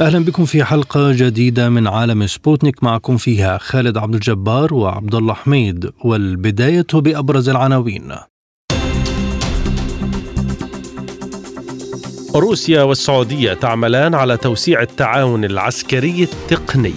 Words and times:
أهلا 0.00 0.18
بكم 0.18 0.44
في 0.44 0.64
حلقة 0.64 1.12
جديدة 1.12 1.68
من 1.68 1.86
عالم 1.86 2.26
سبوتنيك 2.26 2.84
معكم 2.84 3.16
فيها 3.16 3.58
خالد 3.58 3.96
عبد 3.96 4.14
الجبار 4.14 4.74
وعبد 4.74 5.14
الله 5.14 5.34
حميد 5.34 5.90
والبداية 6.04 6.86
بأبرز 6.94 7.48
العناوين. 7.48 8.12
روسيا 12.34 12.82
والسعودية 12.82 13.54
تعملان 13.54 14.14
على 14.14 14.36
توسيع 14.36 14.82
التعاون 14.82 15.44
العسكري 15.44 16.22
التقني. 16.22 16.94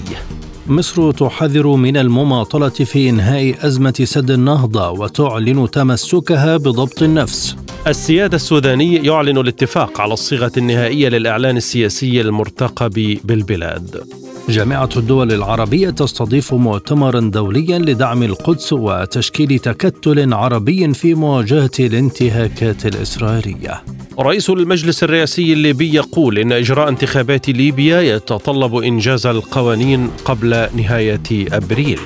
مصر 0.70 1.12
تحذر 1.12 1.68
من 1.68 1.98
المماطلة 1.98 2.70
في 2.70 3.10
إنهاء 3.10 3.68
أزمة 3.68 3.94
سد 4.04 4.32
النهضة 4.32 4.90
وتعلن 4.90 5.72
تمسكها 5.72 6.58
بضبط 6.58 7.04
النفس. 7.04 7.56
السيادة 7.88 8.36
السوداني 8.36 8.96
يعلن 8.96 9.38
الاتفاق 9.38 10.02
على 10.02 10.14
الصيغة 10.14 10.52
النهائية 10.58 11.10
للإعلان 11.10 11.58
السياسي 11.58 12.22
المرتقب 12.22 13.18
بالبلاد. 13.24 14.04
جامعة 14.50 14.90
الدول 14.98 15.32
العربية 15.32 15.90
تستضيف 15.90 16.54
مؤتمرا 16.54 17.20
دوليا 17.20 17.80
لدعم 17.80 18.24
القدس 18.24 18.74
وتشكيل 18.74 19.60
تكتل 19.60 20.34
عربي 20.34 20.94
في 20.94 21.14
مواجهة 21.14 21.72
الانتهاكات 21.80 22.86
الإسرائيلية. 22.86 23.84
رئيس 24.20 24.50
المجلس 24.50 25.04
الرئاسي 25.04 25.54
الليبي 25.54 25.94
يقول 25.94 26.40
إن 26.40 26.52
إجراء 26.52 26.90
انتخابات 26.90 27.50
ليبيا 27.50 28.02
يتطلب 28.02 28.76
إنجاز 28.76 29.28
القوانين 29.28 30.10
قبل 30.26 30.68
نهاية 30.76 31.48
أبريل. 31.52 32.00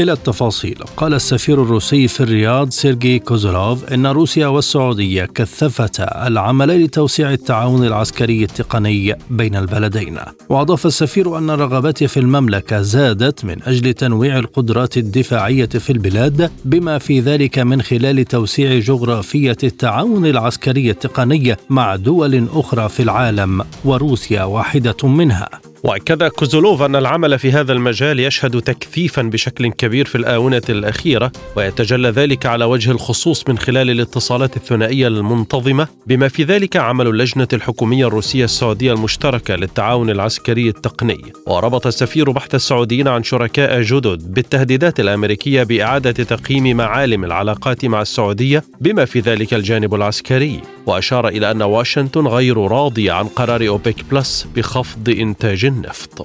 إلى 0.00 0.12
التفاصيل. 0.12 0.78
قال 0.96 1.14
السفير 1.14 1.62
الروسي 1.62 2.08
في 2.08 2.20
الرياض 2.20 2.70
سيرجي 2.70 3.18
كوزولوف 3.18 3.92
إن 3.92 4.06
روسيا 4.06 4.46
والسعودية 4.46 5.24
كثفتا 5.24 6.26
العمل 6.26 6.84
لتوسيع 6.84 7.32
التعاون 7.32 7.86
العسكري 7.86 8.42
التقني 8.42 9.14
بين 9.30 9.56
البلدين. 9.56 10.18
وأضاف 10.48 10.86
السفير 10.86 11.38
أن 11.38 11.50
الرغبات 11.50 12.04
في 12.04 12.20
المملكة 12.20 12.82
زادت 12.82 13.44
من 13.44 13.62
أجل 13.62 13.92
تنويع 13.92 14.38
القدرات 14.38 14.96
الدفاعية 14.96 15.66
في 15.66 15.90
البلاد 15.90 16.50
بما 16.64 16.98
في 16.98 17.20
ذلك 17.20 17.58
من 17.58 17.82
خلال 17.82 18.24
توسيع 18.24 18.78
جغرافية 18.78 19.56
التعاون 19.64 20.26
العسكري 20.26 20.90
التقني 20.90 21.56
مع 21.70 21.96
دول 21.96 22.48
أخرى 22.54 22.88
في 22.88 23.02
العالم 23.02 23.64
وروسيا 23.84 24.44
واحدة 24.44 25.08
منها. 25.08 25.69
وأكد 25.84 26.24
كوزولوف 26.24 26.82
أن 26.82 26.96
العمل 26.96 27.38
في 27.38 27.52
هذا 27.52 27.72
المجال 27.72 28.20
يشهد 28.20 28.60
تكثيفا 28.60 29.22
بشكل 29.22 29.72
كبير 29.72 30.06
في 30.06 30.14
الآونة 30.14 30.62
الأخيرة 30.68 31.32
ويتجلى 31.56 32.08
ذلك 32.08 32.46
على 32.46 32.64
وجه 32.64 32.90
الخصوص 32.90 33.44
من 33.48 33.58
خلال 33.58 33.90
الاتصالات 33.90 34.56
الثنائية 34.56 35.06
المنتظمة. 35.06 35.88
بما 36.06 36.28
في 36.28 36.44
ذلك 36.44 36.76
عمل 36.76 37.06
اللجنة 37.06 37.48
الحكومية 37.52 38.06
الروسية 38.06 38.44
السعودية 38.44 38.92
المشتركة 38.92 39.54
للتعاون 39.54 40.10
العسكري 40.10 40.68
التقني. 40.68 41.20
وربط 41.46 41.86
السفير 41.86 42.30
بحث 42.30 42.54
السعوديين 42.54 43.08
عن 43.08 43.22
شركاء 43.22 43.80
جدد 43.80 44.34
بالتهديدات 44.34 45.00
الأمريكية 45.00 45.62
بإعادة 45.62 46.24
تقييم 46.24 46.76
معالم 46.76 47.24
العلاقات 47.24 47.84
مع 47.84 48.02
السعودية 48.02 48.64
بما 48.80 49.04
في 49.04 49.20
ذلك 49.20 49.54
الجانب 49.54 49.94
العسكري. 49.94 50.60
وأشار 50.86 51.28
إلى 51.28 51.50
أن 51.50 51.62
واشنطن 51.62 52.26
غير 52.26 52.58
راضية 52.58 53.12
عن 53.12 53.26
قرار 53.26 53.68
اوبيك 53.68 54.04
بلس 54.10 54.46
بخفض 54.56 55.08
إنتاج 55.08 55.69
النفط. 55.70 56.16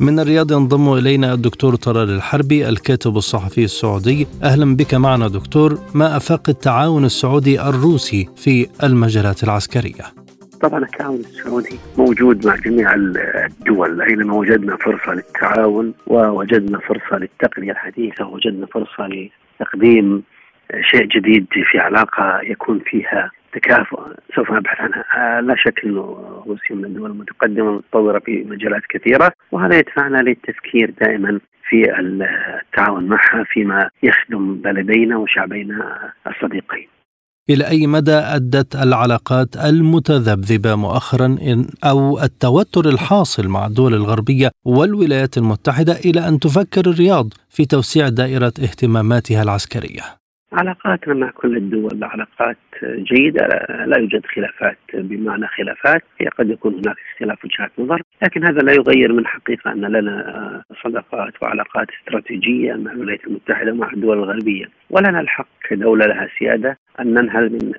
من 0.00 0.20
الرياض 0.20 0.52
ينضم 0.52 0.92
إلينا 0.92 1.34
الدكتور 1.34 1.74
طلال 1.74 2.10
الحربي 2.10 2.68
الكاتب 2.68 3.16
الصحفي 3.16 3.64
السعودي. 3.64 4.26
أهلا 4.42 4.76
بك 4.76 4.94
معنا 4.94 5.28
دكتور. 5.28 5.78
ما 5.94 6.16
أفاق 6.16 6.48
التعاون 6.48 7.04
السعودي 7.04 7.60
الروسي 7.62 8.28
في 8.36 8.66
المجالات 8.82 9.44
العسكرية؟ 9.44 10.04
طبعا 10.62 10.84
التعاون 10.84 11.20
السعودي 11.20 11.78
موجود 11.98 12.46
مع 12.46 12.56
جميع 12.56 12.94
الدول 12.94 14.02
اينما 14.02 14.34
وجدنا 14.34 14.76
فرصة 14.76 15.12
للتعاون 15.14 15.94
ووجدنا 16.06 16.78
فرصة 16.78 17.16
للتقنية 17.18 17.72
الحديثة 17.72 18.26
ووجدنا 18.26 18.66
فرصة 18.66 19.08
لتقديم 19.60 20.22
شيء 20.80 21.04
جديد 21.04 21.46
في 21.70 21.78
علاقة 21.78 22.40
يكون 22.42 22.80
فيها 22.90 23.30
تكافؤ 23.58 24.00
سوف 24.36 24.50
نبحث 24.50 24.80
عنها 24.80 25.40
لا 25.40 25.54
شك 25.56 25.84
إنه 25.84 26.02
روسيا 26.46 26.76
من 26.76 26.84
الدول 26.84 27.10
المتقدمة 27.10 27.68
المتطوره 27.68 28.18
في 28.18 28.44
مجالات 28.44 28.82
كثيرة 28.88 29.32
وهذا 29.52 29.78
يدفعنا 29.78 30.18
للتفكير 30.18 30.94
دائما 31.00 31.40
في 31.68 31.98
التعاون 32.00 33.04
معها 33.04 33.44
فيما 33.48 33.90
يخدم 34.02 34.54
بلدينا 34.54 35.16
وشعبينا 35.16 36.12
الصديقين. 36.26 36.88
إلى 37.50 37.68
أي 37.68 37.86
مدى 37.86 38.12
أدت 38.12 38.76
العلاقات 38.76 39.56
المتذبذبة 39.56 40.74
مؤخرا 40.74 41.36
أو 41.84 42.20
التوتر 42.22 42.88
الحاصل 42.88 43.48
مع 43.48 43.66
الدول 43.66 43.94
الغربية 43.94 44.50
والولايات 44.64 45.38
المتحدة 45.38 45.92
إلى 45.92 46.28
أن 46.28 46.38
تفكر 46.38 46.90
الرياض 46.90 47.32
في 47.50 47.64
توسيع 47.64 48.08
دائرة 48.08 48.52
اهتماماتها 48.62 49.42
العسكرية؟ 49.42 50.17
علاقاتنا 50.52 51.14
مع 51.14 51.30
كل 51.30 51.56
الدول 51.56 52.04
علاقات 52.04 52.56
جيدة 52.82 53.46
لا 53.86 53.98
يوجد 53.98 54.26
خلافات 54.26 54.78
بمعنى 54.94 55.46
خلافات 55.46 56.02
هي 56.20 56.28
قد 56.28 56.50
يكون 56.50 56.74
هناك 56.74 56.96
اختلاف 57.12 57.44
وجهات 57.44 57.70
نظر 57.78 58.02
لكن 58.22 58.44
هذا 58.44 58.58
لا 58.58 58.72
يغير 58.72 59.12
من 59.12 59.26
حقيقة 59.26 59.72
أن 59.72 59.80
لنا 59.80 60.62
صداقات 60.84 61.42
وعلاقات 61.42 61.88
استراتيجية 61.90 62.72
مع 62.74 62.92
الولايات 62.92 63.26
المتحدة 63.26 63.72
ومع 63.72 63.92
الدول 63.92 64.18
الغربية. 64.18 64.64
ولنا 64.90 65.20
الحق 65.20 65.48
كدولة 65.68 66.06
لها 66.06 66.28
سيادة 66.38 66.78
أن 67.00 67.14
ننهل 67.14 67.52
من 67.52 67.72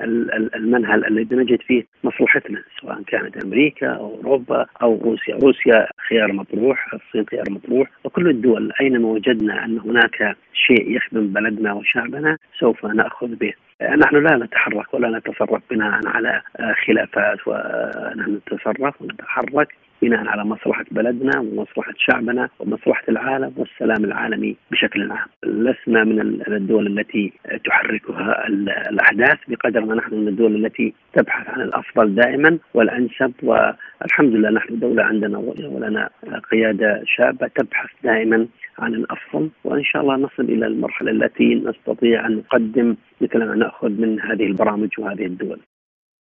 المنهل 0.56 1.06
الذي 1.06 1.35
نجد 1.35 1.62
فيه 1.62 1.84
مصلحتنا 2.03 2.63
سواء 2.81 3.02
كانت 3.08 3.44
أمريكا 3.46 3.88
أو 3.88 4.16
أوروبا 4.16 4.66
أو 4.81 5.02
روسيا. 5.03 5.35
روسيا 5.35 5.88
خيار 6.09 6.34
مطروح 6.34 6.94
الصين 6.94 7.25
خيار 7.31 7.46
مطروح. 7.50 7.90
وكل 8.03 8.29
الدول 8.29 8.72
أينما 8.81 9.08
وجدنا 9.08 9.66
أن 9.66 9.79
هناك 9.79 10.35
شيء 10.53 10.96
يخدم 10.96 11.28
بلدنا 11.28 11.74
وشعبنا 11.74 12.38
سوف 12.59 12.86
نأخذ 12.86 13.28
به. 13.28 13.53
نحن 13.81 14.16
لا 14.16 14.38
نتحرك 14.38 14.94
ولا 14.94 15.18
نتصرف 15.18 15.62
بناء 15.72 16.08
على 16.08 16.42
خلافات 16.86 17.40
ونحن 17.47 18.31
نتصرف 18.31 19.02
ونتحرك 19.02 19.68
بناء 20.02 20.28
على 20.28 20.44
مصلحة 20.46 20.86
بلدنا 20.92 21.40
ومصلحة 21.40 21.94
شعبنا 21.97 22.50
ومصلحة 22.59 23.03
العالم 23.09 23.53
والسلام 23.58 24.06
العالمي 24.06 24.56
بشكل 24.72 25.12
عام. 25.12 25.28
لسنا 25.44 26.03
من 26.03 26.20
الدول 26.47 27.00
التي 27.00 27.34
تحركها 27.66 28.47
الأحداث 28.90 29.38
بقدر 29.47 29.81
ما 29.86 29.96
نحن 29.96 30.16
من 30.16 30.28
الدول 30.28 30.66
التي 30.66 30.94
تبحث 31.14 31.50
عن 31.50 31.62
الأفضل 31.62 32.16
دائما 32.16 32.58
والأنسب. 32.74 33.34
والحمد 33.44 34.34
لله 34.36 34.50
نحن 34.50 34.80
دولة 34.80 35.03
عندنا 35.03 35.38
ولنا 35.38 36.09
قيادة 36.52 37.02
شابة 37.06 37.47
تبحث 37.47 37.90
دائما 38.03 38.47
عن 38.79 38.94
الأفضل 38.94 39.50
وإن 39.63 39.84
شاء 39.84 40.01
الله 40.01 40.16
نصل 40.16 40.44
إلى 40.44 40.67
المرحلة 40.67 41.12
التي 41.12 41.56
نستطيع 41.56 42.28
أن 42.28 42.35
نقدم 42.35 42.95
مثل 43.22 43.40
ما 43.40 43.56
نأخذ 43.56 43.90
من 43.90 44.22
هذه 44.22 44.45
البرامج 44.45 44.90
وهذه 45.00 45.25
الدول. 45.25 45.59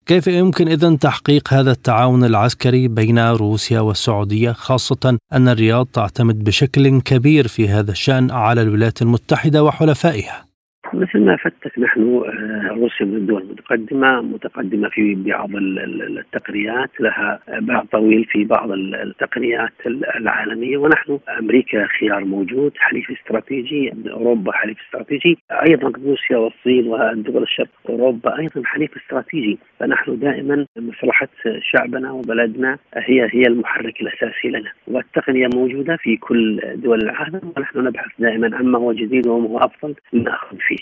كيف 0.05 0.27
يمكن 0.27 0.67
اذا 0.67 0.95
تحقيق 0.95 1.53
هذا 1.53 1.71
التعاون 1.71 2.23
العسكري 2.23 2.87
بين 2.87 3.19
روسيا 3.19 3.79
والسعودية 3.79 4.51
خاصة 4.51 5.17
أن 5.33 5.47
الرياض 5.47 5.85
تعتمد 5.85 6.43
بشكل 6.43 7.01
كبير 7.01 7.47
في 7.47 7.67
هذا 7.67 7.91
الشأن 7.91 8.31
على 8.31 8.61
الولايات 8.61 9.01
المتحدة 9.01 9.63
وحلفائها؟ 9.63 10.48
مثل 10.93 11.19
ما 11.19 11.35
فتك 11.35 11.79
نحن 11.79 12.23
روسيا 12.69 13.05
من 13.05 13.15
الدول 13.15 13.41
المتقدمة 13.41 14.21
متقدمة 14.21 14.89
في 14.89 15.15
بعض 15.15 15.49
التقنيات 15.55 16.89
لها 16.99 17.39
باع 17.59 17.83
طويل 17.91 18.25
في 18.25 18.43
بعض 18.43 18.71
التقنيات 18.71 19.71
العالمية 20.15 20.77
ونحن 20.77 21.19
أمريكا 21.39 21.87
خيار 21.87 22.25
موجود 22.25 22.71
حليف 22.77 23.11
استراتيجي 23.11 23.93
أوروبا 24.11 24.51
حليف 24.51 24.77
استراتيجي 24.85 25.37
أيضا 25.51 25.91
روسيا 26.05 26.37
والصين 26.37 26.87
والدول 26.87 27.43
الشرق 27.43 27.69
أوروبا 27.89 28.39
أيضا 28.39 28.61
حليف 28.65 28.97
استراتيجي. 28.97 29.59
فنحن 29.79 30.19
دائما 30.19 30.65
مصلحة 30.77 31.27
شعبنا 31.61 32.11
وبلدنا 32.11 32.77
هي 32.93 33.29
هي 33.31 33.41
المحرك 33.47 34.01
الأساسي 34.01 34.47
لنا. 34.47 34.71
والتقنية 34.87 35.47
موجودة 35.55 35.97
في 35.97 36.17
كل 36.17 36.61
دول 36.75 37.01
العالم 37.01 37.41
ونحن 37.57 37.79
نبحث 37.79 38.11
دائما 38.19 38.57
عما 38.57 38.79
هو 38.79 38.93
جديد 38.93 39.27
وما 39.27 39.49
هو 39.49 39.57
أفضل 39.57 39.95
لنأخذ 40.13 40.57
فيه 40.57 40.78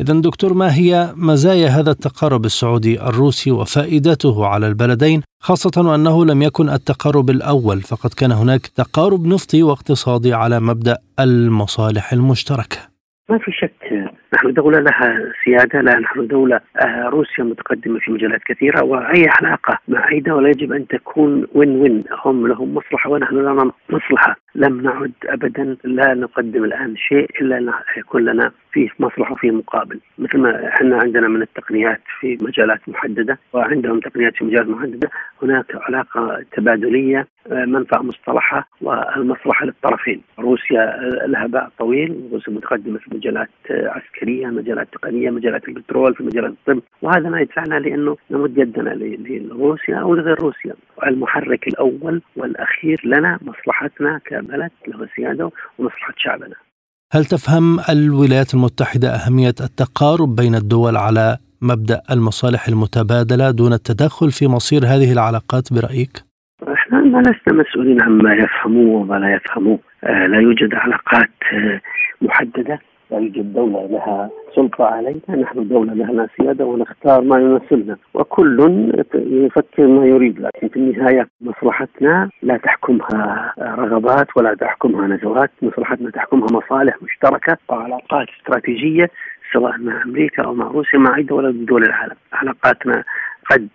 إذا 0.00 0.20
دكتور 0.20 0.54
ما 0.54 0.74
هي 0.74 1.12
مزايا 1.16 1.68
هذا 1.68 1.90
التقارب 1.90 2.44
السعودي 2.44 3.02
الروسي 3.02 3.50
وفائدته 3.50 4.46
على 4.46 4.66
البلدين 4.68 5.22
خاصة 5.40 5.88
وأنه 5.90 6.24
لم 6.24 6.42
يكن 6.42 6.68
التقارب 6.68 7.30
الأول 7.30 7.80
فقد 7.80 8.10
كان 8.14 8.32
هناك 8.32 8.66
تقارب 8.66 9.26
نفطي 9.26 9.62
واقتصادي 9.62 10.34
على 10.34 10.60
مبدأ 10.60 10.98
المصالح 11.20 12.12
المشتركة؟ 12.12 12.78
ما 13.28 13.38
في 13.38 13.52
شك 13.52 13.72
نحن 14.34 14.52
دولة 14.52 14.80
لها 14.80 15.32
سيادة 15.44 15.80
لا 15.80 15.98
نحن 15.98 16.26
دولة 16.26 16.60
آه، 16.76 17.08
روسيا 17.08 17.44
متقدمة 17.44 17.98
في 17.98 18.12
مجالات 18.12 18.40
كثيرة 18.44 18.84
وأي 18.84 19.28
علاقة 19.28 19.78
مع 19.88 20.08
أي 20.08 20.20
دولة 20.20 20.48
يجب 20.48 20.72
أن 20.72 20.86
تكون 20.86 21.46
وين 21.54 21.76
وين 21.80 22.04
هم 22.24 22.46
لهم 22.46 22.74
مصلحة 22.74 23.10
ونحن 23.10 23.34
لنا 23.34 23.70
مصلحة. 23.90 24.36
لم 24.54 24.80
نعد 24.80 25.12
أبدا 25.24 25.76
لا 25.84 26.14
نقدم 26.14 26.64
الآن 26.64 26.96
شيء 26.96 27.30
إلا 27.40 27.72
يكون 27.96 28.24
لنا 28.24 28.52
فيه 28.72 28.88
مصلحة 28.98 29.32
وفيه 29.32 29.50
مقابل. 29.50 30.00
مثل 30.18 30.38
ما 30.38 30.68
إحنا 30.68 30.96
عندنا 30.98 31.28
من 31.28 31.42
التقنيات 31.42 32.00
في 32.20 32.38
مجالات 32.42 32.80
محددة 32.88 33.38
وعندهم 33.52 34.00
تقنيات 34.00 34.36
في 34.36 34.44
مجالات 34.44 34.68
محددة 34.68 35.10
هناك 35.42 35.66
علاقة 35.74 36.44
تبادلية 36.52 37.26
آه، 37.52 37.64
منفعة 37.64 38.02
مصطلحة 38.02 38.68
والمصلحة 38.80 39.66
للطرفين. 39.66 40.22
روسيا 40.38 40.96
لها 41.26 41.46
باع 41.46 41.68
طويل 41.78 42.28
روسيا 42.32 42.52
متقدمة 42.52 42.98
في 42.98 43.14
مجالات 43.14 43.48
عسكرية. 43.70 44.21
مجالات 44.28 44.88
تقنية 44.92 45.30
مجالات 45.30 45.68
البترول 45.68 46.14
في 46.14 46.22
مجالات 46.22 46.52
الطب. 46.52 46.82
وهذا 47.02 47.28
ما 47.28 47.40
يدفعنا 47.40 47.74
لأنه 47.74 48.16
نمد 48.30 48.58
يدنا 48.58 48.90
لروسيا 48.90 49.96
أو 49.96 50.14
لغير 50.14 50.40
روسيا. 50.40 50.74
المحرك 51.06 51.68
الأول 51.68 52.22
والأخير 52.36 53.00
لنا 53.04 53.38
مصلحتنا 53.42 54.20
كبلد 54.24 54.70
له 54.88 55.08
سيادة 55.16 55.50
ومصلحة 55.78 56.14
شعبنا. 56.16 56.54
هل 57.12 57.24
تفهم 57.24 57.80
الولايات 57.90 58.54
المتحدة 58.54 59.08
أهمية 59.08 59.54
التقارب 59.60 60.36
بين 60.36 60.54
الدول 60.54 60.96
على 60.96 61.36
مبدأ 61.62 62.00
المصالح 62.10 62.68
المتبادلة 62.68 63.50
دون 63.50 63.72
التدخل 63.72 64.30
في 64.30 64.46
مصير 64.48 64.82
هذه 64.84 65.12
العلاقات 65.12 65.72
برأيك؟ 65.72 66.24
إحنا 66.72 67.00
ما 67.00 67.18
لسنا 67.18 67.62
مسؤولين 67.62 68.02
عما 68.02 68.34
يفهموه 68.34 69.00
وما 69.00 69.14
لا 69.14 69.34
يفهموه. 69.34 69.78
آه 70.04 70.26
لا 70.26 70.40
يوجد 70.40 70.74
علاقات 70.74 71.30
آه 71.52 71.80
محددة. 72.22 72.78
لا 73.12 73.18
يوجد 73.18 73.52
دولة 73.52 73.86
لها 73.86 74.30
سلطة 74.56 74.84
علينا 74.84 75.20
نحن 75.28 75.68
دولة 75.68 75.94
لها 75.94 76.28
سيادة 76.36 76.64
ونختار 76.64 77.20
ما 77.20 77.38
يمثلنا. 77.40 77.96
وكل 78.14 78.58
يفكر 79.14 79.86
ما 79.86 80.06
يريد 80.06 80.40
لكن 80.40 80.68
في 80.68 80.76
النهاية 80.76 81.28
مصلحتنا 81.40 82.30
لا 82.42 82.56
تحكمها 82.56 83.54
رغبات 83.58 84.26
ولا 84.36 84.54
تحكمها 84.54 85.06
نزوات 85.06 85.50
مصلحتنا 85.62 86.10
تحكمها 86.10 86.46
مصالح 86.52 87.02
مشتركة 87.02 87.56
وعلاقات 87.68 88.26
استراتيجية 88.40 89.10
سواء 89.52 89.78
مع 89.78 90.02
أمريكا 90.02 90.44
أو 90.44 90.54
مع 90.54 90.66
روسيا 90.66 90.98
مع 90.98 91.16
أي 91.16 91.22
دولة 91.22 91.50
من 91.52 91.64
دول 91.64 91.82
العالم. 91.82 92.16
علاقاتنا 92.32 93.04
قد 93.50 93.68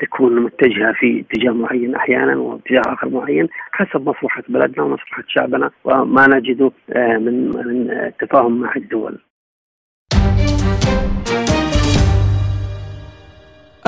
تكون 0.00 0.42
متجهة 0.42 0.92
في 0.92 1.20
اتجاه 1.20 1.52
معين 1.52 1.94
أحيانا 1.94 2.36
واتجاه 2.36 2.82
آخر 2.86 3.08
معين 3.08 3.48
حسب 3.72 4.08
مصلحة 4.08 4.42
بلدنا 4.48 4.82
ومصلحة 4.84 5.22
شعبنا 5.28 5.70
وما 5.84 6.26
نجده 6.26 6.70
آه، 6.92 7.16
من 7.18 7.48
من 7.48 8.10
تفاهم 8.20 8.60
مع 8.60 8.72
الدول. 8.76 9.18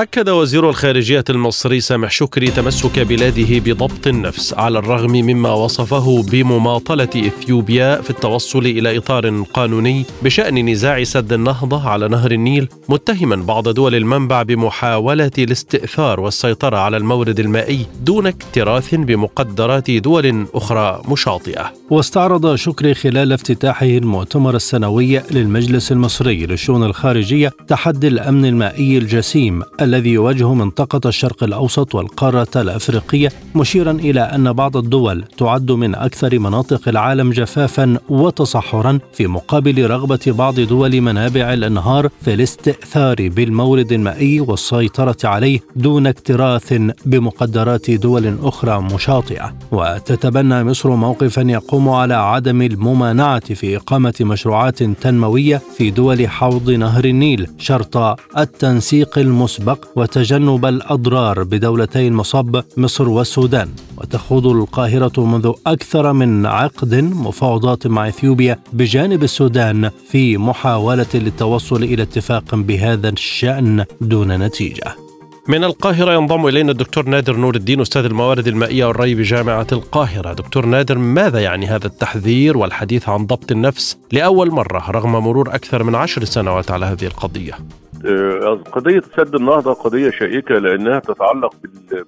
أكد 0.01 0.29
وزير 0.29 0.69
الخارجية 0.69 1.23
المصري 1.29 1.79
سامح 1.79 2.11
شكري 2.11 2.47
تمسك 2.47 2.99
بلاده 2.99 3.59
بضبط 3.59 4.07
النفس 4.07 4.53
على 4.53 4.79
الرغم 4.79 5.11
مما 5.11 5.53
وصفه 5.53 6.23
بمماطلة 6.23 7.03
إثيوبيا 7.03 8.01
في 8.01 8.09
التوصل 8.09 8.59
إلى 8.59 8.97
إطار 8.97 9.43
قانوني 9.53 10.05
بشأن 10.23 10.69
نزاع 10.69 11.03
سد 11.03 11.33
النهضة 11.33 11.89
على 11.89 12.07
نهر 12.07 12.31
النيل 12.31 12.67
متهما 12.89 13.35
بعض 13.35 13.69
دول 13.69 13.95
المنبع 13.95 14.43
بمحاولة 14.43 15.31
الاستئثار 15.37 16.19
والسيطرة 16.19 16.77
على 16.77 16.97
المورد 16.97 17.39
المائي 17.39 17.85
دون 18.03 18.27
اكتراث 18.27 18.95
بمقدرات 18.95 19.91
دول 19.91 20.45
أخرى 20.53 21.01
مشاطئة. 21.09 21.73
واستعرض 21.89 22.55
شكري 22.55 22.93
خلال 22.93 23.33
افتتاحه 23.33 23.85
المؤتمر 23.85 24.55
السنوي 24.55 25.21
للمجلس 25.31 25.91
المصري 25.91 26.45
للشؤون 26.45 26.83
الخارجية 26.83 27.51
تحدي 27.67 28.07
الأمن 28.07 28.45
المائي 28.45 28.97
الجسيم 28.97 29.61
الذي 29.91 30.09
يواجه 30.09 30.53
منطقة 30.53 31.09
الشرق 31.09 31.43
الأوسط 31.43 31.95
والقارة 31.95 32.47
الأفريقية 32.55 33.29
مشيرا 33.55 33.91
إلى 33.91 34.21
أن 34.21 34.53
بعض 34.53 34.77
الدول 34.77 35.23
تعد 35.37 35.71
من 35.71 35.95
أكثر 35.95 36.39
مناطق 36.39 36.87
العالم 36.87 37.29
جفافا 37.31 37.97
وتصحرا 38.09 38.99
في 39.13 39.27
مقابل 39.27 39.89
رغبة 39.89 40.19
بعض 40.27 40.59
دول 40.59 41.01
منابع 41.01 41.53
الأنهار 41.53 42.09
في 42.21 42.33
الاستئثار 42.33 43.15
بالمورد 43.29 43.91
المائي 43.91 44.39
والسيطرة 44.39 45.17
عليه 45.23 45.59
دون 45.75 46.07
اكتراث 46.07 46.73
بمقدرات 47.05 47.91
دول 47.91 48.37
أخرى 48.43 48.81
مشاطئة. 48.81 49.53
وتتبنى 49.71 50.63
مصر 50.63 50.89
موقفا 50.89 51.41
يقوم 51.41 51.89
على 51.89 52.13
عدم 52.13 52.61
الممانعة 52.61 53.53
في 53.53 53.77
إقامة 53.77 54.13
مشروعات 54.21 54.83
تنموية 54.83 55.61
في 55.77 55.89
دول 55.91 56.29
حوض 56.29 56.69
نهر 56.69 57.05
النيل 57.05 57.47
شرط 57.57 57.97
التنسيق 58.37 59.17
المسبق 59.17 59.70
وتجنب 59.95 60.65
الأضرار 60.65 61.43
بدولتي 61.43 62.07
المصب 62.07 62.61
مصر 62.77 63.09
والسودان. 63.09 63.69
وتخوض 63.97 64.47
القاهرة 64.47 65.25
منذ 65.25 65.51
أكثر 65.67 66.13
من 66.13 66.45
عقد 66.45 66.95
مفاوضات 66.95 67.87
مع 67.87 68.07
إثيوبيا 68.07 68.59
بجانب 68.73 69.23
السودان 69.23 69.91
في 70.09 70.37
محاولة 70.37 71.05
للتوصل 71.13 71.83
إلى 71.83 72.03
اتفاق 72.03 72.55
بهذا 72.55 73.09
الشأن 73.09 73.85
دون 74.01 74.31
نتيجة. 74.31 74.95
من 75.47 75.63
القاهرة 75.63 76.13
ينضم 76.13 76.47
إلينا 76.47 76.71
الدكتور 76.71 77.09
نادر 77.09 77.35
نور 77.35 77.55
الدين 77.55 77.81
أستاذ 77.81 78.05
الموارد 78.05 78.47
المائية 78.47 78.85
والري 78.85 79.15
بجامعة 79.15 79.67
القاهرة. 79.71 80.33
دكتور 80.33 80.65
نادر 80.65 80.97
ماذا 80.97 81.39
يعني 81.39 81.67
هذا 81.67 81.87
التحذير 81.87 82.57
والحديث 82.57 83.09
عن 83.09 83.25
ضبط 83.25 83.51
النفس 83.51 83.97
لأول 84.11 84.51
مرة 84.51 84.91
رغم 84.91 85.11
مرور 85.11 85.55
أكثر 85.55 85.83
من 85.83 85.95
عشر 85.95 86.23
سنوات 86.23 86.71
على 86.71 86.85
هذه 86.85 87.05
القضية؟ 87.05 87.53
قضية 88.71 89.01
سد 89.01 89.35
النهضة 89.35 89.73
قضية 89.73 90.09
شائكة 90.09 90.57
لأنها 90.57 90.99
تتعلق 90.99 91.55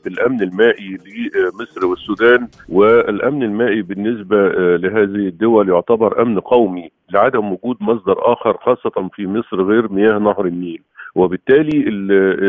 بالأمن 0.06 0.42
المائي 0.42 0.98
لمصر 1.36 1.86
والسودان 1.86 2.48
والأمن 2.70 3.44
المائي 3.44 3.82
بالنسبة 3.82 4.38
آه، 4.38 4.76
لهذه 4.76 5.28
الدول 5.28 5.70
يعتبر 5.70 6.22
أمن 6.22 6.40
قومي 6.40 6.92
لعدم 7.12 7.52
وجود 7.52 7.78
مصدر 7.82 8.34
آخر 8.34 8.58
خاصة 8.58 9.10
في 9.14 9.28
مصر 9.28 9.62
غير 9.62 9.92
مياه 9.92 10.20
نهر 10.20 10.46
النيل. 10.46 10.82
وبالتالي 11.16 11.84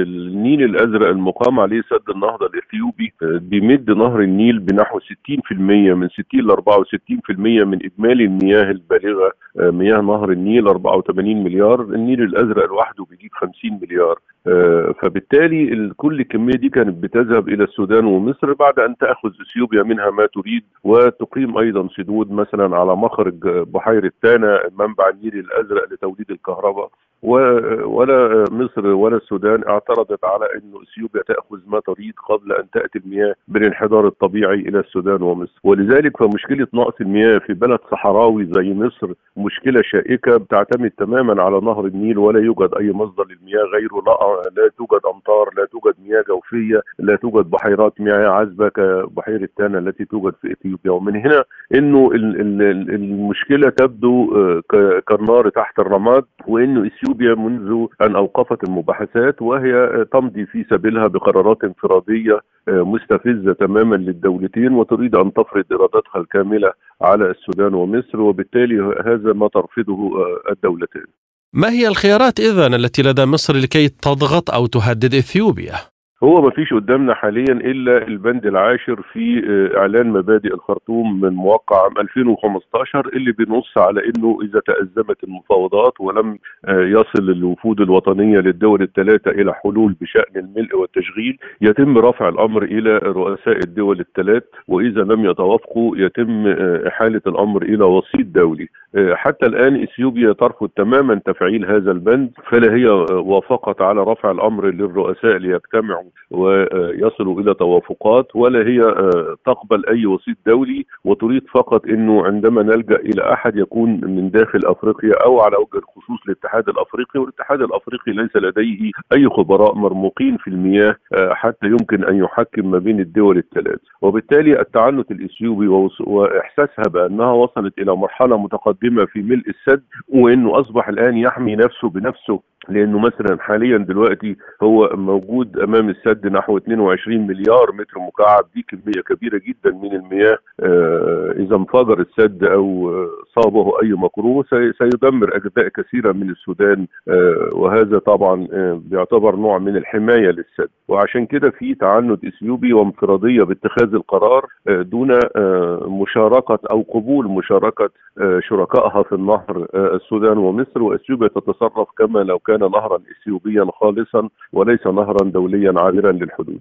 النيل 0.02 0.62
الأزرق 0.62 1.08
المقام 1.08 1.60
عليه 1.60 1.82
سد 1.90 2.10
النهضه 2.10 2.46
الإثيوبي 2.46 3.12
آه، 3.22 3.38
بيمد 3.42 3.90
نهر 3.90 4.20
النيل 4.20 4.58
بنحو 4.58 5.00
60% 5.00 5.94
من 5.94 6.08
60 6.08 6.40
ل 6.40 6.50
64% 6.50 7.64
من 7.64 7.78
إجمالي 7.84 8.24
المياه 8.24 8.70
البالغة 8.70 9.32
آه، 9.60 9.70
مياه 9.70 10.00
نهر 10.00 10.30
النيل 10.32 10.68
84 10.68 11.44
مليار 11.44 11.80
النيل 11.80 12.22
الأزرق 12.22 12.66
لوحده 12.66 13.04
بيجيب 13.10 13.30
50 13.32 13.80
مليار. 13.82 14.18
آه، 14.46 14.94
فبالتالي 15.00 15.92
كل 15.96 16.20
الكمية 16.20 16.54
دي 16.54 16.68
كانت 16.68 17.02
بتذهب 17.02 17.48
إلى 17.48 17.64
السودان 17.64 18.04
ومصر 18.04 18.52
بعد 18.52 18.78
أن 18.78 18.96
تأخذ 18.96 19.30
إثيوبيا 19.50 19.82
منها 19.82 20.10
ما 20.10 20.26
تريد 20.26 20.64
وتقيم 20.84 21.58
أيضا 21.58 21.88
سدود 21.96 22.32
مثلا 22.32 22.76
على 22.76 22.96
مخرج 22.96 23.48
بحيرة 23.48 24.12
تانا 24.22 24.60
منبع 24.78 25.08
النيل 25.08 25.38
الأزرق 25.38 25.92
لتوليد 25.92 26.30
الكهرباء. 26.30 26.90
ولا 27.24 28.44
مصر 28.50 28.86
ولا 28.86 29.16
السودان 29.16 29.62
اعترضت 29.68 30.24
على 30.24 30.44
انه 30.54 30.82
إثيوبيا 30.82 31.22
تأخذ 31.22 31.58
ما 31.66 31.80
تريد 31.80 32.14
قبل 32.28 32.52
أن 32.52 32.70
تأتي 32.70 32.98
المياه 32.98 33.34
بالانحدار 33.48 34.06
الطبيعي 34.06 34.60
إلى 34.60 34.78
السودان 34.80 35.22
ومصر. 35.22 35.60
ولذلك 35.64 36.16
فمشكلة 36.16 36.66
نقص 36.74 37.00
المياه 37.00 37.38
في 37.38 37.54
بلد 37.54 37.78
صحراوي 37.90 38.44
زي 38.44 38.74
مصر 38.74 39.12
مشكلة 39.36 39.82
شائكة 39.82 40.36
بتعتمد 40.36 40.90
تماما 40.90 41.42
على 41.42 41.60
نهر 41.60 41.86
النيل 41.86 42.18
ولا 42.18 42.40
يوجد 42.40 42.70
أي 42.78 42.92
مصدر 42.92 43.24
للمياه 43.24 43.64
غيره. 43.74 44.02
لا 44.06 44.50
لا 44.56 44.70
توجد 44.78 45.00
أمطار 45.14 45.50
لا 45.56 45.64
توجد 45.64 45.94
مياه 46.06 46.24
جوفية 46.28 46.80
لا 46.98 47.16
توجد 47.16 47.50
بحيرات 47.50 48.00
مياه 48.00 48.28
عذبة 48.28 48.68
كبحيرة 48.68 49.48
تانا 49.56 49.78
التي 49.78 50.04
توجد 50.04 50.34
في 50.42 50.52
إثيوبيا. 50.52 50.90
ومن 50.90 51.16
هنا 51.16 51.44
إنه 51.74 52.10
المشكلة 52.14 53.70
تبدو 53.70 54.34
آه، 54.36 54.62
كالنار 55.06 55.48
تحت 55.48 55.78
الرماد 55.78 56.24
وإنه 56.46 56.86
إثيوبيا 56.86 57.13
منذ 57.22 57.86
أن 58.02 58.16
أوقفت 58.16 58.64
المباحثات 58.64 59.42
وهي 59.42 60.04
تمضي 60.12 60.46
في 60.46 60.64
سبيلها 60.70 61.06
بقرارات 61.06 61.64
انفرادية 61.64 62.40
آه، 62.68 62.82
مستفزة 62.82 63.52
تماما 63.52 63.96
للدولتين 63.96 64.72
وتريد 64.72 65.14
أن 65.14 65.32
تفرض 65.32 65.64
إرادتها 65.72 66.20
الكاملة 66.20 66.72
على 67.02 67.30
السودان 67.30 67.74
ومصر 67.74 68.20
وبالتالي 68.20 68.94
هذا 69.06 69.32
ما 69.32 69.48
ترفضه 69.48 69.92
آه، 69.92 70.52
الدولتين. 70.52 71.06
ما 71.52 71.70
هي 71.70 71.88
الخيارات 71.88 72.40
اذا 72.40 72.66
التي 72.66 73.02
لدى 73.02 73.24
مصر 73.24 73.56
لكي 73.56 73.88
تضغط 73.88 74.50
أو 74.50 74.66
تهدد 74.66 75.14
إثيوبيا؟ 75.14 75.93
هو 76.24 76.42
ما 76.42 76.50
فيش 76.50 76.72
قدامنا 76.72 77.14
حاليا 77.14 77.52
إلا 77.52 78.06
البند 78.06 78.46
العاشر 78.46 79.02
في 79.12 79.44
آه، 79.48 79.78
إعلان 79.78 80.06
مبادئ 80.06 80.54
الخرطوم 80.54 81.20
من 81.20 81.28
موقع 81.28 81.84
عام 81.84 81.98
2015 81.98 83.08
اللي 83.08 83.32
بينص 83.32 83.78
على 83.78 84.00
إنه 84.08 84.38
إذا 84.42 84.60
تأزمت 84.60 85.24
المفاوضات 85.24 86.00
ولم 86.00 86.38
آه، 86.64 86.80
يصل 86.80 87.30
الوفود 87.30 87.80
الوطنية 87.80 88.38
للدول 88.38 88.82
الثلاثه 88.82 89.30
إلى 89.30 89.54
حلول 89.54 89.96
بشأن 90.00 90.36
الملء 90.36 90.76
والتشغيل 90.76 91.38
يتم 91.60 91.98
رفع 91.98 92.28
الأمر 92.28 92.62
إلى 92.62 92.98
رؤساء 92.98 93.58
الدول 93.58 94.00
الثلاث 94.00 94.44
وإذا 94.68 95.00
لم 95.02 95.30
يتوافقوا 95.30 95.96
يتم 95.96 96.46
آه، 96.46 96.88
إحالة 96.88 97.22
الأمر 97.26 97.62
إلى 97.62 97.84
وسيط 97.84 98.26
دولي. 98.26 98.68
حتى 99.12 99.46
الآن 99.46 99.82
إثيوبيا 99.82 100.32
ترفض 100.32 100.68
تماما 100.68 101.14
تفعيل 101.14 101.64
هذا 101.66 101.90
البند 101.90 102.30
فلا 102.50 102.74
هي 102.74 102.86
وافقت 103.10 103.80
على 103.80 104.02
رفع 104.02 104.30
الأمر 104.30 104.66
للرؤساء 104.66 105.36
ليجتمعوا 105.36 106.10
ويصلوا 106.30 107.40
إلى 107.40 107.54
توافقات 107.54 108.36
ولا 108.36 108.66
هي 108.66 108.80
آه، 108.80 109.36
تقبل 109.46 109.86
أي 109.86 110.06
وسيط 110.06 110.36
دولي 110.46 110.86
وتريد 111.04 111.42
فقط 111.54 111.86
إنه 111.86 112.26
عندما 112.26 112.62
نلجأ 112.62 112.96
إلى 112.96 113.32
أحد 113.32 113.56
يكون 113.56 113.90
من 114.04 114.30
داخل 114.30 114.60
أفريقيا 114.64 115.14
أو 115.24 115.40
على 115.40 115.56
وجه 115.56 115.78
الخصوص 115.78 116.18
الاتحاد 116.28 116.68
الأفريقي 116.68 117.20
والاتحاد 117.20 117.62
الأفريقي 117.62 118.12
ليس 118.12 118.36
لديه 118.36 118.90
أي 119.12 119.28
خبراء 119.28 119.74
مرموقين 119.74 120.36
في 120.36 120.48
المياه 120.48 120.96
آه، 121.14 121.34
حتى 121.34 121.66
يمكن 121.66 122.04
أن 122.04 122.16
يحكم 122.16 122.70
ما 122.70 122.78
بين 122.78 123.00
الدول 123.00 123.38
الثلاث. 123.38 123.80
وبالتالي 124.02 124.60
التعنت 124.60 125.10
الإثيوبي 125.10 125.68
وإحساسها 126.00 126.84
بأنها 126.88 127.32
وصلت 127.32 127.78
إلى 127.78 127.96
مرحلة 127.96 128.38
متقدمة 128.38 129.04
في 129.04 129.22
ملء 129.22 129.44
السد 129.48 129.82
وإنه 130.08 130.60
أصبح 130.60 130.88
الآن 130.88 131.16
يحمي 131.16 131.56
نفسه 131.56 131.88
بنفسه 131.88 132.40
لأنه 132.68 132.98
مثلا 132.98 133.38
حاليا 133.40 133.78
دلوقتي 133.78 134.36
هو 134.62 134.90
موجود 134.94 135.58
أمام 135.58 135.88
السد 135.96 136.26
نحو 136.26 136.56
22 136.56 137.26
مليار 137.26 137.72
متر 137.72 137.98
مكعب. 137.98 138.44
دي 138.54 138.64
كمية 138.68 139.02
كبيرة 139.02 139.40
جدا 139.48 139.76
من 139.82 139.92
المياه. 139.92 140.38
آه 140.60 141.34
إذا 141.36 141.56
انفجر 141.56 142.00
السد 142.00 142.44
أو 142.44 142.92
صابه 143.34 143.82
أي 143.82 143.92
مكروه 143.92 144.44
سيدمر 144.78 145.36
أجزاء 145.36 145.68
كثيرة 145.68 146.12
من 146.12 146.30
السودان. 146.30 146.86
آه 147.08 147.48
وهذا 147.52 147.98
طبعا 147.98 148.48
آه 148.52 148.80
بيعتبر 148.84 149.36
نوع 149.36 149.58
من 149.58 149.76
الحماية 149.76 150.28
للسد. 150.30 150.68
وعشان 150.88 151.26
كده 151.26 151.50
في 151.50 151.74
تعنت 151.74 152.24
إثيوبي 152.24 152.72
وانفرادية 152.72 153.42
باتخاذ 153.42 153.94
القرار 153.94 154.46
آه 154.68 154.82
دون 154.82 155.10
آه 155.36 155.86
مشاركة 155.88 156.58
أو 156.70 156.82
قبول 156.94 157.28
مشاركة 157.28 157.90
آه 158.20 158.40
شركائها 158.48 159.02
في 159.02 159.14
النهر 159.14 159.66
آه 159.74 159.94
السودان 159.96 160.38
ومصر. 160.38 160.82
وإثيوبيا 160.82 161.28
تتصرف 161.28 161.88
كما 161.98 162.18
لو 162.18 162.38
كان 162.38 162.60
نهرا 162.60 162.98
اثيوبيا 163.20 163.66
خالصا 163.80 164.28
وليس 164.52 164.86
نهرا 164.86 165.24
دوليا 165.24 165.74
عابرا 165.84 166.12
للحدود. 166.12 166.60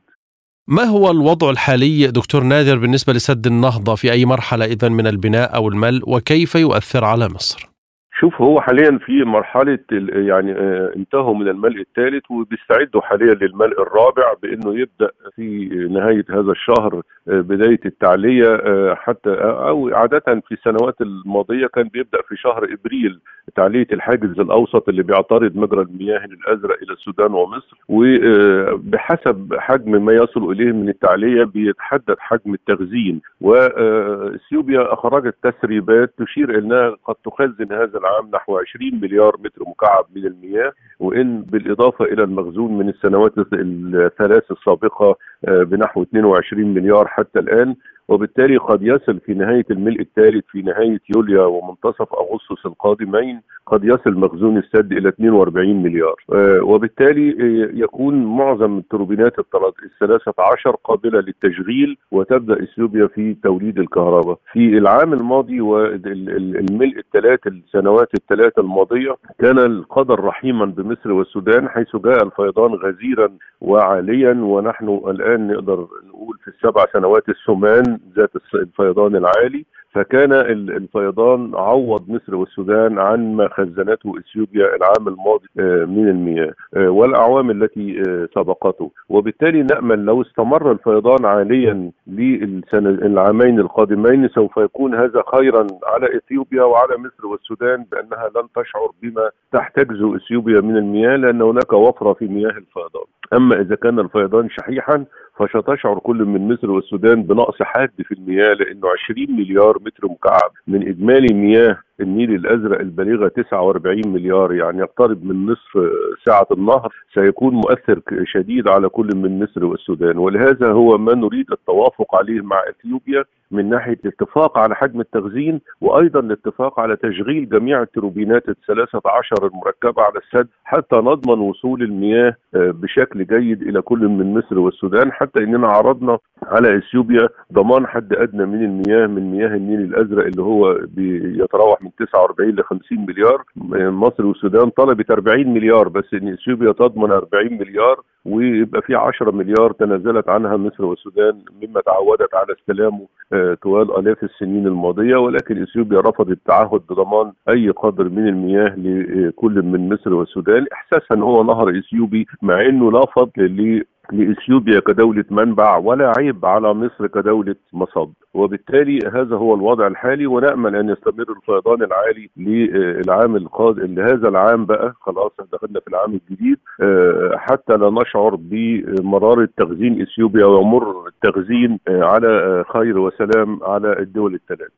ما 0.68 0.84
هو 0.84 1.12
الوضع 1.12 1.50
الحالي 1.50 2.08
دكتور 2.08 2.44
نادر 2.44 2.78
بالنسبة 2.78 3.14
لسد 3.14 3.48
النهضة 3.48 3.96
في 3.96 4.12
أي 4.12 4.26
مرحلة 4.26 4.66
اذا 4.66 4.90
من 4.90 5.08
البناء 5.08 5.56
أو 5.56 5.68
الملء 5.68 6.04
وكيف 6.08 6.56
يؤثر 6.56 7.04
على 7.04 7.30
مصر؟ 7.30 7.73
شوف 8.20 8.42
هو 8.42 8.62
حاليا 8.62 9.00
في 9.06 9.24
مرحلة 9.24 9.80
يعني 9.92 10.52
آه، 10.52 10.94
انتهوا 10.96 11.36
من 11.36 11.48
الملء 11.48 11.82
الثالث 11.82 12.32
وبيستعدوا 12.32 13.02
حاليا 13.02 13.34
للملء 13.34 13.82
الرابع 13.82 14.34
بإنه 14.44 14.80
يبدأ 14.80 15.12
في 15.36 15.68
نهاية 15.92 16.26
هذا 16.30 16.52
الشهر 16.52 17.02
آه، 17.28 17.42
بداية 17.42 17.80
التعلية 17.86 18.56
آه، 18.56 18.96
حتى 18.96 19.30
أو 19.44 19.90
عادة 19.96 20.20
في 20.20 20.52
السنوات 20.52 21.02
الماضية 21.02 21.68
كان 21.68 21.84
بيبدأ 21.88 22.22
في 22.28 22.36
شهر 22.36 22.64
إبريل 22.64 23.20
تعلية 23.56 23.88
الحاجز 23.92 24.40
الأوسط 24.40 24.90
اللي 24.90 25.04
بيعترض 25.04 25.56
مجرى 25.56 25.82
المياه 25.82 26.26
الأزرق 26.26 26.78
إلى 26.82 26.94
السودان 26.94 27.34
ومصر 27.34 27.78
وبحسب 27.90 29.56
حجم 29.60 30.06
ما 30.06 30.14
يصل 30.14 30.52
إليه 30.52 30.72
من 30.72 30.90
التعلية 30.90 31.44
بيتحدد 31.44 32.16
حجم 32.20 32.54
التخزين 32.54 33.22
واثيوبيا 33.42 34.94
أخرجت 34.94 35.36
تسريبات 35.44 36.14
تشير 36.18 36.60
أنها 36.60 36.96
قد 37.06 37.16
تخزن 37.26 37.72
هذا 37.72 37.98
العام 38.04 38.30
نحو 38.34 38.58
20 38.58 39.00
مليار 39.02 39.36
متر 39.40 39.62
مكعب 39.68 40.06
من 40.16 40.26
المياه 40.26 40.72
وإن 41.00 41.42
بالإضافة 41.42 42.06
إلى 42.06 42.24
المخزون 42.24 42.78
من 42.78 42.90
السنوات 42.90 43.34
الثلاث 43.54 44.52
السابقة 44.52 45.16
آه، 45.48 45.64
بنحو 45.64 46.04
22 46.04 46.74
مليار 46.74 47.08
حتى 47.08 47.40
الآن. 47.40 47.76
وبالتالي 48.14 48.58
قد 48.58 48.84
يصل 48.84 49.20
في 49.20 49.34
نهاية 49.34 49.66
الملء 49.72 50.02
الثالث 50.02 50.46
في 50.48 50.62
نهاية 50.62 51.00
يوليو 51.16 51.58
ومنتصف 51.58 52.14
أغسطس 52.14 52.66
القادمين 52.66 53.42
قد 53.66 53.84
يصل 53.84 54.14
مخزون 54.14 54.58
السد 54.58 54.92
إلى 54.92 55.10
42 55.10 55.84
مليار. 55.84 56.16
آه، 56.34 56.62
وبالتالي 56.64 57.30
آه، 57.30 57.70
يكون 57.74 58.26
معظم 58.26 58.78
التوربينات 58.78 59.34
الثلاثة 59.40 60.34
عشر 60.40 60.76
قابلة 60.84 61.20
للتشغيل 61.20 61.98
وتبدأ 62.12 62.64
إثيوبيا 62.64 63.08
في 63.08 63.36
توليد 63.44 63.80
الكهرباء. 63.80 64.38
في 64.52 64.78
العام 64.78 65.14
الماضي 65.14 65.62
والملء 65.62 66.98
الثلاث 66.98 67.40
السنوات 67.48 68.10
الثلاثة 68.16 68.62
الماضية 68.62 69.16
كان 69.40 69.60
القدر 69.60 70.20
رحيما 70.24 70.66
بمصر 70.66 71.12
والسودان 71.12 71.70
حيث 71.70 71.96
جاء 71.96 72.24
الفيضان 72.24 72.72
غزيرا 72.74 73.30
وعاليا 73.62 74.34
ونحن 74.34 75.02
الآن 75.08 75.48
نقدر 75.48 75.88
نقول 76.08 76.38
في 76.44 76.48
السبع 76.48 76.86
سنوات 76.94 77.30
السمان 77.30 78.00
ذات 78.16 78.32
الفيضان 78.56 79.16
العالي 79.16 79.66
فكان 79.94 80.34
الفيضان 80.34 81.52
عوض 81.56 82.10
مصر 82.10 82.36
والسودان 82.36 83.00
عن 83.00 83.36
ما 83.36 83.50
خزنته 83.50 84.14
إثيوبيا 84.20 84.76
العام 84.76 85.08
الماضي 85.08 85.48
آه، 85.60 85.86
من 85.86 86.10
المياه 86.10 86.54
آه، 86.74 86.90
والأعوام 86.90 87.52
التي 87.52 88.04
آه، 88.08 88.28
سبقته. 88.36 88.92
وبالتالي 89.10 89.64
نأمل 89.64 90.06
لو 90.06 90.22
استمر 90.22 90.72
الفيضان 90.72 91.26
عاليا 91.26 91.92
للعامين 92.08 93.60
القادمين 93.60 94.28
سوف 94.28 94.58
يكون 94.58 94.96
هذا 94.96 95.24
خيرا 95.36 95.68
على 95.86 96.18
إثيوبيا 96.18 96.64
وعلى 96.64 96.98
مصر 96.98 97.28
والسودان 97.28 97.86
بأنها 97.92 98.30
لن 98.36 98.48
تشعر 98.56 98.92
بما 99.02 99.30
تحتجزه 99.52 100.16
إثيوبيا 100.16 100.62
من 100.62 100.78
المياه 100.78 101.16
لأن 101.16 101.42
هناك 101.42 101.74
وفرة 101.74 102.14
في 102.14 102.28
مياه 102.28 102.50
الفيضان. 102.50 103.06
أما 103.34 103.62
إذا 103.62 103.76
كان 103.76 104.00
الفيضان 104.00 104.50
شحيحا 104.50 105.06
فستشعر 105.38 106.00
كل 106.00 106.26
من 106.26 106.54
مصر 106.54 106.72
والسودان 106.72 107.24
بنقص 107.24 107.62
حاد 107.62 107.92
في 108.04 108.12
المياه 108.12 108.54
لأنه 108.54 108.88
20 109.04 109.32
مليار 109.32 109.78
متر 109.86 110.08
مكعب. 110.08 110.52
من 110.68 110.88
إجمالي 110.88 111.34
مياه 111.34 111.78
النيل 112.04 112.36
الأزرق 112.36 112.80
البالغه 112.80 113.28
49 113.28 114.02
مليار 114.06 114.54
يعني 114.54 114.80
يقترب 114.80 115.26
من 115.26 115.46
نصف 115.46 115.92
سعه 116.26 116.48
النهر 116.52 116.94
سيكون 117.14 117.54
مؤثر 117.54 118.02
شديد 118.24 118.68
على 118.68 118.90
كل 118.90 119.10
من 119.16 119.44
مصر 119.44 119.66
والسودان. 119.66 120.18
ولهذا 120.18 120.72
هو 120.72 120.98
ما 120.98 121.16
نريد 121.16 121.52
التوافق 121.52 122.16
عليه 122.16 122.42
مع 122.42 122.64
إثيوبيا 122.70 123.24
من 123.52 123.70
ناحية 123.70 123.98
الاتفاق 124.06 124.58
على 124.58 124.76
حجم 124.76 125.02
التخزين 125.02 125.62
وأيضا 125.82 126.20
الاتفاق 126.20 126.80
على 126.80 126.96
تشغيل 126.96 127.50
جميع 127.50 127.82
التروبينات 127.82 128.50
الثلاثة 128.50 129.02
عشر 129.06 129.48
المركبة 129.48 130.02
على 130.02 130.18
السد 130.18 130.48
حتى 130.64 130.96
نضمن 130.96 131.40
وصول 131.40 131.84
المياه 131.84 132.36
آه، 132.56 132.72
بشكل 132.72 133.26
جيد 133.26 133.62
إلى 133.62 133.82
كل 133.82 134.08
من 134.08 134.34
مصر 134.34 134.60
والسودان. 134.60 135.12
حتى 135.12 135.44
إننا 135.44 135.68
عرضنا 135.68 136.18
على 136.44 136.78
إثيوبيا 136.78 137.30
ضمان 137.54 137.88
حد 137.88 138.14
أدنى 138.14 138.46
من 138.46 138.64
المياه 138.64 139.08
من 139.08 139.32
مياه 139.32 139.56
النيل 139.56 139.82
الأزرق 139.82 140.26
اللي 140.26 140.42
هو 140.42 140.80
بيتراوح 140.88 141.82
من 141.82 141.90
49 142.00 142.50
ل 142.50 142.64
50 142.64 143.06
مليار. 143.06 143.44
مصر 143.92 144.26
والسودان 144.26 144.70
طلبت 144.70 145.12
40 145.12 145.54
مليار 145.54 145.90
بس 145.90 146.14
ان 146.14 146.34
إثيوبيا 146.34 146.72
تضمن 146.72 147.12
40 147.12 147.54
مليار 147.54 148.00
ويبقى 148.26 148.82
في 148.82 148.96
10 148.96 149.32
مليار 149.32 149.72
تنازلت 149.72 150.30
عنها 150.30 150.58
مصر 150.58 150.86
والسودان 150.86 151.42
مما 151.62 151.82
تعودت 151.82 152.36
على 152.36 152.54
استلامه 152.60 153.08
آه، 153.34 153.58
طوال 153.62 153.98
آلاف 154.00 154.24
السنين 154.24 154.68
الماضية. 154.68 155.16
ولكن 155.16 155.62
إثيوبيا 155.62 156.00
رفضت 156.00 156.30
التعهد 156.30 156.82
بضمان 156.90 157.32
أي 157.50 157.70
قدر 157.70 158.10
من 158.10 158.28
المياه 158.28 158.76
لكل 158.78 159.62
من 159.62 159.94
مصر 159.94 160.14
والسودان. 160.14 160.66
احساسا 160.74 161.16
هو 161.22 161.44
نهر 161.44 161.70
إثيوبي 161.80 162.26
مع 162.42 162.62
إنه 162.66 163.02
فضل 163.06 163.86
لإثيوبيا 164.14 164.80
كدولة 164.80 165.26
منبع 165.30 165.78
ولا 165.78 166.14
عيب 166.18 166.46
على 166.46 166.74
مصر 166.74 167.08
كدولة 167.08 167.56
مصب. 167.74 168.12
وبالتالي 168.34 169.00
هذا 169.14 169.36
هو 169.36 169.56
الوضع 169.56 169.88
الحالي 169.88 170.26
ونأمل 170.28 170.76
أن 170.76 170.90
يستمر 170.90 171.26
الفيضان 171.38 171.84
العالي 171.84 172.30
للعام 172.38 173.36
القادم 173.36 173.96
لهذا 173.96 174.28
العام 174.28 174.66
بقى. 174.66 174.94
خلاص 175.02 175.32
دخلنا 175.54 175.80
في 175.80 175.88
العام 175.88 176.14
الجديد. 176.14 176.58
آه، 176.82 177.32
حتى 177.38 177.74
لا 177.74 177.90
نشعر 177.90 178.36
بمراره 178.36 179.50
تخزين 179.58 180.02
إثيوبيا 180.02 180.46
ويمر 180.46 181.08
التخزين 181.08 181.80
آه، 181.88 182.04
على 182.04 182.64
خير 182.74 183.00
وسلام 183.00 183.60
على 183.64 184.00
الدول 184.00 184.34
الثلاث 184.36 184.70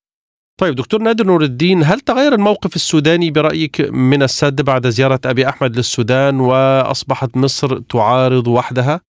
طيب 0.62 0.76
دكتور 0.76 1.02
نادر 1.02 1.26
نور 1.26 1.42
الدين 1.42 1.84
هل 1.84 2.00
تغير 2.00 2.34
الموقف 2.34 2.76
السوداني 2.76 3.32
برأيك 3.32 3.82
من 3.92 4.24
السد 4.24 4.62
بعد 4.62 4.88
زيارة 4.88 5.20
أبي 5.26 5.50
أحمد 5.50 5.76
للسودان 5.76 6.40
وأصبحت 6.40 7.38
مصر 7.38 7.78
تعارض 7.80 8.48
وحدها؟ 8.48 9.02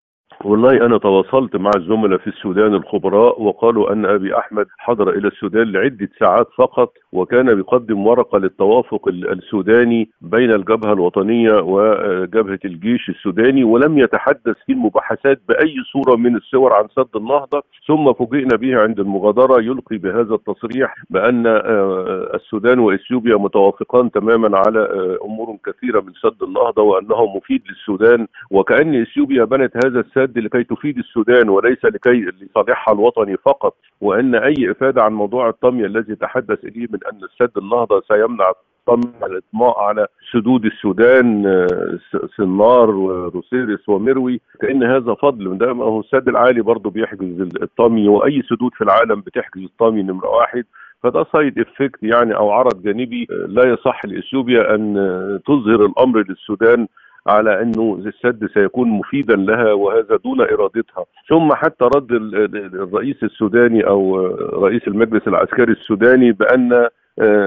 والله 0.46 0.86
أنا 0.86 0.98
تواصلت 0.98 1.56
مع 1.56 1.70
الزملاء 1.76 2.18
في 2.18 2.26
السودان 2.26 2.74
الخبراء 2.74 3.42
وقالوا 3.42 3.92
أن 3.92 4.06
أبي 4.06 4.38
أحمد 4.38 4.66
حضر 4.78 5.10
إلى 5.10 5.28
السودان 5.28 5.72
لعدة 5.72 6.08
ساعات 6.20 6.48
فقط 6.58 6.92
وكان 7.12 7.54
بيقدم 7.54 8.06
ورقة 8.06 8.38
للتوافق 8.38 9.08
السوداني 9.08 10.10
بين 10.20 10.50
الجبهة 10.52 10.92
الوطنية 10.92 11.52
وجبهة 11.52 12.58
الجيش 12.64 13.08
السوداني 13.08 13.64
ولم 13.64 13.98
يتحدث 13.98 14.56
في 14.66 14.72
المباحثات 14.72 15.40
بأي 15.48 15.74
صورة 15.92 16.16
من 16.16 16.36
الصور 16.36 16.72
عن 16.72 16.84
سد 16.96 17.16
النهضة 17.16 17.62
ثم 17.88 18.12
فوجئنا 18.12 18.56
به 18.56 18.76
عند 18.76 19.00
المغادرة 19.00 19.62
يلقي 19.62 19.98
بهذا 19.98 20.34
التصريح 20.34 20.94
بأن 21.10 21.46
آه، 21.46 22.30
السودان 22.34 22.78
وإثيوبيا 22.78 23.36
متوافقان 23.36 24.10
تماما 24.10 24.58
على 24.58 24.78
آه، 24.78 25.18
أمور 25.24 25.56
كثيرة 25.66 26.00
من 26.00 26.12
سد 26.22 26.42
النهضة 26.42 26.82
وأنه 26.82 27.26
مفيد 27.36 27.62
للسودان 27.68 28.26
وكأن 28.50 29.02
إثيوبيا 29.02 29.44
بنت 29.44 29.76
هذا 29.86 30.00
السد 30.00 30.35
لكي 30.40 30.64
تفيد 30.64 30.98
السودان 30.98 31.48
وليس 31.48 31.84
لكي 31.84 32.26
لصالحها 32.40 32.94
الوطني 32.94 33.36
فقط 33.36 33.74
وإن 34.00 34.34
أي 34.34 34.70
إفادة 34.70 35.02
عن 35.02 35.12
موضوع 35.12 35.48
الطمي 35.48 35.86
الذي 35.86 36.14
تحدث 36.14 36.64
إليه 36.64 36.86
من 36.90 36.98
أن 37.12 37.20
السد 37.24 37.58
النهضة 37.58 38.02
سيمنع 38.08 38.52
الطمي 38.88 39.12
الاطماء 39.26 39.78
على 39.78 40.06
سدود 40.32 40.64
السودان 40.64 41.46
آه، 41.46 41.98
سنار 42.36 42.90
وروسيرس 42.90 43.88
ومروي 43.88 44.40
كان 44.60 44.82
هذا 44.82 45.14
فضل 45.14 45.58
ده 45.58 45.72
ما 45.72 45.84
هو 45.84 46.00
السد 46.00 46.28
العالي 46.28 46.62
برضه 46.62 46.90
بيحجز 46.90 47.40
الطمي 47.62 48.08
وأي 48.08 48.42
سدود 48.42 48.74
في 48.74 48.84
العالم 48.84 49.20
بتحجز 49.20 49.62
الطمي 49.62 50.02
نمرة 50.02 50.28
واحد. 50.28 50.64
فده 51.02 51.26
side 51.32 51.58
effect 51.58 52.02
يعني 52.02 52.36
أو 52.36 52.50
عرض 52.50 52.82
جانبي 52.82 53.26
آه، 53.30 53.46
لا 53.46 53.72
يصح 53.72 54.04
لإثيوبيا 54.04 54.74
أن 54.74 54.96
آه، 54.98 55.40
تظهر 55.46 55.86
الأمر 55.86 56.24
للسودان 56.28 56.88
على 57.26 57.62
أنه 57.62 58.02
السد 58.06 58.48
سيكون 58.54 58.88
مفيدا 58.88 59.36
لها 59.36 59.72
وهذا 59.72 60.16
دون 60.24 60.40
إرادتها. 60.40 61.04
ثم 61.28 61.52
حتى 61.54 61.84
رد 61.84 62.12
الرئيس 62.12 63.22
السوداني 63.22 63.86
أو 63.86 64.26
رئيس 64.66 64.88
المجلس 64.88 65.28
العسكري 65.28 65.72
السوداني 65.72 66.32
بأن 66.32 66.88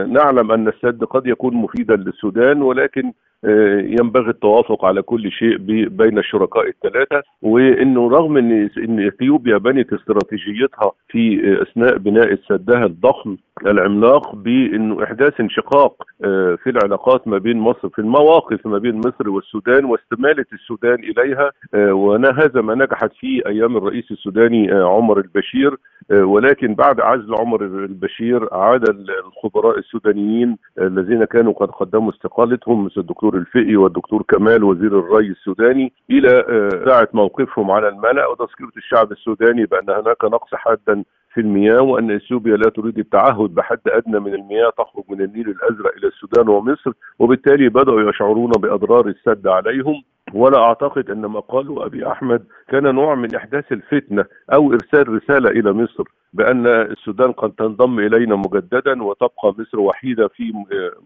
نعلم 0.08 0.52
أن 0.52 0.68
السد 0.68 1.04
قد 1.04 1.28
يكون 1.28 1.56
مفيدا 1.56 1.96
للسودان 1.96 2.62
ولكن 2.62 3.12
آه، 3.46 3.80
ينبغي 3.80 4.30
التوافق 4.30 4.86
على 4.86 5.02
كل 5.02 5.32
شيء 5.32 5.58
بين 5.88 6.18
الشركاء 6.18 6.68
الثلاثة 6.68 7.24
وإنه 7.42 8.10
رغم 8.10 8.38
إن 8.38 8.70
إن 8.78 9.08
إثيوبيا 9.08 9.58
بنت 9.58 9.94
استراتيجيتها 9.94 10.92
في 11.08 11.40
أثناء 11.62 11.98
بناء 11.98 12.36
سدها 12.50 12.86
الضخم 12.86 13.38
العملاق 13.68 14.36
بإنه 14.36 15.04
إحداث 15.04 15.40
انشقاق 15.40 16.04
آه، 16.24 16.58
في 16.64 16.70
العلاقات 16.70 17.28
ما 17.28 17.38
بين 17.38 17.58
مصر 17.58 17.90
في 17.90 18.00
المواقف 18.00 18.68
ما 18.68 18.78
بين 18.78 18.96
مصر 18.96 19.30
والسودان 19.30 19.86
واستمالة 19.86 20.46
السودان 20.54 20.98
إليها 21.00 21.52
وهذا 21.74 22.62
ما 22.62 22.76
نجحت 22.76 23.12
فيه 23.20 23.42
أيام 23.46 23.78
الرئيس 23.78 24.12
السوداني 24.12 24.72
عمر 24.72 25.18
البشير 25.18 25.78
ولكن 26.12 26.76
بعد 26.76 27.02
عزل 27.02 27.36
عمر 27.40 27.66
البشير 27.66 28.54
عاد 28.54 28.90
الخبراء 28.90 29.59
السودانيين 29.78 30.58
الذين 30.82 31.26
كانوا 31.26 31.54
قد 31.54 31.72
قدموا 31.72 32.12
استقالتهم 32.12 32.86
مثل 32.86 33.02
الدكتور 33.02 33.36
الفقي 33.38 33.76
والدكتور 33.76 34.24
كمال 34.28 34.64
وزير 34.64 35.00
الري 35.00 35.28
السوداني 35.28 35.94
إلى 36.10 36.30
ساعة 36.86 37.08
موقفهم 37.14 37.72
على 37.72 37.88
الملأ 37.88 38.28
وتذكرة 38.28 38.72
الشعب 38.78 39.12
السوداني 39.12 39.66
بأن 39.66 39.90
هناك 39.90 40.24
نقص 40.26 40.56
حادا 40.56 41.04
في 41.34 41.42
المياه 41.42 41.82
وأن 41.82 42.12
إثيوبيا 42.12 42.58
لا 42.58 42.70
تريد 42.70 43.00
التعهد 43.00 43.56
بحد 43.56 43.80
أدنى 43.88 44.20
من 44.20 44.34
المياه 44.34 44.70
تخرج 44.78 45.04
من 45.10 45.22
النيل 45.22 45.50
الأزرق 45.50 45.92
إلى 45.98 46.08
السودان 46.08 46.50
ومصر 46.50 46.92
وبالتالي 47.20 47.70
بدأوا 47.70 48.10
يشعرون 48.10 48.52
بأضرار 48.52 49.08
السد 49.08 49.48
عليهم. 49.48 50.04
ولا 50.34 50.60
أعتقد 50.60 51.10
أن 51.10 51.26
ما 51.26 51.40
قاله 51.40 51.86
أبي 51.86 52.08
أحمد 52.08 52.46
كان 52.68 52.96
نوع 52.96 53.16
من 53.16 53.36
إحداث 53.36 53.72
الفتنة 53.72 54.26
أو 54.54 54.74
إرسال 54.74 55.10
رسالة 55.10 55.50
إلى 55.50 55.74
مصر 55.74 56.04
بأن 56.34 56.68
السودان 56.68 57.32
قد 57.32 57.52
تنضم 57.52 58.00
إلينا 58.00 58.36
مجددا 58.36 59.04
وتبقى 59.04 59.56
مصر 59.58 59.80
وحيدة 59.80 60.28
في 60.28 60.54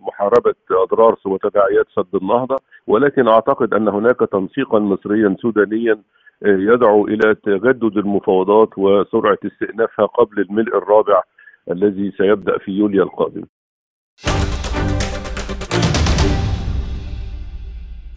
محاربة 0.08 0.54
أضرار 0.72 1.16
وتداعيات 1.26 1.86
سد 1.96 2.16
النهضة 2.22 2.56
ولكن 2.88 3.28
أعتقد 3.28 3.74
أن 3.74 3.88
هناك 3.88 4.20
تنسيقا 4.20 4.80
مصريا 4.80 5.36
سودانيا 5.42 6.02
يدعو 6.46 7.08
إلى 7.08 7.36
تجدد 7.36 7.98
المفاوضات 7.98 8.70
وسرعة 8.78 9.38
استئنافها 9.46 10.06
قبل 10.06 10.40
الملء 10.42 10.78
الرابع 10.78 11.22
الذي 11.72 12.12
سيبدأ 12.18 12.58
في 12.58 12.72
يوليو 12.72 13.04
القادم. 13.04 13.44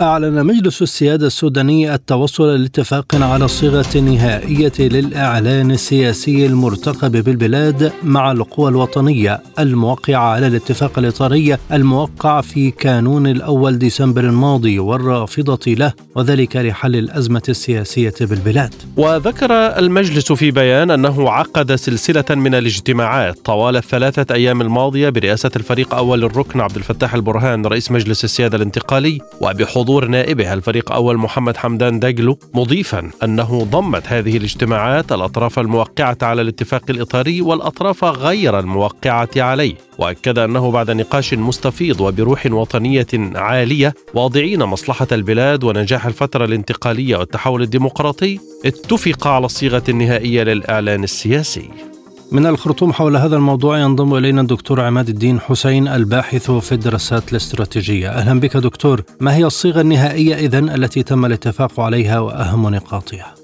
أعلن 0.00 0.46
مجلس 0.46 0.82
السيادة 0.82 1.26
السوداني 1.26 1.94
التوصل 1.94 2.62
لاتفاق 2.62 3.14
على 3.14 3.44
الصيغة 3.44 3.86
النهائية 3.96 4.72
للإعلان 4.78 5.70
السياسي 5.70 6.46
المرتقب 6.46 7.12
بالبلاد 7.24 7.92
مع 8.02 8.32
القوى 8.32 8.70
الوطنية 8.70 9.40
الموقعة 9.58 10.28
على 10.28 10.46
الاتفاق 10.46 10.98
الإطاري 10.98 11.56
الموقع 11.72 12.40
في 12.40 12.70
كانون 12.70 13.26
الأول 13.26 13.78
ديسمبر 13.78 14.20
الماضي 14.24 14.78
والرافضة 14.78 15.72
له 15.72 15.92
وذلك 16.14 16.56
لحل 16.56 16.96
الأزمة 16.96 17.42
السياسية 17.48 18.14
بالبلاد. 18.20 18.74
وذكر 18.96 19.52
المجلس 19.52 20.32
في 20.32 20.50
بيان 20.50 20.90
أنه 20.90 21.30
عقد 21.30 21.74
سلسلة 21.74 22.24
من 22.30 22.54
الاجتماعات 22.54 23.38
طوال 23.44 23.76
الثلاثة 23.76 24.34
أيام 24.34 24.60
الماضية 24.60 25.08
برئاسة 25.08 25.50
الفريق 25.56 25.94
أول 25.94 26.24
الركن 26.24 26.60
عبد 26.60 26.76
الفتاح 26.76 27.14
البرهان 27.14 27.66
رئيس 27.66 27.90
مجلس 27.90 28.24
السيادة 28.24 28.56
الانتقالي 28.56 29.20
وبحضور 29.40 29.85
حضور 29.86 30.08
نائبه 30.08 30.52
الفريق 30.52 30.92
أول 30.92 31.16
محمد 31.16 31.56
حمدان 31.56 32.00
دجلو 32.00 32.38
مضيفا 32.54 33.10
أنه 33.24 33.64
ضمت 33.64 34.02
هذه 34.06 34.36
الاجتماعات 34.36 35.12
الأطراف 35.12 35.58
الموقعة 35.58 36.18
على 36.22 36.42
الاتفاق 36.42 36.82
الإطاري 36.90 37.40
والأطراف 37.40 38.04
غير 38.04 38.58
الموقعة 38.58 39.28
عليه. 39.36 39.74
وأكد 39.98 40.38
أنه 40.38 40.70
بعد 40.70 40.90
نقاش 40.90 41.34
مستفيض 41.34 42.00
وبروح 42.00 42.46
وطنية 42.46 43.06
عالية 43.14 43.94
واضعين 44.14 44.62
مصلحة 44.62 45.08
البلاد 45.12 45.64
ونجاح 45.64 46.06
الفترة 46.06 46.44
الانتقالية 46.44 47.16
والتحول 47.16 47.62
الديمقراطي 47.62 48.38
اتفق 48.64 49.26
على 49.26 49.46
الصيغة 49.46 49.84
النهائية 49.88 50.42
للإعلان 50.42 51.04
السياسي. 51.04 51.95
من 52.32 52.46
الخرطوم 52.46 52.92
حول 52.92 53.16
هذا 53.16 53.36
الموضوع 53.36 53.78
ينضم 53.78 54.14
إلينا 54.14 54.40
الدكتور 54.40 54.80
عماد 54.80 55.08
الدين 55.08 55.40
حسين 55.40 55.88
الباحث 55.88 56.50
في 56.50 56.72
الدراسات 56.72 57.32
الاستراتيجية. 57.32 58.08
أهلا 58.08 58.40
بك 58.40 58.56
دكتور، 58.56 59.00
ما 59.20 59.36
هي 59.36 59.44
الصيغة 59.44 59.80
النهائية 59.80 60.34
اذا 60.34 60.58
التي 60.58 61.02
تم 61.02 61.24
الاتفاق 61.24 61.80
عليها 61.80 62.20
وأهم 62.20 62.74
نقاطها؟ 62.74 63.34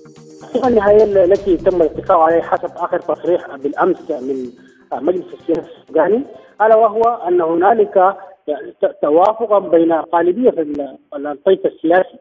الصيغة 0.43 0.69
النهائية 0.69 1.05
التي 1.25 1.57
تم 1.57 1.83
الاتفاق 1.83 2.19
عليها 2.19 2.43
حسب 2.43 2.71
آخر 2.77 2.99
تصريح 2.99 3.57
بالأمس 3.57 4.11
من 4.11 4.51
مجلس 5.03 5.27
السياسة 5.41 5.71
السوداني 5.81 6.25
ألا 6.63 6.77
وهو 6.77 7.03
أن 7.29 7.41
هنالك 7.41 8.17
توافقا 9.03 9.59
بين 9.59 9.93
غالبيه 10.15 10.55
الطيف 11.15 11.61
السياسي 11.67 12.19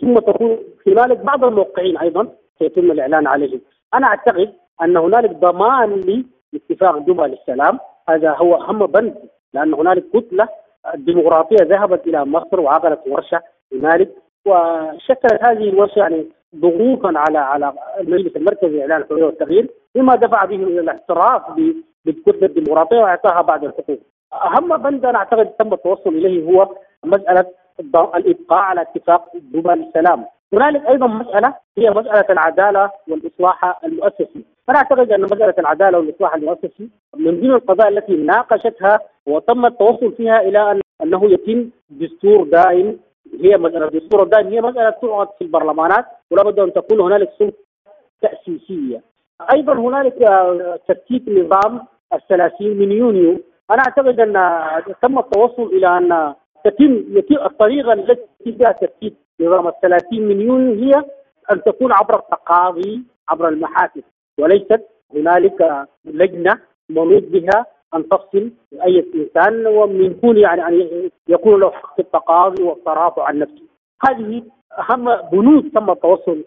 ثم 0.00 0.18
تكون 0.18 0.58
ذلك 0.88 1.18
بعض 1.18 1.44
الموقعين 1.44 1.98
أيضا 1.98 2.28
سيتم 2.58 2.90
الإعلان 2.90 3.26
عليهم. 3.26 3.60
أنا 3.94 4.06
أعتقد 4.06 4.52
أن 4.82 4.96
هنالك 4.96 5.30
ضمان 5.30 6.24
لاتفاق 6.52 6.98
جوبا 6.98 7.22
للسلام 7.22 7.78
هذا 8.08 8.30
هو 8.30 8.54
أهم 8.54 8.86
بند 8.86 9.14
لأن 9.54 9.74
هنالك 9.74 10.04
كتلة 10.14 10.48
ديمقراطية 10.94 11.64
ذهبت 11.64 12.06
إلى 12.06 12.24
مصر 12.24 12.60
وعقدت 12.60 13.00
ورشة 13.06 13.42
هنالك 13.72 14.10
وشكلت 14.46 15.42
هذه 15.42 15.68
الورشة 15.68 15.98
يعني 15.98 16.26
ضغوطا 16.56 17.12
على 17.16 17.38
على 17.38 17.72
المجلس 18.00 18.36
المركزي 18.36 18.76
لإعلان 18.76 19.02
الحرية 19.02 19.24
والتغيير 19.24 19.70
مما 19.94 20.16
دفع 20.16 20.44
به 20.44 20.56
إلى 20.56 20.80
الاعتراف 20.80 21.42
بالكتلة 22.04 22.46
الديمقراطية 22.46 22.96
وإعطاها 22.96 23.42
بعض 23.42 23.64
الحقوق. 23.64 23.98
أهم 24.32 24.76
بند 24.76 25.04
أنا 25.04 25.18
أعتقد 25.18 25.46
تم 25.46 25.72
التوصل 25.72 26.10
إليه 26.10 26.52
هو 26.52 26.68
مسألة 27.04 27.46
الإبقاء 28.14 28.58
على 28.58 28.82
اتفاق 28.82 29.28
جوبا 29.52 29.72
للسلام. 29.72 30.24
هنالك 30.52 30.88
أيضا 30.88 31.06
مسألة 31.06 31.54
هي 31.78 31.90
مسألة 31.90 32.26
العدالة 32.30 32.90
والإصلاح 33.08 33.84
المؤسسي. 33.84 34.44
أنا 34.68 34.78
أعتقد 34.78 35.12
أن 35.12 35.22
مساله 35.22 35.54
العدالة 35.58 35.98
والإصلاح 35.98 36.34
المؤسسي 36.34 36.90
من 37.16 37.40
ضمن 37.40 37.50
القضايا 37.50 37.88
التي 37.88 38.16
ناقشتها 38.16 38.98
وتم 39.26 39.66
التوصل 39.66 40.12
فيها 40.12 40.40
إلى 40.40 40.70
أن 40.70 40.80
أنه 41.02 41.30
يتم 41.32 41.70
دستور 41.90 42.44
دائم 42.44 42.98
هي 43.40 43.56
مساله 43.58 43.84
الدستور 43.88 44.22
الدائم 44.22 44.48
هي 44.48 44.60
مساله 44.60 44.90
تعقد 44.90 45.28
في 45.38 45.44
البرلمانات 45.44 46.04
ولا 46.30 46.42
بد 46.42 46.58
أن 46.58 46.72
تكون 46.72 47.00
هنالك 47.00 47.30
سلطه 47.38 47.56
تأسيسية. 48.22 49.02
أيضا 49.54 49.72
هنالك 49.72 50.14
ترتيب 50.88 51.30
نظام 51.30 51.86
الثلاثين 52.14 52.78
من 52.78 52.92
يونيو 52.92 53.40
أنا 53.70 53.82
أعتقد 53.82 54.20
أن 54.20 54.32
تم 55.02 55.18
التوصل 55.18 55.62
إلى 55.62 55.98
أن 55.98 56.34
تتم 56.64 57.04
يتم 57.18 57.34
الطريقة 57.34 57.92
التي 57.92 58.22
فيها 58.44 58.72
ترتيب 58.72 59.14
نظام 59.40 59.68
الثلاثين 59.68 60.28
من 60.28 60.40
يونيو 60.40 60.74
هي 60.84 61.04
أن 61.52 61.62
تكون 61.62 61.92
عبر 61.92 62.14
التقاضي 62.18 63.02
عبر 63.28 63.48
المحاكم 63.48 64.00
وليست 64.40 64.86
هنالك 65.14 65.86
لجنة 66.04 66.58
منوط 66.90 67.22
بها 67.22 67.66
ان 67.94 68.08
تفصل 68.08 68.50
اي 68.84 69.06
إنسان 69.14 69.66
ومن 69.66 70.04
يكون 70.04 70.36
يعني 70.38 70.66
أن 70.68 71.10
يكون 71.28 71.60
له 71.60 71.70
حق 71.70 72.00
التقاضي 72.00 72.62
والترافع 72.62 73.24
عن 73.24 73.38
نفسه. 73.38 73.62
هذه 74.08 74.42
أهم 74.78 75.16
بنود 75.32 75.70
تم 75.74 75.90
التوصل 75.90 76.44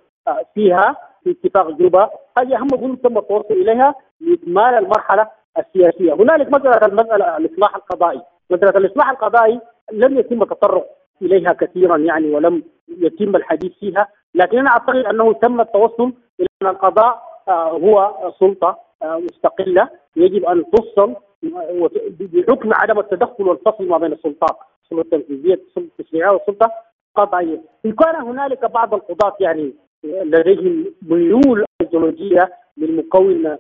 فيها 0.53 0.97
في 1.23 1.31
اتفاق 1.31 1.69
جوبا. 1.69 2.09
هذه 2.37 2.55
أهم 2.55 2.67
بنود 2.67 2.97
تم 2.97 3.17
التوصل 3.17 3.53
إليها 3.53 3.95
لإكمال 4.21 4.73
المرحلة 4.73 5.27
السياسية، 5.57 6.13
هنالك 6.13 6.47
مسألة 6.47 6.85
المساله 6.85 7.37
الإصلاح 7.37 7.75
القضائي، 7.75 8.21
مسألة 8.51 8.77
الإصلاح 8.77 9.09
القضائي 9.09 9.59
لم 9.91 10.17
يتم 10.17 10.41
التطرق 10.41 10.85
إليها 11.21 11.53
كثيرا 11.53 11.97
يعني 11.97 12.31
ولم 12.31 12.63
يتم 12.97 13.35
الحديث 13.35 13.71
فيها، 13.79 14.07
لكن 14.35 14.59
أنا 14.59 14.69
أعتقد 14.69 14.95
أنه 14.95 15.33
تم 15.33 15.61
التوصل 15.61 16.13
إلى 16.39 16.47
أن 16.61 16.67
القضاء 16.67 17.13
آه، 17.13 17.32
هو 17.49 18.15
سلطة 18.39 18.79
مستقلة 19.03 19.89
يجب 20.15 20.45
أن 20.45 20.63
تفصل 20.71 21.15
بحكم 22.19 22.73
عدم 22.73 22.99
التدخل 22.99 23.47
والفصل 23.47 23.87
ما 23.87 23.97
بين 23.97 24.13
السلطات، 24.13 24.57
السلطه 24.83 25.15
التنفيذية، 25.15 25.53
السلطه 25.53 25.89
التشريعية 25.99 26.31
والسلطة 26.31 26.71
القضائيه، 27.17 27.61
إن 27.85 27.91
كان 27.91 28.15
هنالك 28.15 28.65
بعض 28.65 28.93
القضاة 28.93 29.35
يعني 29.39 29.73
لديهم 30.03 30.85
ميول 31.01 31.65
أيديولوجية 31.81 32.53
للمكون 32.77 33.57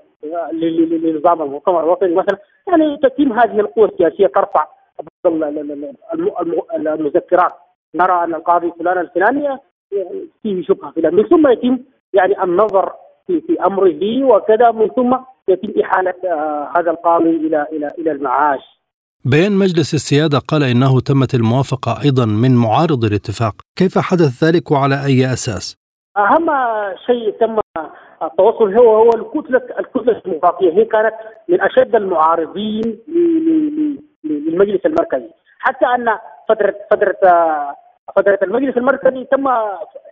لنظام 0.53 1.41
المؤتمر 1.41 1.83
الوطني 1.83 2.15
مثلا 2.15 2.37
يعني 2.67 2.97
تتم 2.97 3.33
هذه 3.33 3.59
القوى 3.59 3.85
السياسية 3.85 4.27
ترفع 4.27 4.67
المذكرات. 6.75 7.53
نرى 7.95 8.23
أن 8.23 8.35
القاضي 8.35 8.71
فلان 8.79 8.97
الفلاني 8.97 9.59
فيه 10.43 10.63
شبهة 10.63 10.91
فلان 10.91 11.23
ثم 11.23 11.47
يتم 11.47 11.79
يعني 12.13 12.43
النظر 12.43 12.93
في 13.27 13.41
في 13.41 13.65
أمره 13.65 14.23
وكذا 14.23 14.71
من 14.71 14.87
ثم 14.87 15.17
يتم 15.47 15.81
إحالة 15.81 16.13
آه 16.25 16.71
هذا 16.77 16.91
القاضي 16.91 17.29
إلى 17.29 17.67
إلى 17.71 17.87
إلى 17.99 18.11
المعاش. 18.11 18.61
بيان 19.25 19.51
مجلس 19.51 19.93
السيادة 19.93 20.39
قال 20.39 20.63
إنه 20.63 20.99
تمت 20.99 21.33
الموافقة 21.35 21.91
أيضا 22.05 22.25
من 22.25 22.55
معارض 22.55 23.03
الاتفاق، 23.03 23.55
كيف 23.75 23.97
حدث 23.97 24.43
ذلك 24.43 24.71
وعلى 24.71 24.95
أي 25.05 25.33
أساس؟ 25.33 25.77
أهم 26.17 26.47
شيء 27.05 27.31
تم 27.39 27.59
التوصل 28.23 28.77
هو 28.77 28.95
هو 28.95 29.09
الكتلة 29.09 29.61
الكتلة 29.79 30.17
الديمقراطية 30.17 30.71
هي 30.71 30.85
كانت 30.85 31.13
من 31.49 31.61
أشد 31.61 31.95
المعارضين 31.95 32.99
للمجلس 34.23 34.85
المركزي 34.85 35.29
حتى 35.59 35.85
أن 35.85 36.05
فترة 36.49 36.75
فترة 36.91 37.15
فترة 38.15 38.39
المجلس 38.43 38.77
المركزي 38.77 39.23
تم 39.23 39.47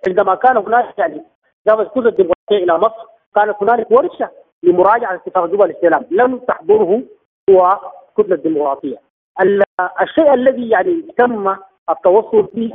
عندما 0.07 0.35
كان 0.35 0.57
هناك 0.57 0.85
يعني 0.97 1.21
ذهبت 1.67 1.97
الكتله 1.97 2.11
الديمقراطيه 2.51 2.63
إلى 2.63 2.77
مصر. 2.77 3.05
كانت 3.35 3.55
هنالك 3.61 3.91
ورشة 3.91 4.29
لمراجعة 4.63 5.15
اتفاق 5.15 5.45
جوبا 5.45 5.65
للسلام 5.65 6.05
لم 6.11 6.37
تحضره 6.37 7.01
هو 7.49 7.79
الكتله 8.09 8.35
الديمقراطية. 8.35 8.97
الشيء 10.01 10.33
الذي 10.33 10.69
يعني 10.69 11.01
تم 11.17 11.55
التوصل 11.89 12.47
فيه 12.47 12.73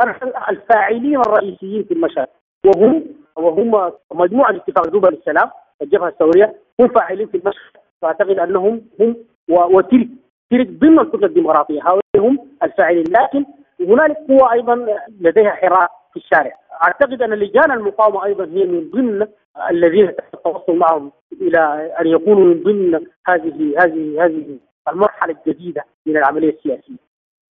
الفاعلين 0.51 1.21
الرئيسيين 1.21 1.85
في 1.85 1.95
المشهد 1.95 2.27
وهم 2.67 3.05
وهم 3.37 3.93
مجموعة 4.15 4.51
اتفاق 4.51 4.89
جوبا 4.89 5.09
للسلام 5.09 5.51
الجبهة 5.83 6.09
الثورية 6.09 6.55
هم 6.81 6.89
فاعلين 6.89 7.29
في 7.29 7.37
المشهد. 7.37 7.77
فأعتقد 8.03 8.39
أنهم 8.39 8.83
هم 9.01 9.17
وترك 9.49 10.09
ترك 10.51 10.67
ضمن 10.67 10.99
الكتلة 10.99 11.27
الديمقراطية. 11.27 11.81
هؤلاء 11.83 12.03
هم 12.19 12.39
الفاعلين. 12.62 13.05
لكن 13.09 13.45
هنالك 13.81 14.17
قوى 14.29 14.53
أيضا 14.53 14.87
لديها 15.21 15.51
حراك 15.51 15.89
في 16.12 16.17
الشارع. 16.17 16.53
أعتقد 16.85 17.23
أن 17.23 17.31
لجان 17.31 17.71
المقاومة 17.73 18.25
أيضا 18.25 18.45
هي 18.45 18.65
من 18.65 18.91
ضمن 18.91 19.27
الذين 19.71 20.09
التوصل 20.09 20.77
معهم 20.77 21.12
إلى 21.40 21.92
أن 22.01 22.07
يكونوا 22.07 22.45
من 22.45 22.62
ضمن 22.62 22.95
هذه 23.27 23.75
هذه 23.79 24.25
هذه 24.25 24.59
المرحلة 24.88 25.37
الجديدة 25.47 25.85
من 26.07 26.16
العملية 26.16 26.51
السياسية. 26.51 27.07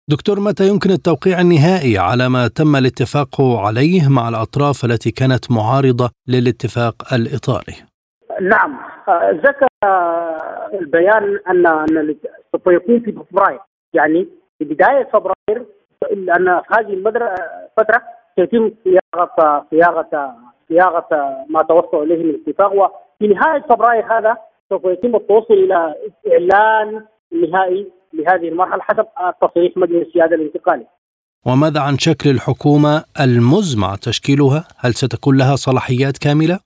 دكتور 0.10 0.40
متى 0.40 0.68
يمكن 0.68 0.90
التوقيع 0.90 1.42
النهائي 1.42 1.98
على 1.98 2.30
ما 2.30 2.48
تم 2.48 2.76
الاتفاق 2.76 3.42
عليه 3.42 4.10
مع 4.10 4.30
الأطراف 4.30 4.86
التي 4.86 5.12
كانت 5.12 5.52
معارضة 5.52 6.10
للاتفاق 6.28 7.14
الإطاري؟ 7.14 7.76
نعم. 8.42 8.78
ذكر 9.46 9.68
البيان 10.74 11.40
أن 11.50 11.68
أن 11.68 12.16
سوف 12.52 12.68
يكون 12.68 13.00
في 13.00 13.12
فبراير. 13.12 13.60
يعني 13.94 14.28
في 14.60 14.66
بداية 14.66 15.04
فبراير 15.14 15.66
في 16.10 16.64
هذه 16.72 16.94
الفترة 16.94 18.02
سيتم 18.36 18.72
صياغة 18.84 19.66
صياغة 19.72 20.36
صياغة 20.70 21.08
ما 21.50 21.64
توصل 21.64 22.04
إليه 22.04 22.24
من 22.24 22.30
الاتفاق 22.30 22.74
وفي 22.74 23.34
نهاية 23.34 23.62
فبراير 23.70 24.18
هذا 24.18 24.38
سوف 24.70 24.86
يتم 24.86 25.16
التوصل 25.16 25.54
إلى 25.54 25.96
إعلان 26.32 27.06
نهائي 27.32 27.92
لهذه 28.14 28.48
المرحلة 28.50 28.82
حسب 28.82 29.06
تصريح 29.42 29.78
مجلس 29.78 30.08
السيادة 30.08 30.36
الانتقالي. 30.36 30.86
وماذا 31.48 31.82
عن 31.82 31.98
شكل 31.98 32.30
الحكومة 32.30 33.04
المزمع 33.22 33.96
تشكيلها؟ 33.96 34.68
هل 34.78 34.94
ستكون 34.94 35.38
لها 35.38 35.56
صلاحيات 35.56 36.18
كاملة؟ 36.18 36.60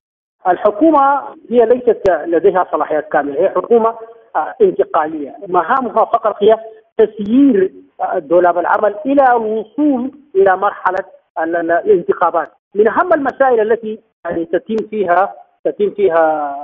الحكومة 0.47 1.19
هي 1.49 1.65
ليست 1.65 2.01
لديها 2.25 2.67
صلاحيات 2.71 3.09
كاملة، 3.11 3.41
هي 3.41 3.49
حكومة 3.49 3.95
انتقالية، 4.61 5.35
مهامها 5.47 6.05
فقط 6.05 6.35
هي 6.43 6.57
تسيير 6.97 7.73
دولاب 8.17 8.57
العمل 8.57 8.95
إلى 9.05 9.23
الوصول 9.31 10.11
إلى 10.35 10.57
مرحلة 10.57 11.05
الانتخابات. 11.85 12.51
من 12.75 12.87
أهم 12.87 13.13
المسائل 13.13 13.71
التي 13.71 13.99
يعني 14.25 14.45
تتم 14.45 14.75
فيها 14.89 15.33
تتم 15.65 15.89
فيها 15.89 16.55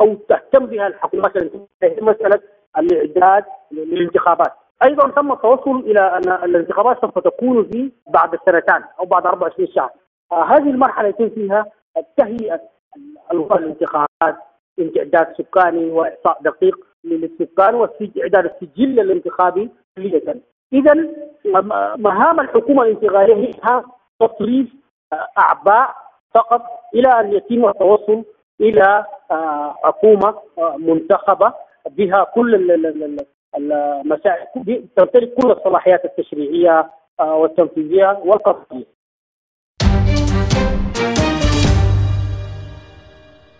أو 0.00 0.14
تهتم 0.14 0.66
بها 0.66 0.86
الحكومات 0.86 1.36
هي 1.82 1.96
مسألة 2.00 2.40
الإعداد 2.78 3.44
للانتخابات. 3.72 4.52
أيضا 4.84 5.10
تم 5.10 5.32
التوصل 5.32 5.78
إلى 5.78 6.00
أن 6.00 6.32
الانتخابات 6.44 7.00
سوف 7.00 7.18
تكون 7.18 7.64
في 7.64 7.92
بعد 8.08 8.38
سنتان 8.46 8.84
أو 9.00 9.04
بعد 9.04 9.26
24 9.26 9.68
شهر. 9.68 9.90
آه 10.32 10.44
هذه 10.44 10.70
المرحلة 10.70 11.08
يتم 11.08 11.28
فيها 11.28 11.66
تهيئه 12.16 12.60
الانتخابات 13.32 14.36
استعداد 14.78 15.34
سكاني 15.38 15.90
وإحصاء 15.90 16.38
دقيق 16.42 16.76
للسكان 17.04 17.74
واعداد 17.74 18.44
السجل 18.44 19.00
الانتخابي 19.00 19.70
كلية 19.96 20.40
اذا 20.72 21.08
مهام 21.96 22.40
الحكومة 22.40 22.82
الانتقالية 22.82 23.34
هي 23.34 23.82
تصريف 24.20 24.66
أعباء 25.38 25.94
فقط 26.34 26.62
إلى 26.94 27.08
أن 27.20 27.32
يتم 27.32 27.68
التوصل 27.68 28.24
إلى 28.60 29.04
آه، 29.30 29.74
حكومة 29.84 30.34
آه، 30.58 30.76
منتخبة 30.78 31.52
بها 31.90 32.26
كل 32.34 32.54
المسائل 33.56 34.46
تمتلك 34.96 35.34
كل 35.34 35.50
الصلاحيات 35.50 36.04
التشريعية 36.04 36.90
آه، 37.20 37.34
والتنفيذية 37.34 38.20
والقضائيه. 38.24 39.00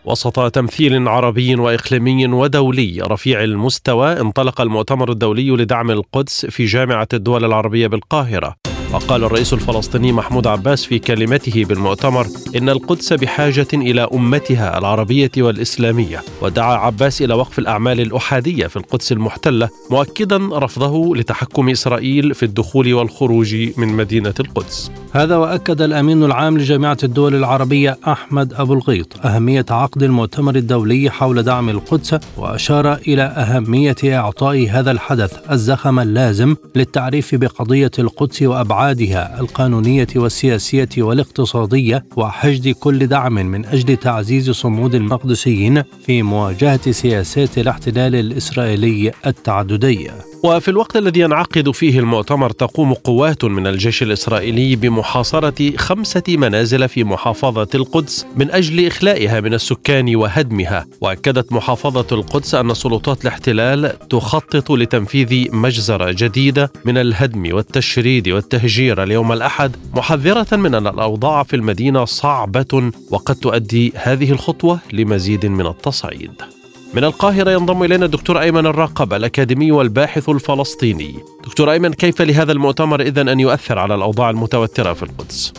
وسط 0.04 0.50
تمثيل 0.54 1.08
عربي 1.08 1.54
وإقليمي 1.54 2.26
ودولي 2.26 3.02
رفيع 3.10 3.44
المستوى 3.44 4.20
انطلق 4.20 4.60
المؤتمر 4.60 5.10
الدولي 5.10 5.50
لدعم 5.50 5.90
القدس 5.90 6.46
في 6.46 6.64
جامعة 6.64 7.08
الدول 7.14 7.44
العربية 7.44 7.86
بالقاهرة 7.86 8.54
وقال 8.92 9.24
الرئيس 9.24 9.52
الفلسطيني 9.52 10.12
محمود 10.12 10.46
عباس 10.46 10.84
في 10.84 10.98
كلمته 10.98 11.64
بالمؤتمر 11.64 12.26
إن 12.56 12.68
القدس 12.68 13.12
بحاجة 13.12 13.66
إلى 13.74 14.08
أمتها 14.14 14.78
العربية 14.78 15.30
والإسلامية. 15.38 16.22
ودعا 16.42 16.76
عباس 16.76 17.22
إلى 17.22 17.34
وقف 17.34 17.58
الأعمال 17.58 18.00
الأحادية 18.00 18.66
في 18.66 18.76
القدس 18.76 19.12
المحتلة 19.12 19.68
مؤكدا 19.90 20.36
رفضه 20.52 21.16
لتحكم 21.16 21.68
إسرائيل 21.68 22.34
في 22.34 22.42
الدخول 22.42 22.94
والخروج 22.94 23.56
من 23.76 23.88
مدينة 23.88 24.34
القدس. 24.40 24.90
هذا 25.12 25.36
وأكد 25.36 25.82
الأمين 25.82 26.24
العام 26.24 26.58
لجامعة 26.58 26.98
الدول 27.04 27.34
العربية 27.34 27.98
أحمد 28.06 28.54
أبو 28.54 28.74
الغيط 28.74 29.26
أهمية 29.26 29.66
عقد 29.70 30.02
المؤتمر 30.02 30.56
الدولي 30.56 31.10
حول 31.10 31.42
دعم 31.42 31.68
القدس 31.68 32.14
وأشار 32.36 32.94
إلى 32.94 33.22
أهمية 33.22 33.96
إعطاء 34.04 34.68
هذا 34.70 34.90
الحدث 34.90 35.50
الزخم 35.50 35.98
اللازم 36.00 36.56
للتعريف 36.76 37.34
بقضية 37.34 37.90
القدس 37.98 38.42
وأبعاد 38.42 38.79
أبعادها 38.80 39.40
القانونية 39.40 40.06
والسياسية 40.16 40.88
والاقتصادية 40.98 42.04
وحشد 42.16 42.68
كل 42.68 43.06
دعم 43.06 43.34
من 43.34 43.66
أجل 43.66 43.96
تعزيز 43.96 44.50
صمود 44.50 44.94
المقدسيين 44.94 45.82
في 46.06 46.22
مواجهة 46.22 46.90
سياسات 46.90 47.58
الاحتلال 47.58 48.14
الإسرائيلي 48.14 49.12
التعددية. 49.26 50.29
وفي 50.42 50.68
الوقت 50.68 50.96
الذي 50.96 51.20
ينعقد 51.20 51.70
فيه 51.70 51.98
المؤتمر 51.98 52.50
تقوم 52.50 52.94
قوات 52.94 53.44
من 53.44 53.66
الجيش 53.66 54.02
الإسرائيلي 54.02 54.76
بمحاصرة 54.76 55.76
خمسة 55.76 56.22
منازل 56.28 56.88
في 56.88 57.04
محافظة 57.04 57.68
القدس 57.74 58.26
من 58.36 58.50
أجل 58.50 58.86
إخلائها 58.86 59.40
من 59.40 59.54
السكان 59.54 60.16
وهدمها، 60.16 60.86
وأكدت 61.00 61.52
محافظة 61.52 62.06
القدس 62.12 62.54
أن 62.54 62.74
سلطات 62.74 63.22
الاحتلال 63.22 64.08
تخطط 64.08 64.70
لتنفيذ 64.70 65.54
مجزرة 65.54 66.12
جديدة 66.18 66.72
من 66.84 66.98
الهدم 66.98 67.54
والتشريد 67.54 68.28
والتهجير 68.28 69.02
اليوم 69.02 69.32
الأحد، 69.32 69.76
محذرة 69.94 70.56
من 70.56 70.74
أن 70.74 70.86
الأوضاع 70.86 71.42
في 71.42 71.56
المدينة 71.56 72.04
صعبة 72.04 72.92
وقد 73.10 73.34
تؤدي 73.34 73.92
هذه 73.96 74.32
الخطوة 74.32 74.78
لمزيد 74.92 75.46
من 75.46 75.66
التصعيد. 75.66 76.59
من 76.94 77.04
القاهرة 77.04 77.50
ينضم 77.50 77.82
إلينا 77.82 78.04
الدكتور 78.04 78.40
أيمن 78.40 78.66
الراقب 78.66 79.12
الأكاديمي 79.12 79.72
والباحث 79.72 80.28
الفلسطيني 80.28 81.14
دكتور 81.44 81.72
أيمن 81.72 81.92
كيف 81.92 82.22
لهذا 82.22 82.52
المؤتمر 82.52 83.00
إذن 83.00 83.28
أن 83.28 83.40
يؤثر 83.40 83.78
على 83.78 83.94
الأوضاع 83.94 84.30
المتوترة 84.30 84.92
في 84.92 85.02
القدس؟ 85.02 85.52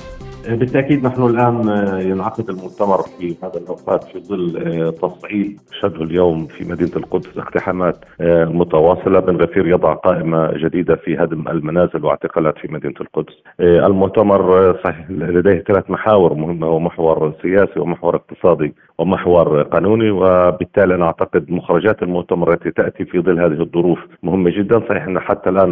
بالتأكيد 0.47 1.03
نحن 1.03 1.25
الآن 1.25 1.55
ينعقد 2.01 2.49
المؤتمر 2.49 3.01
في 3.19 3.35
هذا 3.43 3.57
الأوقات 3.57 4.03
في 4.03 4.19
ظل 4.19 4.93
تصعيد 5.01 5.59
شهده 5.81 6.03
اليوم 6.03 6.47
في 6.47 6.63
مدينة 6.63 6.91
القدس 6.95 7.37
اقتحامات 7.37 8.05
متواصلة 8.49 9.19
بن 9.19 9.35
غفير 9.35 9.67
يضع 9.67 9.93
قائمة 9.93 10.51
جديدة 10.53 10.95
في 10.95 11.17
هدم 11.17 11.47
المنازل 11.47 12.05
واعتقالات 12.05 12.57
في 12.57 12.67
مدينة 12.67 12.93
القدس. 13.01 13.33
المؤتمر 13.59 14.73
صحيح 14.83 15.09
لديه 15.09 15.63
ثلاث 15.67 15.89
محاور 15.89 16.33
مهمة 16.33 16.67
هو 16.67 16.79
محور 16.79 17.33
سياسي 17.41 17.79
ومحور 17.79 18.15
اقتصادي 18.15 18.73
ومحور 19.01 19.61
قانوني 19.61 20.11
وبالتالي 20.11 20.95
أنا 20.95 21.05
أعتقد 21.05 21.51
مخرجات 21.51 22.03
المؤتمر 22.03 22.53
التي 22.53 22.71
تأتي 22.71 23.05
في 23.05 23.19
ظل 23.19 23.39
هذه 23.39 23.61
الظروف 23.61 23.99
مهمة 24.23 24.49
جدا. 24.49 24.79
صحيح 24.89 25.07
أن 25.07 25.19
حتى 25.19 25.49
الآن. 25.49 25.71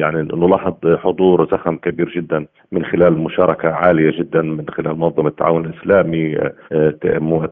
يعني 0.00 0.28
نلاحظ 0.34 0.74
حضور 0.86 1.48
زخم 1.52 1.76
كبير 1.76 2.08
جدا 2.16 2.46
من 2.72 2.84
خلال 2.84 3.18
مشاركة 3.18 3.68
عالية 3.68 4.18
جدا 4.18 4.42
من 4.42 4.64
خلال 4.70 4.98
منظمة 4.98 5.28
التعاون 5.28 5.64
الإسلامي. 5.64 6.38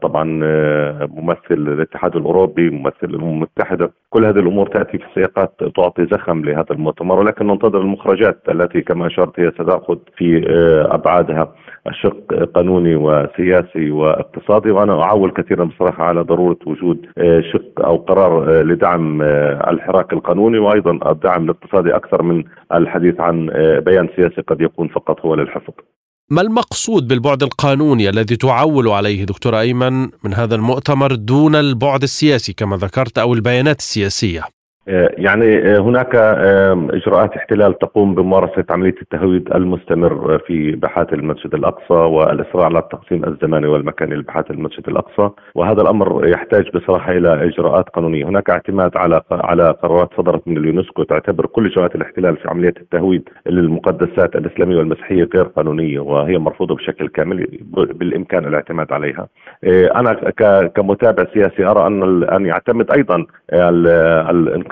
طبعا 0.01 0.23
ممثل 1.07 1.39
الاتحاد 1.51 2.15
الأوروبي 2.15 2.69
ممثل 2.69 2.93
الأمم 3.03 3.33
المتحدة. 3.33 3.91
كل 4.09 4.25
هذه 4.25 4.39
الأمور 4.39 4.67
تأتي 4.67 4.97
في 4.97 5.05
سياقات 5.15 5.53
تعطي 5.75 6.05
زخم 6.05 6.45
لهذا 6.45 6.71
المؤتمر. 6.71 7.19
ولكن 7.19 7.47
ننتظر 7.47 7.81
المخرجات 7.81 8.41
التي 8.49 8.81
كما 8.81 9.07
أشرت 9.07 9.39
هي 9.39 9.51
ستأخذ 9.51 9.97
في 10.17 10.45
آه، 10.49 10.95
أبعادها. 10.95 11.51
الشق 11.87 12.33
قانوني 12.55 12.95
وسياسي 12.95 13.91
واقتصادي 13.91 14.71
وأنا 14.71 15.03
أعول 15.03 15.31
كثيرا 15.31 15.63
بصراحة 15.65 16.03
على 16.03 16.21
ضرورة 16.21 16.57
وجود 16.65 17.05
شق 17.53 17.85
أو 17.85 17.97
قرار 17.97 18.61
لدعم 18.61 19.21
الحراك 19.71 20.13
القانوني 20.13 20.57
وأيضا 20.57 21.11
الدعم 21.11 21.43
الاقتصادي 21.43 21.95
أكثر 21.95 22.23
من 22.23 22.43
الحديث 22.73 23.19
عن 23.19 23.45
بيان 23.85 24.09
سياسي 24.15 24.41
قد 24.41 24.61
يكون 24.61 24.87
فقط 24.87 25.21
هو 25.25 25.35
للحفظ. 25.35 25.73
ما 26.31 26.41
المقصود 26.41 27.07
بالبعد 27.07 27.43
القانوني 27.43 28.09
الذي 28.09 28.35
تعول 28.35 28.87
عليه 28.87 29.23
دكتور 29.25 29.59
أيمن 29.59 30.01
من 30.23 30.33
هذا 30.33 30.55
المؤتمر 30.55 31.15
دون 31.15 31.55
البعد 31.55 32.03
السياسي 32.03 32.53
كما 32.53 32.75
ذكرت 32.77 33.17
أو 33.17 33.33
البيانات 33.33 33.79
السياسية؟ 33.79 34.41
آه، 34.87 35.09
يعني 35.17 35.57
آه، 35.57 35.79
هناك 35.79 36.15
إجراءات 36.93 37.37
احتلال 37.37 37.77
تقوم 37.79 38.15
بممارسة 38.15 38.65
عملية 38.69 38.95
التهويد 39.01 39.53
المستمر 39.55 40.39
في 40.47 40.71
باحات 40.71 41.13
المسجد 41.13 41.55
الأقصى 41.55 41.93
والاصرار 41.93 42.63
على 42.65 42.79
التقسيم 42.79 43.25
الزماني 43.25 43.67
والمكاني 43.67 44.15
لباحات 44.15 44.51
المسجد 44.51 44.89
الأقصى 44.89 45.29
وهذا 45.55 45.81
الأمر 45.81 46.27
يحتاج 46.27 46.69
بصراحة 46.73 47.11
إلى 47.11 47.47
إجراءات 47.47 47.89
قانونية، 47.89 48.25
هناك 48.25 48.49
اعتماد 48.49 48.97
على 48.97 49.21
على 49.31 49.71
قرارات 49.71 50.09
صدرت 50.17 50.47
من 50.47 50.57
اليونسكو 50.57 51.03
تعتبر 51.03 51.45
كل 51.45 51.65
اجراءات 51.65 51.95
الاحتلال 51.95 52.37
في 52.37 52.49
عملية 52.49 52.73
التهويد 52.81 53.29
للمقدسات 53.45 54.35
الإسلامية 54.35 54.77
والمسيحية 54.77 55.29
غير 55.35 55.43
قانونية 55.43 55.99
وهي 55.99 56.37
مرفوضة 56.37 56.75
بشكل 56.75 57.07
كامل 57.07 57.47
بالإمكان 57.71 58.45
الاعتماد 58.45 58.93
عليها. 58.93 59.27
آه، 59.63 59.99
أنا 59.99 60.13
كمتابع 60.67 61.25
سياسي 61.33 61.65
أرى 61.65 61.87
أن 61.87 62.23
أن 62.23 62.45
يعتمد 62.45 62.91
أيضا 62.91 63.25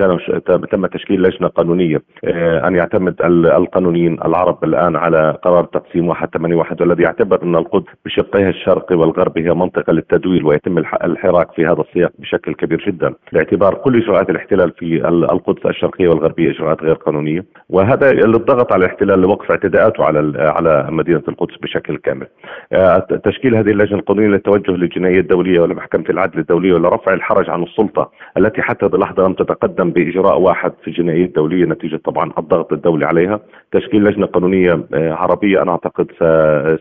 كان 0.02 0.62
تم 0.72 0.86
تشكيل 0.86 1.22
لجنة 1.22 1.48
قانونية. 1.48 2.02
آه، 2.26 2.68
أن 2.68 2.76
يعتمد 2.76 3.16
القانونيين 3.46 4.18
العرب 4.26 4.64
الآن 4.64 4.96
على 4.96 5.38
قرار 5.44 5.64
تقسيم 5.64 6.08
181 6.08 6.82
والذي 6.82 7.04
يعتبر 7.04 7.44
أن 7.44 7.56
القدس 7.56 7.88
بشقيها 8.06 8.50
الشرقي 8.50 8.96
والغربي 8.96 9.50
هي 9.50 9.54
منطقة 9.54 9.94
للتدويل 9.94 10.46
ويتم 10.46 10.78
الحراك 10.78 11.52
في 11.52 11.66
هذا 11.66 11.82
السياق 11.82 12.12
بشكل 12.20 12.54
كبير 12.54 12.84
جدا. 12.88 13.14
باعتبار 13.34 13.74
كل 13.74 14.04
إجراءات 14.04 14.30
الاحتلال 14.30 14.72
في 14.72 15.08
القدس 15.08 15.66
الشرقية 15.66 16.08
والغربية 16.08 16.52
إجراءات 16.52 16.84
غير 16.84 16.96
قانونية. 16.96 17.46
وهذا 17.70 18.12
للضغط 18.12 18.74
على 18.74 18.86
الاحتلال 18.86 19.22
لوقف 19.22 19.52
اعتداءاته 19.52 20.04
على 20.04 20.34
على 20.38 20.88
مدينة 20.92 21.24
القدس 21.28 21.56
بشكل 21.62 21.98
كامل. 21.98 22.28
آه، 22.74 22.98
تشكيل 23.00 23.56
هذه 23.56 23.70
اللجنة 23.72 24.00
القانونية 24.00 24.30
للتوجه 24.30 24.72
للجنائية 24.72 25.20
الدولية 25.20 25.60
ولمحكمة 25.60 26.06
العدل 26.10 26.40
الدولية 26.40 26.74
ولرفع 26.74 27.14
الحرج 27.14 27.50
عن 27.50 27.64
السلطة 27.64 28.12
التي 28.38 28.62
حتى 28.62 28.88
بلحظه 28.88 29.24
لم 29.24 29.34
تتقدم 29.34 29.91
بإجراء 29.94 30.40
واحد 30.40 30.72
في 30.82 30.88
الجنائيه 30.88 31.26
الدوليه 31.26 31.66
نتيجة 31.66 31.96
طبعا 31.96 32.32
الضغط 32.38 32.74
الدولي 32.74 33.06
عليها، 33.06 33.40
تشكيل 33.72 34.04
لجنة 34.04 34.26
قانونية 34.26 34.84
آه، 34.94 35.14
عربية 35.14 35.62
أنا 35.62 35.72
أعتقد 35.72 36.08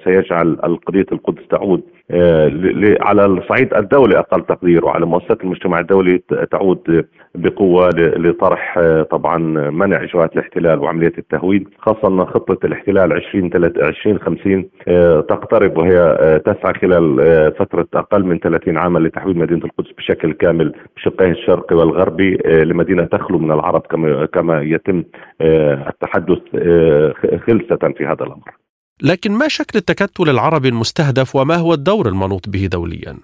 سيجعل 0.04 0.56
قضيه 0.86 1.06
القدس 1.12 1.48
تعود 1.50 1.82
آه، 2.10 2.96
على 3.00 3.24
الصعيد 3.26 3.74
الدولي 3.74 4.18
أقل 4.18 4.42
تقدير 4.46 4.84
وعلى 4.84 5.06
مؤسسات 5.06 5.44
المجتمع 5.44 5.80
الدولي 5.80 6.22
تعود 6.50 7.06
بقوة 7.34 7.90
لطرح 7.96 8.78
آه، 8.78 9.02
طبعا 9.02 9.38
منع 9.70 10.04
إجراءات 10.04 10.32
الاحتلال 10.32 10.78
وعملية 10.78 11.12
التهويد 11.18 11.68
خاصة 11.78 12.08
أن 12.08 12.24
خطة 12.24 12.66
الاحتلال 12.66 13.12
20 13.12 13.50
2050 13.54 14.68
تقترب 15.28 15.76
وهي 15.76 16.40
تسعى 16.46 16.74
خلال 16.74 17.16
فترة 17.58 17.86
أقل 17.94 18.24
من 18.24 18.38
30 18.38 18.78
عاما 18.78 18.98
لتحويل 18.98 19.38
مدينة 19.38 19.64
القدس 19.64 19.92
بشكل 19.98 20.32
كامل 20.32 20.74
بشقيه 20.96 21.30
الشرقي 21.30 21.76
والغربي 21.76 22.38
لمدينة 22.44 23.04
تخلو 23.04 23.38
من 23.38 23.50
العرب 23.50 23.80
كما 23.80 24.26
كما 24.26 24.62
يتم 24.62 25.04
آه، 25.40 25.88
التحدث 25.88 26.38
آه، 26.54 27.14
خلسة 27.46 27.92
في 27.96 28.06
هذا 28.06 28.24
الأمر 28.24 28.56
لكن 29.02 29.32
ما 29.32 29.48
شكل 29.48 29.78
التكتل 29.78 30.30
العربي 30.30 30.68
المستهدف 30.68 31.36
وما 31.36 31.56
هو 31.56 31.74
الدور 31.74 32.08
المنوط 32.08 32.48
به 32.48 32.66
دوليا؟ 32.66 33.16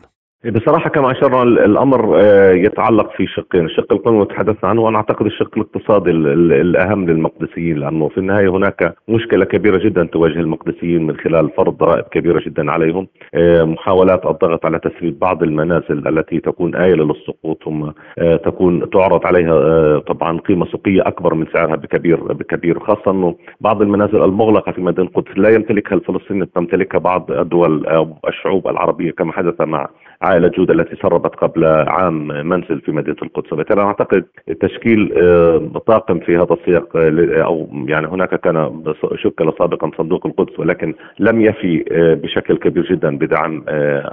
بصراحة 0.44 0.90
كما 0.90 1.10
أشرنا 1.12 1.42
الأمر 1.42 2.20
آه، 2.20 2.52
يتعلق 2.52 3.10
في 3.16 3.26
شقين، 3.26 3.64
الشق 3.64 3.92
القانوني 3.92 4.26
تحدثنا 4.26 4.70
عنه 4.70 4.80
وأنا 4.82 4.96
أعتقد 4.96 5.26
الشق 5.26 5.50
الاقتصادي 5.56 6.10
الأهم 6.10 7.06
للمقدسيين 7.06 7.76
لأنه 7.78 8.08
في 8.08 8.18
النهاية 8.18 8.48
هناك 8.48 8.94
مشكلة 9.08 9.44
كبيرة 9.44 9.78
جدا 9.78 10.04
تواجه 10.04 10.40
المقدسيين 10.40 11.06
من 11.06 11.16
خلال 11.16 11.50
فرض 11.50 11.76
ضرائب 11.76 12.04
كبيرة 12.04 12.40
جدا 12.46 12.70
عليهم، 12.72 13.06
آه، 13.34 13.62
محاولات 13.64 14.26
الضغط 14.26 14.66
على 14.66 14.78
تسريب 14.78 15.18
بعض 15.18 15.42
المنازل 15.42 16.08
التي 16.08 16.40
تكون 16.40 16.74
آيلة 16.74 17.04
للسقوط 17.04 17.62
ثم 17.64 17.90
آه، 18.18 18.36
تكون 18.36 18.90
تعرض 18.90 19.26
عليها 19.26 19.98
طبعا 19.98 20.38
قيمة 20.38 20.66
سوقية 20.66 21.02
أكبر 21.08 21.34
من 21.34 21.46
سعرها 21.52 21.76
بكبير 21.76 22.16
بكبير، 22.32 22.78
خاصة 22.80 23.10
أنه 23.10 23.34
بعض 23.60 23.82
المنازل 23.82 24.22
المغلقة 24.24 24.72
في 24.72 24.80
مدينة 24.80 25.08
القدس 25.08 25.38
لا 25.38 25.48
يمتلكها 25.48 25.96
الفلسطينيين 25.96 26.52
تمتلكها 26.52 26.98
بعض 26.98 27.30
الدول 27.30 27.86
أو 27.86 28.16
الشعوب 28.28 28.68
العربية 28.68 29.10
كما 29.10 29.32
حدث 29.32 29.60
مع 29.60 29.88
عائلة 30.22 30.48
جودة 30.48 30.74
التي 30.74 30.96
سربت 31.02 31.34
قبل 31.34 31.64
عام 31.64 32.28
منزل 32.28 32.80
في 32.80 32.92
مدينة 32.92 33.16
القدس. 33.22 33.52
وبالتالي 33.52 33.82
أعتقد 33.82 34.24
تشكيل 34.60 35.12
آه، 35.22 35.80
طاقم 35.86 36.18
في 36.18 36.36
هذا 36.36 36.56
السياق 36.60 36.96
آه، 36.96 37.42
أو 37.44 37.68
يعني 37.88 38.06
هناك 38.06 38.34
كان 38.40 38.84
شكل 39.16 39.52
سابقا 39.58 39.90
صندوق 39.98 40.26
القدس 40.26 40.58
ولكن 40.58 40.94
لم 41.18 41.40
يفي 41.40 41.84
آه، 41.92 42.14
بشكل 42.14 42.56
كبير 42.56 42.86
جدا 42.86 43.18
بدعم 43.18 43.64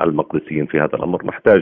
المقدسيين 0.02 0.66
في 0.66 0.80
هذا 0.80 0.96
الأمر. 0.96 1.26
نحتاج 1.26 1.62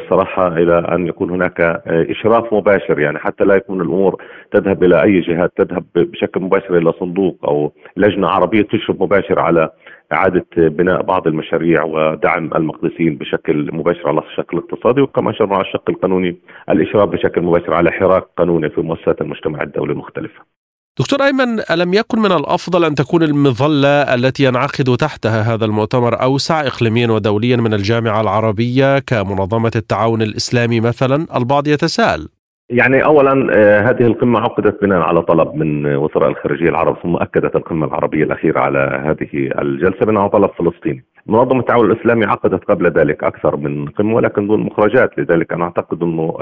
بصراحة 0.00 0.48
إلى 0.48 0.78
أن 0.78 1.06
يكون 1.06 1.30
هناك 1.30 1.60
إشراف 1.86 2.54
مباشر. 2.54 2.98
يعني 2.98 3.18
حتى 3.18 3.44
لا 3.44 3.54
يكون 3.54 3.80
الأمور 3.80 4.22
تذهب 4.52 4.84
إلى 4.84 5.02
أي 5.02 5.20
جهات 5.20 5.52
تذهب 5.56 5.84
بشكل 5.94 6.40
مباشر 6.40 6.78
إلى 6.78 6.92
صندوق 7.00 7.36
أو 7.44 7.72
لجنة 7.96 8.28
عربية 8.28 8.62
تشرف 8.62 9.02
مباشر 9.02 9.40
على 9.40 9.70
إعادة 10.12 10.46
بناء 10.56 11.02
بعض 11.02 11.26
المشاريع 11.26 11.84
ودعم 11.84 12.50
المقدسيين 12.54 13.16
بشكل 13.16 13.70
مباشر 13.72 14.08
على 14.08 14.20
الشق 14.20 14.54
الاقتصادي 14.54 15.00
وكما 15.00 15.30
أشرنا 15.30 15.54
على 15.54 15.64
الشق 15.64 15.90
القانوني 15.90 16.36
الإشراف 16.70 17.08
بشكل 17.08 17.42
مباشر 17.42 17.74
على 17.74 17.90
حراك 17.90 18.24
قانوني 18.38 18.70
في 18.70 18.80
مؤسسات 18.80 19.20
المجتمع 19.20 19.62
الدولي 19.62 19.92
المختلفة. 19.92 20.58
دكتور 20.98 21.22
أيمن 21.22 21.60
ألم 21.70 21.94
يكن 21.94 22.18
من 22.18 22.32
الأفضل 22.32 22.84
أن 22.84 22.94
تكون 22.94 23.22
المظلة 23.22 24.14
التي 24.14 24.44
ينعقد 24.44 24.96
تحتها 24.96 25.54
هذا 25.54 25.64
المؤتمر 25.64 26.22
أوسع 26.22 26.66
إقليميا 26.66 27.10
ودوليا 27.10 27.56
من 27.56 27.74
الجامعة 27.74 28.20
العربية 28.20 28.98
كمنظمة 28.98 29.72
التعاون 29.76 30.22
الإسلامي 30.22 30.80
مثلا؟ 30.80 31.26
البعض 31.36 31.68
يتساءل. 31.68 32.28
يعني 32.70 33.04
اولا 33.04 33.48
آه، 33.56 33.80
هذه 33.80 34.06
القمة 34.06 34.40
عقدت 34.40 34.82
بناء 34.82 35.00
على 35.00 35.22
طلب 35.22 35.54
من 35.54 35.86
وزراء 35.96 36.28
الخارجية 36.28 36.68
العرب 36.68 36.96
ثم 37.02 37.16
أكدت 37.16 37.56
القمة 37.56 37.86
العربية 37.86 38.24
الأخيرة 38.24 38.60
على 38.60 39.00
هذه 39.04 39.50
الجلسة 39.62 40.06
بناء 40.06 40.22
على 40.22 40.30
طلب 40.30 40.50
فلسطيني. 40.50 41.04
منظمة 41.26 41.60
التعاون 41.60 41.90
الإسلامي 41.90 42.24
عقدت 42.24 42.64
قبل 42.64 42.86
ذلك 42.86 43.24
أكثر 43.24 43.56
من 43.56 43.86
قمة 43.88 44.14
ولكن 44.14 44.46
دون 44.46 44.60
مخرجات. 44.60 45.18
لذلك 45.18 45.52
أنا 45.52 45.64
أعتقد 45.64 46.02
أنه 46.02 46.36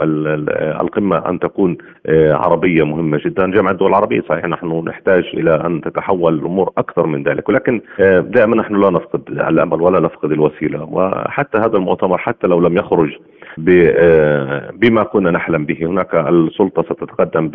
القمة 0.80 1.28
أن 1.28 1.38
تكون 1.38 1.76
آه، 2.06 2.34
عربية 2.34 2.82
مهمة 2.82 3.20
جدا. 3.24 3.50
جامعه 3.50 3.72
الدول 3.72 3.88
العربية 3.90 4.20
صحيح 4.28 4.44
نحن 4.44 4.84
نحتاج 4.88 5.24
إلى 5.34 5.66
أن 5.66 5.80
تتحول 5.80 6.34
الأمور 6.34 6.72
أكثر 6.78 7.06
من 7.06 7.22
ذلك. 7.22 7.48
ولكن 7.48 7.80
آه، 8.00 8.20
دائما 8.20 8.56
نحن 8.56 8.74
لا 8.74 8.90
نفقد 8.90 9.22
الأمل 9.28 9.82
ولا 9.82 10.00
نفقد 10.00 10.32
الوسيلة. 10.32 10.84
وحتى 10.84 11.58
هذا 11.58 11.76
المؤتمر 11.76 12.18
حتى 12.18 12.46
لو 12.46 12.60
لم 12.60 12.76
يخرج 12.76 13.10
بما 13.58 15.02
كنا 15.02 15.30
نحلم 15.30 15.64
به. 15.64 15.78
هناك 15.86 16.14
السلطة 16.14 16.82
ستتقدم 16.82 17.50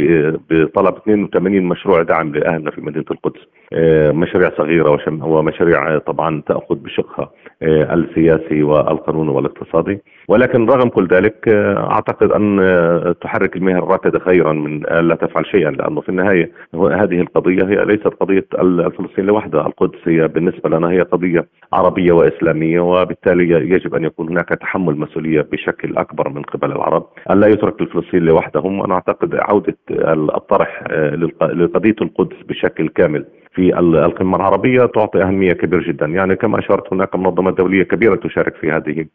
بطلب 0.50 0.96
82 0.96 1.64
مشروع 1.64 2.04
دعم 2.04 2.36
لأهلنا 2.36 2.72
في 2.72 2.82
مدينة 2.82 3.06
القدس. 3.12 3.42
آه، 3.74 4.12
مشاريع 4.12 4.52
صغيرة 4.58 5.00
ومشاريع 5.24 5.98
طبعا 5.98 6.42
تأخذ 6.48 6.76
بشقها. 6.76 7.32
السياسي 7.64 8.64
والقانوني 8.64 9.30
والاقتصادي. 9.30 10.00
ولكن 10.28 10.66
رغم 10.66 10.90
كل 10.90 11.08
ذلك 11.08 11.48
أعتقد 11.78 12.32
أن 12.32 13.16
تحرك 13.22 13.56
المياه 13.56 13.78
الراكده 13.78 14.20
خيرا 14.20 14.54
من 14.54 14.80
لا 14.80 15.16
تفعل 15.16 15.46
شيئا 15.46 15.72
لأنه 15.72 16.02
في 16.02 16.10
النهاية 16.10 16.52
هذه 16.74 17.22
القضية 17.22 17.64
هي 17.64 17.86
ليست 17.86 18.08
قضية 18.08 18.46
الفلسطين 18.60 19.26
لوحدها، 19.26 19.68
القدس 19.68 20.00
هي 20.06 20.28
بالنسبة 20.28 20.70
لنا 20.70 20.92
هي 20.92 21.02
قضية 21.02 21.48
عربية 21.74 22.12
وإسلامية 22.12 22.80
وبالتالي 22.80 23.50
يجب 23.50 23.96
أن 23.96 24.04
يكون 24.04 24.30
هناك 24.30 24.50
تحمل 24.50 24.96
مسؤولية 24.96 25.42
بشكل 25.42 25.98
أكبر 25.98 26.30
من 26.30 26.42
قبل 26.42 26.72
العرب، 26.72 27.06
أن 27.32 27.40
لا 27.40 27.48
يترك 27.48 27.82
الفلسطين 27.82 28.24
لوحدهم 28.24 28.80
وأنا 28.80 28.94
أعتقد 28.94 29.36
عودة 29.36 29.78
الطرح 30.36 30.84
لقضية 31.42 31.96
القدس 32.02 32.38
بشكل 32.50 32.90
كامل 32.90 33.26
في 33.54 33.80
القمة 33.80 34.38
العربية 34.38 34.86
تعطي 34.86 35.24
أهمية 35.24 35.54
كبيرة 35.54 35.84
جدا. 35.88 36.06
يعني 36.06 36.36
كما 36.36 36.60
أشرت 36.60 36.94
هناك 36.94 37.16
منظمة 37.16 37.52
دولية 37.52 37.84
كبيرة 37.84 38.16
تشارك 38.16 38.56
في 38.56 38.72
هذه 38.72 39.06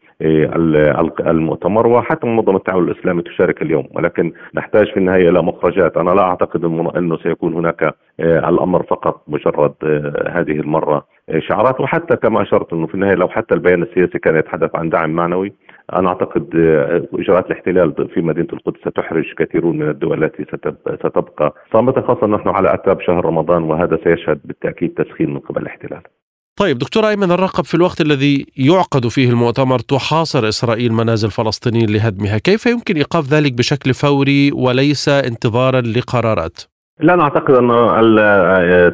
المؤتمر 1.20 1.86
وحتى 1.86 2.26
منظمة 2.26 2.56
التعاون 2.56 2.88
الإسلامي 2.88 3.22
تشارك 3.22 3.62
اليوم. 3.62 3.88
ولكن 3.94 4.32
نحتاج 4.54 4.90
في 4.90 4.96
النهاية 4.96 5.28
إلى 5.28 5.42
مخرجات. 5.42 5.96
أنا 5.96 6.10
لا 6.10 6.22
أعتقد 6.22 6.64
أنه 6.96 7.16
سيكون 7.22 7.54
هناك 7.54 7.94
آه، 8.20 8.48
الأمر 8.48 8.82
فقط 8.82 9.22
مجرد 9.28 9.74
آه، 9.84 10.30
هذه 10.30 10.52
المرة 10.60 11.06
آه، 11.28 11.38
شعارات. 11.38 11.80
وحتى 11.80 12.16
كما 12.16 12.42
أشرت 12.42 12.72
أنه 12.72 12.86
في 12.86 12.94
النهاية 12.94 13.14
لو 13.14 13.28
حتى 13.28 13.54
البيان 13.54 13.82
السياسي 13.82 14.18
كان 14.18 14.36
يتحدث 14.36 14.70
عن 14.74 14.88
دعم 14.88 15.10
معنوي 15.10 15.52
أنا 15.92 16.08
أعتقد 16.08 16.48
إجراءات 17.14 17.46
الاحتلال 17.46 18.08
في 18.14 18.20
مدينة 18.20 18.48
القدس 18.52 18.80
ستحرج 18.80 19.24
كثيرون 19.38 19.78
من 19.78 19.88
الدول 19.88 20.24
التي 20.24 20.44
ستبقى 20.44 21.54
صامته 21.72 22.00
خاصة 22.00 22.26
نحن 22.26 22.48
على 22.48 22.68
اعتاب 22.68 23.00
شهر 23.00 23.24
رمضان 23.24 23.62
وهذا 23.62 23.98
سيشهد 24.04 24.40
بالتأكيد 24.44 24.94
تسخين 24.94 25.30
من 25.30 25.38
قبل 25.38 25.62
الاحتلال. 25.62 26.02
طيب 26.58 26.78
دكتور 26.78 27.08
أيمن 27.08 27.32
الرقب 27.32 27.64
في 27.64 27.74
الوقت 27.74 28.00
الذي 28.00 28.46
يعقد 28.56 29.06
فيه 29.06 29.30
المؤتمر 29.30 29.78
تحاصر 29.78 30.48
إسرائيل 30.48 30.92
منازل 30.92 31.30
فلسطينيين 31.30 31.90
لهدمها، 31.90 32.38
كيف 32.38 32.66
يمكن 32.66 32.96
إيقاف 32.96 33.32
ذلك 33.32 33.52
بشكل 33.52 33.94
فوري 33.94 34.52
وليس 34.52 35.08
انتظارا 35.08 35.80
لقرارات؟ 35.80 36.75
لا 37.00 37.16
نعتقد 37.16 37.54
أن 37.54 37.68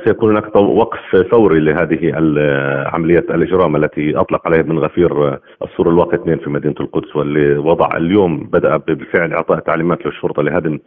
سيكون 0.04 0.30
هناك 0.30 0.56
وقف 0.56 1.16
فوري 1.30 1.60
لهذه 1.60 2.12
عملية 2.94 3.26
الإجرام 3.30 3.76
التي 3.76 4.16
أطلق 4.16 4.46
عليها 4.46 4.60
بن 4.60 4.78
غفير 4.78 5.38
السور 5.62 5.88
الواقي 5.88 6.14
اثنين 6.14 6.38
في 6.38 6.50
مدينة 6.50 6.74
القدس 6.80 7.16
واللي 7.16 7.96
اليوم 7.96 8.48
بدأ 8.52 8.76
بالفعل 8.76 9.32
إعطاء 9.32 9.58
تعليمات 9.58 10.06
للشرطة 10.06 10.42
لهدم 10.42 10.78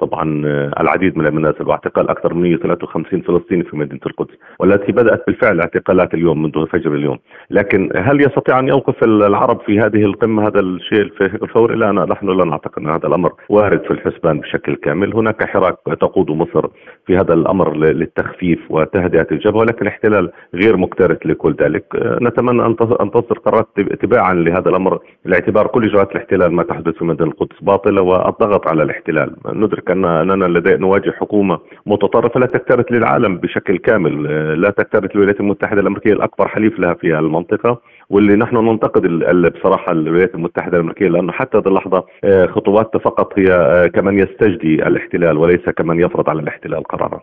طبعا 0.00 0.42
العديد 0.80 1.18
من 1.18 1.26
المنازل 1.26 1.68
واعتقال 1.68 2.08
أكثر 2.08 2.34
من 2.34 2.42
153 2.42 3.20
فلسطيني 3.20 3.64
في 3.64 3.76
مدينة 3.76 4.00
القدس 4.06 4.34
والتي 4.58 4.92
بدأت 4.92 5.24
بالفعل 5.26 5.60
اعتقالات 5.60 6.14
اليوم 6.14 6.42
منذ 6.42 6.66
فجر 6.66 6.94
اليوم. 6.94 7.18
لكن 7.50 7.90
هل 7.96 8.20
يستطيع 8.20 8.58
أن 8.58 8.68
يوقف 8.68 9.04
العرب 9.04 9.60
في 9.60 9.80
هذه 9.80 10.04
القمة 10.04 10.46
هذا 10.46 10.60
الشيء 10.60 11.00
الفوري؟ 11.20 11.76
لا 11.76 11.92
نحن 11.92 12.26
لا 12.26 12.44
نعتقد 12.44 12.82
أن 12.82 12.90
هذا 12.90 13.06
الأمر 13.06 13.32
وارد 13.48 13.82
في 13.82 13.90
الحسبان 13.90 14.40
بشكل 14.40 14.74
كامل. 14.74 15.14
هناك 15.14 15.44
حراك 15.44 15.76
تقود 16.00 16.41
مصر 16.42 16.68
في 17.06 17.16
هذا 17.16 17.34
الأمر 17.34 17.76
للتخفيف 17.76 18.60
وتهدئة 18.70 19.26
الجبهة 19.32 19.60
ولكن 19.60 19.82
الاحتلال 19.82 20.30
غير 20.54 20.76
مكترث 20.76 21.26
لكل 21.26 21.54
ذلك. 21.60 21.84
نتمنى 22.22 22.66
أن 23.00 23.10
تصدر 23.10 23.38
قرارات 23.38 23.68
تباعا 24.00 24.34
لهذا 24.34 24.68
الأمر. 24.68 24.98
لاعتبار 25.24 25.66
كل 25.66 25.84
اجراءات 25.84 26.10
الاحتلال 26.10 26.52
ما 26.52 26.62
تحدث 26.62 26.94
في 26.94 27.04
مدينه 27.04 27.30
القدس 27.30 27.56
باطلة 27.62 28.02
والضغط 28.02 28.68
على 28.68 28.82
الاحتلال. 28.82 29.36
ندرك 29.46 29.90
أن 29.90 30.04
أننا 30.04 30.44
لدينا 30.44 30.76
نواجه 30.76 31.10
حكومة 31.10 31.58
متطرفة 31.86 32.40
لا 32.40 32.46
تكترث 32.46 32.92
للعالم 32.92 33.38
بشكل 33.38 33.78
كامل. 33.78 34.22
لا 34.60 34.70
تكترث 34.70 35.10
الولايات 35.16 35.40
المتحدة 35.40 35.80
الأمريكية 35.80 36.12
الأكبر 36.12 36.48
حليف 36.48 36.78
لها 36.78 36.94
في 36.94 37.18
المنطقة. 37.18 37.80
واللي 38.10 38.36
نحن 38.36 38.56
ننتقد 38.56 39.06
بصراحة 39.50 39.92
الولايات 39.92 40.34
المتحدة 40.34 40.76
الأمريكية 40.76 41.08
لأنه 41.08 41.32
حتى 41.32 41.58
هذه 41.58 41.68
اللحظة 41.68 42.04
آه، 42.24 42.46
خطوات 42.46 42.96
فقط 42.96 43.38
هي 43.38 43.52
آه، 43.52 43.86
كمن 43.86 44.18
يستجدي 44.18 44.86
الاحتلال 44.86 45.38
وليس 45.38 45.70
كمن 45.76 46.00
يفرض 46.00 46.30
على 46.30 46.40
الاحتلال 46.40 46.82
قرارا. 46.84 47.20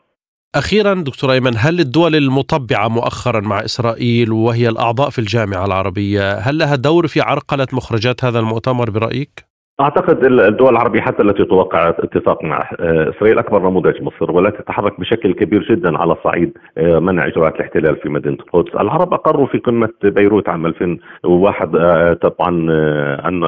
أخيرا 0.56 0.94
دكتور 0.94 1.32
أيمن 1.32 1.52
هل 1.58 1.80
الدول 1.80 2.16
المطبعة 2.16 2.88
مؤخرا 2.88 3.40
مع 3.40 3.66
إسرائيل 3.66 4.32
وهي 4.32 4.70
الأعضاء 4.70 5.10
في 5.10 5.20
الجامعة 5.20 5.66
العربية 5.66 6.34
هل 6.34 6.58
لها 6.58 6.76
دور 6.76 7.08
في 7.08 7.22
عرقلة 7.22 7.68
مخرجات 7.74 8.24
هذا 8.24 8.40
المؤتمر 8.40 8.90
برأيك؟ 8.90 9.49
أعتقد 9.82 10.24
الدول 10.24 10.70
العربية 10.70 11.02
حتى 11.02 11.24
التي 11.24 11.46
توقع 11.46 11.90
اتفاق 11.90 12.44
مع 12.44 12.70
آه، 12.80 13.10
إسرائيل 13.10 13.40
أكبر 13.40 13.70
نموذج 13.70 14.02
مصر 14.02 14.32
والتي 14.32 14.58
تتحرك 14.58 15.00
بشكل 15.00 15.34
كبير 15.34 15.64
جدا 15.70 15.98
على 15.98 16.16
صعيد 16.24 16.58
آه، 16.78 17.00
منع 17.00 17.28
إجراءات 17.28 17.56
الاحتلال 17.56 17.96
في 17.96 18.10
مدينة 18.10 18.36
القدس، 18.36 18.76
العرب 18.76 19.14
أقروا 19.14 19.48
في 19.48 19.58
قمة 19.58 19.90
بيروت 20.04 20.50
عام 20.50 20.66
2001 20.66 21.76
آه، 21.76 22.14
طبعا 22.14 22.50
أن 23.28 23.44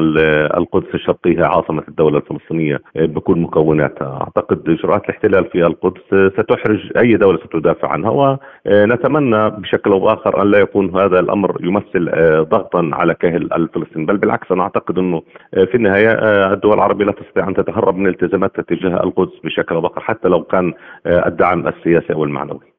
القدس 0.58 0.88
الشرقية 0.94 1.44
عاصمة 1.46 1.84
الدولة 1.88 2.18
الفلسطينية 2.18 2.82
بكل 2.96 3.40
مكوناتها، 3.40 4.20
أعتقد 4.22 4.70
إجراءات 4.70 5.04
الاحتلال 5.06 5.46
في 5.46 5.66
القدس 5.66 6.34
ستحرج 6.40 6.92
أي 6.98 7.16
دولة 7.16 7.40
ستدافع 7.46 7.88
عنها 7.88 8.40
ونتمنى 8.66 9.50
بشكل 9.50 9.92
أو 9.92 10.00
بآخر 10.00 10.42
أن 10.42 10.52
لا 10.52 10.60
يكون 10.60 10.96
هذا 11.00 11.20
الأمر 11.20 11.58
يمثل 11.64 12.12
ضغطا 12.50 12.90
على 12.94 13.14
كاهل 13.14 13.54
الفلسطيني، 13.54 14.06
بل 14.06 14.18
بالعكس 14.18 14.52
أنا 14.52 14.64
أعتقد 14.64 14.98
إنه 14.98 15.22
في 15.52 15.76
النهاية 15.76 16.21
الدول 16.22 16.74
العربية 16.74 17.06
لا 17.06 17.12
تستطيع 17.12 17.48
أن 17.48 17.54
تتهرب 17.54 17.96
من 17.96 18.08
التزاماتها 18.08 18.62
تجاه 18.62 19.04
القدس 19.04 19.40
بشكل 19.44 19.76
أو 19.76 19.82
بآخر 19.82 20.02
حتى 20.02 20.28
لو 20.28 20.44
كان 20.44 20.74
آه، 21.06 21.28
الدعم 21.28 21.68
السياسي 21.68 22.14
أو 22.14 22.24
المعنوي 22.24 22.72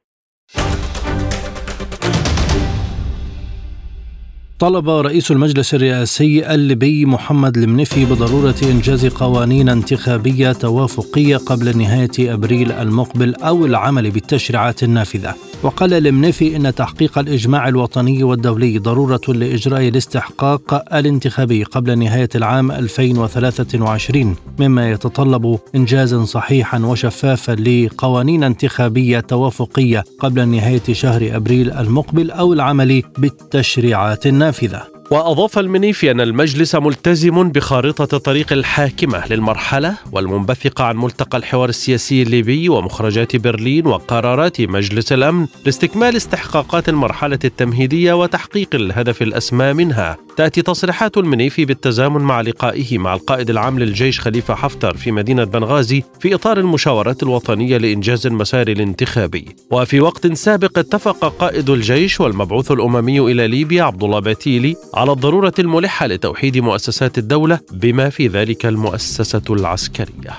طلب 4.63 4.91
رئيس 4.91 5.31
المجلس 5.31 5.75
الرئاسي 5.75 6.55
الليبي 6.55 7.07
محمد 7.07 7.57
المنفي 7.57 8.05
بضرورة 8.05 8.55
إنجاز 8.73 9.07
قوانين 9.07 9.69
انتخابية 9.69 10.53
توافقية 10.53 11.37
قبل 11.37 11.79
نهاية 11.79 12.35
أبريل 12.35 12.73
المقبل 12.73 13.35
أو 13.35 13.67
العمل 13.67 14.11
بالتشريعات 14.11 14.83
النافذة. 14.83 15.35
وقال 15.63 16.07
المنفي 16.07 16.57
إن 16.57 16.75
تحقيق 16.75 17.19
الإجماع 17.19 17.69
الوطني 17.69 18.25
والدولي 18.25 18.79
ضرورة 18.79 19.21
لإجراء 19.29 19.89
الاستحقاق 19.89 20.95
الانتخابي 20.95 21.65
قبل 21.65 21.99
نهاية 21.99 22.29
العام 22.35 22.73
2023 22.73 24.37
مما 24.61 24.91
يتطلب 24.91 25.59
انجازا 25.75 26.25
صحيحا 26.25 26.79
وشفافا 26.79 27.53
لقوانين 27.53 28.45
انتخابية 28.45 29.21
توافقية 29.21 30.05
قبل 30.19 30.49
نهاية 30.49 30.83
شهر 30.93 31.37
أبريل 31.37 31.71
المقبل 31.71 32.31
أو 32.31 32.53
العمل 32.53 33.03
بالتشريعات 33.19 34.27
النافذة. 34.27 34.92
وأضاف 35.13 35.59
المنيفي 35.59 36.11
أن 36.11 36.21
المجلس 36.21 36.75
ملتزم 36.75 37.49
بخارطة 37.49 38.19
طريق 38.19 38.53
الحاكمة 38.53 39.27
للمرحلة 39.31 39.95
والمنبثقة 40.13 40.85
عن 40.85 40.97
ملتقى 40.97 41.39
الحوار 41.39 41.69
السياسي 41.69 42.23
الليبي 42.23 42.69
ومخرجات 42.69 43.37
برلين 43.37 43.87
وقرارات 43.87 44.61
مجلس 44.61 45.13
الأمن 45.13 45.47
لاستكمال 45.65 46.17
استحقاقات 46.17 46.89
المرحلة 46.89 47.39
التمهيدية 47.45 48.13
وتحقيق 48.13 48.75
الهدف 48.75 49.23
الأسمى 49.23 49.73
منها. 49.73 50.17
تأتي 50.37 50.63
تصريحات 50.63 51.17
المنيفي 51.17 51.65
بالتزامن 51.65 52.21
مع 52.21 52.41
لقائه 52.41 52.99
مع 52.99 53.15
القائد 53.15 53.51
العام 53.51 53.79
للجيش 53.79 54.21
خليفة 54.21 54.55
حفتر 54.55 54.97
في 54.97 55.13
مدينة 55.13 55.45
بنغازي 55.45 56.03
في 56.21 56.35
إطار 56.35 56.59
المشاورات 56.59 57.23
الوطنية 57.23 57.77
لإنجاز 57.77 58.27
المسار 58.27 58.69
الانتخابي. 58.69 59.45
وفي 59.71 60.01
وقت 60.01 60.33
سابق 60.33 60.79
اتفق 60.79 61.37
قائد 61.39 61.71
الجيش 61.71 62.21
والمبعوث 62.21 62.71
الأممي 62.71 63.21
إلى 63.21 63.49
ليبيا 63.49 63.83
عبد 63.83 64.05
الله 64.05 64.19
باتيلي 64.19 64.77
على 65.03 65.13
الضرورة 65.13 65.53
الملحة 65.59 66.07
لتوحيد 66.07 66.59
مؤسسات 66.59 67.19
الدولة 67.19 67.61
بما 67.73 68.09
في 68.11 68.27
ذلك 68.27 68.67
المؤسسة 68.67 69.43
العسكرية. 69.51 70.33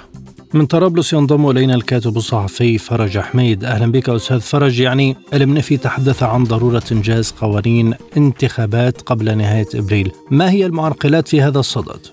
من 0.53 0.65
طرابلس 0.65 1.13
ينضم 1.13 1.49
إلينا 1.49 1.75
الكاتب 1.75 2.17
الصحفي 2.17 2.77
فرج 2.77 3.19
حميد 3.19 3.63
أهلا 3.63 3.91
بك 3.91 4.09
أستاذ 4.09 4.41
فرج 4.41 4.79
يعني 4.79 5.15
المنفي 5.33 5.77
تحدث 5.77 6.23
عن 6.23 6.43
ضرورة 6.43 6.83
إنجاز 6.91 7.31
قوانين 7.31 7.93
انتخابات 8.17 9.01
قبل 9.01 9.37
نهاية 9.37 9.67
إبريل، 9.75 10.11
ما 10.31 10.51
هي 10.51 10.65
المعرقلات 10.65 11.27
في 11.27 11.41
هذا 11.41 11.59
الصدد؟ 11.59 12.07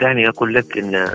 دعني 0.00 0.28
أقول 0.28 0.54
لك 0.54 0.78
إن 0.78 1.08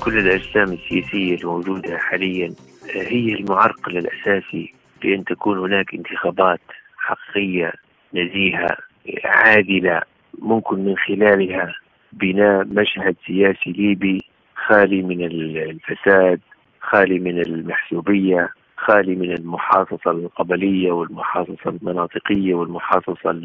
كل 0.00 0.18
الأجسام 0.18 0.72
السياسية 0.72 1.34
الموجودة 1.34 1.98
حاليا 1.98 2.54
هي 2.94 3.34
المعرقل 3.34 3.98
الأساسي 3.98 4.74
بأن 5.02 5.24
تكون 5.24 5.58
هناك 5.58 5.94
انتخابات 5.94 6.60
حقيقية 6.96 7.72
نزيهه 8.14 8.76
عادلة 9.24 10.02
ممكن 10.38 10.84
من 10.84 10.96
خلالها 10.96 11.74
بناء 12.12 12.64
مشهد 12.64 13.16
سياسي 13.26 13.72
ليبي 13.72 14.24
خالي 14.54 15.02
من 15.02 15.24
الفساد 15.24 16.40
خالي 16.80 17.18
من 17.18 17.40
المحسوبية 17.40 18.50
خالي 18.76 19.14
من 19.14 19.32
المحاصصة 19.32 20.10
القبلية 20.10 20.92
والمحاصصة 20.92 21.70
المناطقية 21.70 22.54
والمحاصصة 22.54 23.40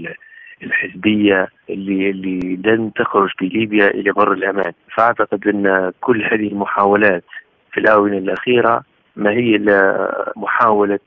الحزبية 0.64 1.48
اللي 1.70 2.10
اللي 2.10 2.60
لن 2.66 2.92
تخرج 2.94 3.30
بليبيا 3.42 3.88
إلى 3.88 4.12
بر 4.12 4.34
الأمان. 4.34 4.72
فأعتقد 4.96 5.48
أن 5.48 5.92
كل 6.02 6.24
هذه 6.24 6.48
المحاولات 6.48 7.24
في 7.72 7.80
الآونة 7.80 8.18
الأخيرة 8.18 8.84
ما 9.16 9.32
هي 9.32 9.56
إلا 9.56 10.34
محاولة 10.38 11.00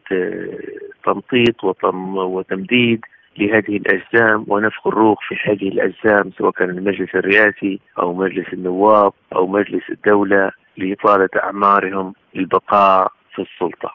تمطيط 1.04 1.64
وتمديد 1.64 3.04
لهذه 3.38 3.76
الأجسام 3.76 4.44
ونفخ 4.48 4.86
الروح 4.86 5.18
في 5.28 5.34
هذه 5.50 5.68
الأجسام 5.68 6.30
سواء 6.38 6.50
كان 6.50 6.70
المجلس 6.70 7.14
الرئاسي 7.14 7.80
أو 7.98 8.14
مجلس 8.14 8.46
النواب 8.52 9.12
أو 9.34 9.46
مجلس 9.46 9.82
الدولة 9.90 10.50
لإطالة 10.76 11.28
أعمارهم 11.42 12.14
للبقاء 12.34 13.12
في 13.34 13.42
السلطة 13.42 13.94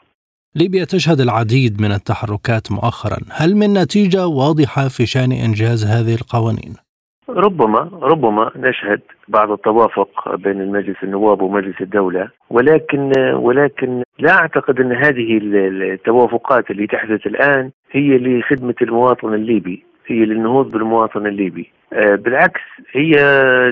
ليبيا 0.54 0.84
تشهد 0.84 1.20
العديد 1.20 1.80
من 1.82 1.92
التحركات 1.92 2.72
مؤخرا 2.72 3.18
هل 3.30 3.56
من 3.56 3.72
نتيجة 3.72 4.26
واضحة 4.26 4.88
في 4.88 5.06
شأن 5.06 5.32
إنجاز 5.32 5.84
هذه 5.84 6.14
القوانين؟ 6.14 6.74
ربما 7.36 7.90
ربما 8.02 8.50
نشهد 8.56 9.00
بعض 9.28 9.50
التوافق 9.50 10.36
بين 10.36 10.60
المجلس 10.60 10.96
النواب 11.02 11.42
ومجلس 11.42 11.80
الدولة 11.80 12.28
ولكن 12.50 13.12
ولكن 13.34 14.02
لا 14.18 14.32
أعتقد 14.32 14.80
أن 14.80 14.92
هذه 14.92 15.38
التوافقات 15.42 16.70
اللي 16.70 16.86
تحدث 16.86 17.26
الآن 17.26 17.70
هي 17.92 18.18
لخدمة 18.18 18.74
المواطن 18.82 19.34
الليبي 19.34 19.84
هي 20.06 20.24
للنهوض 20.24 20.70
بالمواطن 20.70 21.26
الليبي. 21.26 21.70
آه، 21.92 22.14
بالعكس 22.14 22.60
هي 22.92 23.12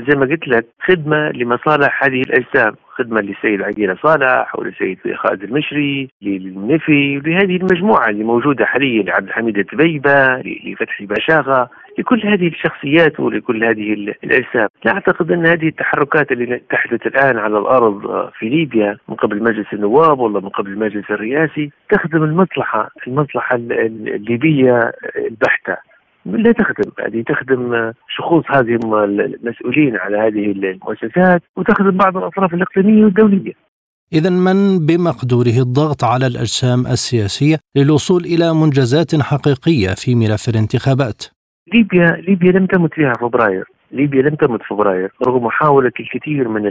زي 0.08 0.16
ما 0.16 0.26
قلت 0.26 0.48
لك 0.48 0.66
خدمة 0.86 1.30
لمصالح 1.30 2.04
هذه 2.04 2.20
الأجسام 2.20 2.74
خدمة 2.88 3.20
للسيد 3.20 3.62
عقيلة 3.62 3.96
صالح 4.02 4.58
وللسيد 4.58 4.98
خالد 5.14 5.42
المشري 5.42 6.08
للنفي 6.22 7.20
لهذه 7.26 7.56
المجموعة 7.56 8.08
اللي 8.08 8.24
موجودة 8.24 8.64
حاليا 8.64 9.02
لعبد 9.02 9.28
الحميد 9.28 9.58
التبيبة 9.58 10.36
لفتحي 10.36 11.06
باشاغة 11.06 11.70
لكل 11.98 12.26
هذه 12.26 12.48
الشخصيات 12.48 13.20
ولكل 13.20 13.64
هذه 13.64 13.92
الأجسام 14.24 14.68
لا 14.84 14.92
أعتقد 14.92 15.32
أن 15.32 15.46
هذه 15.46 15.68
التحركات 15.68 16.32
اللي 16.32 16.60
تحدث 16.70 17.06
الآن 17.06 17.36
على 17.38 17.58
الأرض 17.58 18.06
آه، 18.06 18.32
في 18.38 18.48
ليبيا 18.48 18.98
من 19.08 19.14
قبل 19.14 19.42
مجلس 19.42 19.66
النواب 19.72 20.18
ولا 20.18 20.40
من 20.40 20.48
قبل 20.48 20.70
المجلس 20.70 21.10
الرئاسي 21.10 21.70
تخدم 21.90 22.22
المصلحة 22.22 22.90
المصلحة 23.06 23.56
الليبية 23.56 24.92
البحتة 25.16 25.76
لا 26.26 26.52
تخدم 26.52 26.90
هذه 27.06 27.22
تخدم 27.22 27.92
شخوص 28.16 28.44
هذه 28.48 28.78
المسؤولين 28.84 29.96
على 29.96 30.16
هذه 30.16 30.50
المؤسسات 30.50 31.42
وتخدم 31.56 31.90
بعض 31.90 32.16
الأطراف 32.16 32.54
الإقليمية 32.54 33.04
والدولية. 33.04 33.52
إذا 34.12 34.30
من 34.30 34.86
بمقدوره 34.86 35.58
الضغط 35.62 36.04
على 36.04 36.26
الأجسام 36.26 36.86
السياسية 36.86 37.56
للوصول 37.76 38.24
إلى 38.24 38.54
منجزات 38.54 39.14
حقيقية 39.20 39.88
في 39.88 40.14
ملف 40.14 40.48
الانتخابات؟ 40.48 41.37
ليبيا 41.74 42.10
ليبيا 42.10 42.52
لم 42.52 42.66
تمت 42.66 42.94
فيها 42.94 43.12
فبراير، 43.12 43.64
ليبيا 43.92 44.22
لم 44.22 44.34
تمت 44.34 44.62
فبراير 44.62 45.12
رغم 45.26 45.44
محاولة 45.44 45.92
الكثير 46.00 46.48
من 46.48 46.66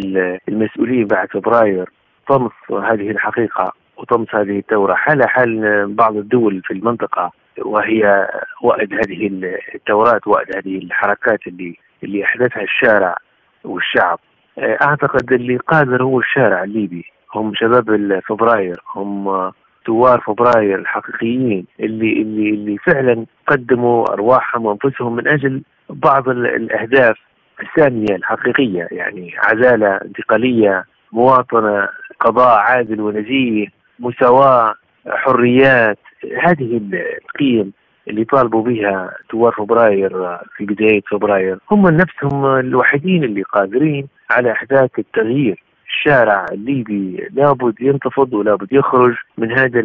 المسؤولين 0.47 1.07
بعد 1.07 1.27
فبراير 1.27 1.89
طمس 2.27 2.51
هذه 2.69 3.11
الحقيقة 3.11 3.73
وطمس 3.97 4.35
هذه 4.35 4.59
الثورة 4.59 4.93
حال 4.93 5.29
حال 5.29 5.85
بعض 5.93 6.15
الدول 6.15 6.61
في 6.65 6.73
المنطقة 6.73 7.31
وهي 7.57 8.29
وأد 8.61 8.93
هذه 8.93 9.29
الثورات 9.75 10.27
وأد 10.27 10.55
هذه 10.55 10.77
الحركات 10.77 11.47
اللي 11.47 11.77
اللي 12.03 12.23
أحدثها 12.23 12.63
الشارع 12.63 13.15
والشعب. 13.63 14.19
أعتقد 14.59 15.33
اللي 15.33 15.57
قادر 15.57 16.03
هو 16.03 16.19
الشارع 16.19 16.63
الليبي. 16.63 17.05
هم 17.35 17.51
شباب 17.55 18.19
فبراير 18.27 18.81
هم 18.95 19.51
ثوار 19.87 20.19
فبراير 20.19 20.79
الحقيقيين 20.79 21.65
اللي 21.79 22.21
اللي 22.21 22.49
اللي 22.49 22.77
فعلا 22.77 23.25
قدموا 23.47 24.13
أرواحهم 24.13 24.65
وأنفسهم 24.65 25.15
من 25.15 25.27
أجل 25.27 25.61
بعض 25.89 26.29
الأهداف 26.29 27.17
الساميه 27.61 28.15
الحقيقية 28.15 28.87
يعني 28.91 29.33
عداله 29.37 29.95
انتقالية 29.95 30.85
مواطنة 31.11 31.87
قضاء 32.19 32.57
عادل 32.57 33.01
ونزيه 33.01 33.67
مساواة 33.99 34.73
حريات 35.07 35.99
هذه 36.43 36.81
القيم 37.25 37.73
اللي 38.07 38.23
طالبوا 38.25 38.63
بها 38.63 39.13
ثوار 39.31 39.51
فبراير 39.51 40.37
في 40.57 40.65
بداية 40.65 41.01
فبراير. 41.11 41.57
هم 41.71 41.87
نفسهم 41.87 42.45
الوحيدين 42.45 43.23
اللي 43.23 43.41
قادرين 43.41 44.07
على 44.31 44.51
إحداث 44.51 44.89
التغيير. 44.99 45.63
الشارع 45.89 46.45
الليبي 46.51 47.27
لابد 47.33 47.81
ينتفض 47.81 48.33
ولابد 48.33 48.67
يخرج 48.71 49.15
من 49.37 49.51
هذا 49.51 49.79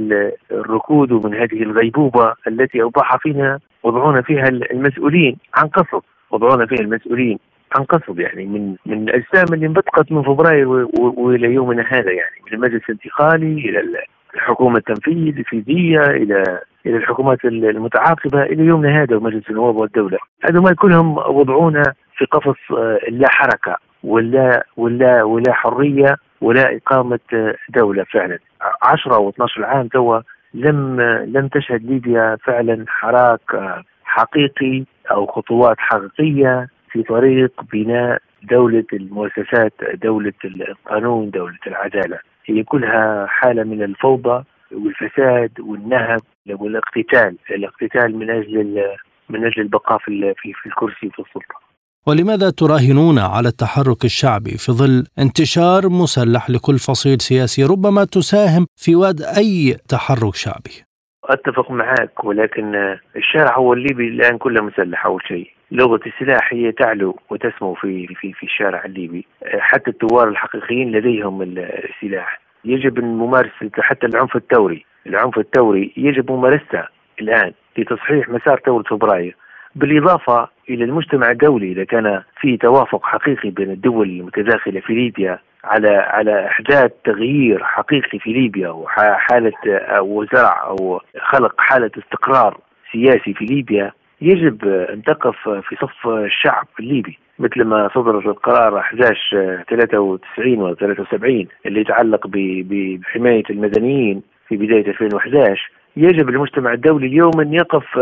الركود 0.50 1.12
ومن 1.12 1.34
هذه 1.34 1.62
الغيبوبة 1.62 2.34
التي 2.48 2.82
أوضح 2.82 3.16
فينا 3.16 3.58
وضعونا 3.82 4.22
فيها 4.22 4.48
المسؤولين 4.48 5.36
عن 5.54 5.68
قصد. 5.68 6.02
وضعونا 6.30 6.66
فيها 6.66 6.80
المسؤولين 6.80 7.38
عن 7.76 7.84
قصد 7.84 8.18
يعني 8.18 8.46
من 8.46 8.76
من 8.86 9.08
الأجسام 9.08 9.54
اللي 9.54 9.66
انبثقت 9.66 10.12
من 10.12 10.22
فبراير 10.22 10.68
وإلى 10.98 11.54
يومنا 11.54 11.82
هذا 11.88 12.10
يعني. 12.10 12.36
من 12.46 12.52
المجلس 12.52 12.82
الانتقالي 12.88 13.68
إلى 13.68 14.04
الحكومة 14.34 14.76
التنفيذية 14.78 16.00
إلى 16.00 16.60
إلى 16.86 16.96
الحكومات 16.96 17.44
المتعاقبة 17.44 18.42
إلى 18.42 18.64
يومنا 18.64 19.02
هذا 19.02 19.16
ومجلس 19.16 19.50
النواب 19.50 19.76
والدولة. 19.76 20.18
هذول 20.44 20.74
كلهم 20.74 21.18
وضعونا 21.18 21.82
في 22.16 22.24
قفص 22.24 22.78
آه، 22.78 22.98
لا 23.08 23.28
حركه 23.30 23.76
ولا 24.04 24.66
ولا 24.76 25.22
ولا 25.22 25.52
حرية 25.52 26.16
ولا 26.40 26.76
إقامة 26.76 27.54
دولة 27.68 28.04
فعلا. 28.04 28.38
10 28.82 29.14
أو 29.14 29.28
12 29.28 29.64
عام 29.64 29.88
توا 29.88 30.20
لم 30.54 31.00
لم 31.26 31.48
تشهد 31.48 31.84
ليبيا 31.84 32.36
فعلا 32.44 32.84
حراك 32.88 33.80
حقيقي 34.04 34.84
أو 35.10 35.26
خطوات 35.26 35.76
حقيقية 35.78 36.68
في 36.90 37.02
طريق 37.02 37.52
بناء 37.72 38.18
دولة 38.42 38.84
المؤسسات 38.92 39.72
دولة 40.02 40.32
القانون 40.44 41.30
دولة 41.30 41.58
العدالة. 41.66 42.18
هي 42.46 42.62
كلها 42.62 43.26
حالة 43.26 43.62
من 43.62 43.82
الفوضى 43.82 44.44
والفساد 44.72 45.60
والنهب 45.60 46.20
والإقتتال. 46.50 47.36
الإقتتال 47.50 48.16
من 48.18 48.30
أجل 48.30 48.82
من 49.28 49.44
أجل 49.46 49.62
البقاء 49.62 49.98
في 49.98 50.34
في 50.36 50.66
الكرسي 50.66 51.10
في 51.10 51.18
السلطة. 51.18 51.61
ولماذا 52.06 52.50
تراهنون 52.50 53.18
على 53.18 53.48
التحرك 53.48 54.04
الشعبي 54.04 54.50
في 54.50 54.72
ظل 54.72 55.04
انتشار 55.18 55.82
مسلح 55.88 56.50
لكل 56.50 56.78
فصيل 56.78 57.20
سياسي 57.20 57.64
ربما 57.64 58.04
تساهم 58.04 58.66
في 58.76 58.94
واد 58.96 59.20
أي 59.38 59.76
تحرك 59.88 60.34
شعبي؟ 60.34 60.76
أتفق 61.24 61.70
معك 61.70 62.24
ولكن 62.24 62.96
الشارع 63.16 63.58
هو 63.58 63.72
الليبي 63.72 64.08
الآن 64.08 64.38
كله 64.38 64.62
مسلح 64.62 65.06
أول 65.06 65.22
شيء. 65.28 65.50
لغة 65.70 66.00
السلاح 66.06 66.52
هي 66.52 66.72
تعلو 66.72 67.18
وتسمو 67.30 67.74
في 67.74 68.06
في 68.06 68.32
في 68.32 68.42
الشارع 68.42 68.84
الليبي. 68.84 69.26
حتى 69.58 69.90
الثوار 69.90 70.28
الحقيقيين 70.28 70.92
لديهم 70.92 71.42
السلاح. 71.42 72.40
يجب 72.64 73.04
ممارسه 73.04 73.70
حتى 73.78 74.06
العنف 74.06 74.36
الثوري. 74.36 74.84
العنف 75.06 75.38
الثوري 75.38 75.92
يجب 75.96 76.30
ممارسته 76.30 76.84
الآن 77.20 77.52
لتصحيح 77.78 78.28
مسار 78.28 78.60
ثورة 78.66 78.82
فبراير. 78.82 79.36
بالإضافة 79.74 80.48
إلى 80.70 80.84
المجتمع 80.84 81.30
الدولي 81.30 81.72
إذا 81.72 81.84
كان 81.84 82.22
في 82.40 82.56
توافق 82.56 83.06
حقيقي 83.06 83.50
بين 83.50 83.70
الدول 83.70 84.08
المتداخلة 84.08 84.80
في 84.80 84.94
ليبيا 84.94 85.38
على 85.64 85.88
على 85.88 86.46
إحداث 86.46 86.90
تغيير 87.04 87.64
حقيقي 87.64 88.18
في 88.18 88.32
ليبيا 88.32 88.68
وحالة 88.68 89.52
أو 89.68 90.24
زرع 90.24 90.66
أو 90.66 91.00
خلق 91.20 91.60
حالة 91.60 91.90
استقرار 91.98 92.58
سياسي 92.92 93.34
في 93.34 93.44
ليبيا 93.44 93.92
يجب 94.20 94.64
أن 94.64 95.02
تقف 95.02 95.48
في 95.48 95.76
صف 95.76 96.08
الشعب 96.08 96.66
الليبي. 96.80 97.18
مثل 97.38 97.64
ما 97.64 97.90
صدر 97.94 98.18
القرار 98.18 98.78
11 98.78 99.64
93 99.70 100.58
و 100.58 100.74
73 100.74 101.46
اللي 101.66 101.80
يتعلق 101.80 102.26
بحماية 102.26 103.42
المدنيين 103.50 104.22
في 104.48 104.56
بداية 104.56 104.86
2011 104.86 105.70
يجب 105.96 106.28
المجتمع 106.28 106.72
الدولي 106.72 107.06
اليوم 107.06 107.40
أن 107.40 107.54
يقف 107.54 107.98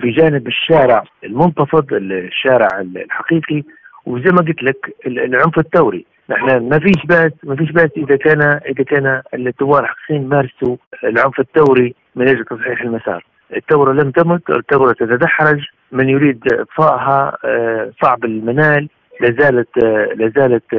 بجانب 0.00 0.46
الشارع 0.46 1.04
المنتفض 1.24 1.92
الشارع 1.92 2.68
الحقيقي 2.80 3.62
وزي 4.06 4.30
ما 4.32 4.40
قلت 4.40 4.62
لك 4.62 4.96
العنف 5.06 5.58
الثوري. 5.58 6.06
نحن 6.30 6.68
ما 6.68 6.78
فيش 6.78 7.06
بأس 7.06 7.32
ما 7.42 7.56
فيش 7.56 7.70
بأس 7.70 7.90
إذا 7.96 8.16
كان 8.16 8.42
إذا 8.42 8.84
كان 8.84 9.22
الثوار 9.34 9.82
الحقيقيين 9.82 10.28
مارسوا 10.28 10.76
العنف 11.04 11.40
الثوري 11.40 11.94
من 12.16 12.28
أجل 12.28 12.44
تصحيح 12.44 12.80
المسار. 12.80 13.24
الثورة 13.56 13.92
لم 13.92 14.10
تمت 14.10 14.50
الثورة 14.50 14.92
تتدحرج. 14.92 15.64
من 15.92 16.08
يريد 16.08 16.52
إطفائها 16.52 17.36
آه، 17.44 17.90
صعب 18.02 18.24
المنال. 18.24 18.88
لازالت 19.20 19.84
لازالت 20.16 20.74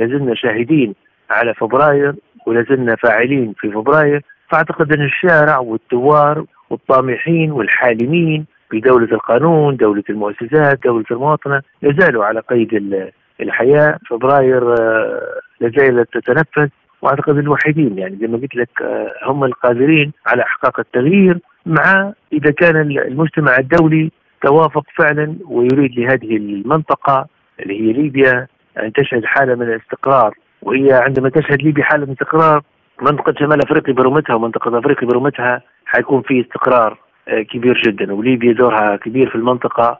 لازلنا 0.00 0.34
شاهدين 0.34 0.94
على 1.30 1.54
فبراير 1.54 2.14
ولازلنا 2.46 2.96
فاعلين 2.96 3.54
في 3.58 3.70
فبراير. 3.70 4.22
فأعتقد 4.50 4.92
أن 4.92 5.02
الشارع 5.02 5.58
والثوار 5.58 6.44
والطامحين 6.70 7.52
والحالمين 7.52 8.46
بدولة 8.72 9.12
القانون 9.12 9.76
دولة 9.76 10.02
المؤسسات 10.10 10.84
دولة 10.84 11.04
المواطنة 11.10 11.62
لازالوا 11.82 12.24
على 12.24 12.40
قيد 12.40 13.02
الحياة. 13.40 13.98
فبراير 14.10 14.72
آه، 14.72 15.40
لازالت 15.60 16.18
تتنفس 16.18 16.70
وأعتقد 17.02 17.38
الوحيدين 17.38 17.98
يعني 17.98 18.16
زي 18.16 18.26
ما 18.26 18.38
قلت 18.38 18.56
لك 18.56 18.82
آه، 18.82 19.12
هم 19.24 19.44
القادرين 19.44 20.12
على 20.26 20.42
إحقاق 20.42 20.80
التغيير. 20.80 21.38
مع 21.66 22.12
إذا 22.32 22.50
كان 22.50 22.76
المجتمع 22.76 23.56
الدولي 23.56 24.10
توافق 24.42 24.84
فعلا 24.96 25.36
ويريد 25.48 25.98
لهذه 25.98 26.36
المنطقة 26.36 27.26
اللي 27.60 27.80
هي 27.80 27.92
ليبيا 27.92 28.46
أن 28.82 28.92
تشهد 28.92 29.24
حالة 29.24 29.54
من 29.54 29.62
الاستقرار. 29.62 30.34
وهي 30.62 30.92
عندما 30.92 31.28
تشهد 31.28 31.62
ليبيا 31.62 31.84
حالة 31.84 32.06
من 32.06 32.12
استقرار 32.12 32.62
منطقة 33.02 33.34
شمال 33.38 33.64
أفريقيا 33.64 33.94
برمتها 33.94 34.34
ومنطقة 34.34 34.78
أفريقيا 34.78 35.08
برمتها 35.08 35.62
حيكون 35.86 36.22
في 36.22 36.40
استقرار. 36.40 36.98
كبير 37.26 37.82
جدا 37.86 38.12
وليبيا 38.12 38.52
دورها 38.52 38.96
كبير 38.96 39.30
في 39.30 39.34
المنطقة. 39.34 39.98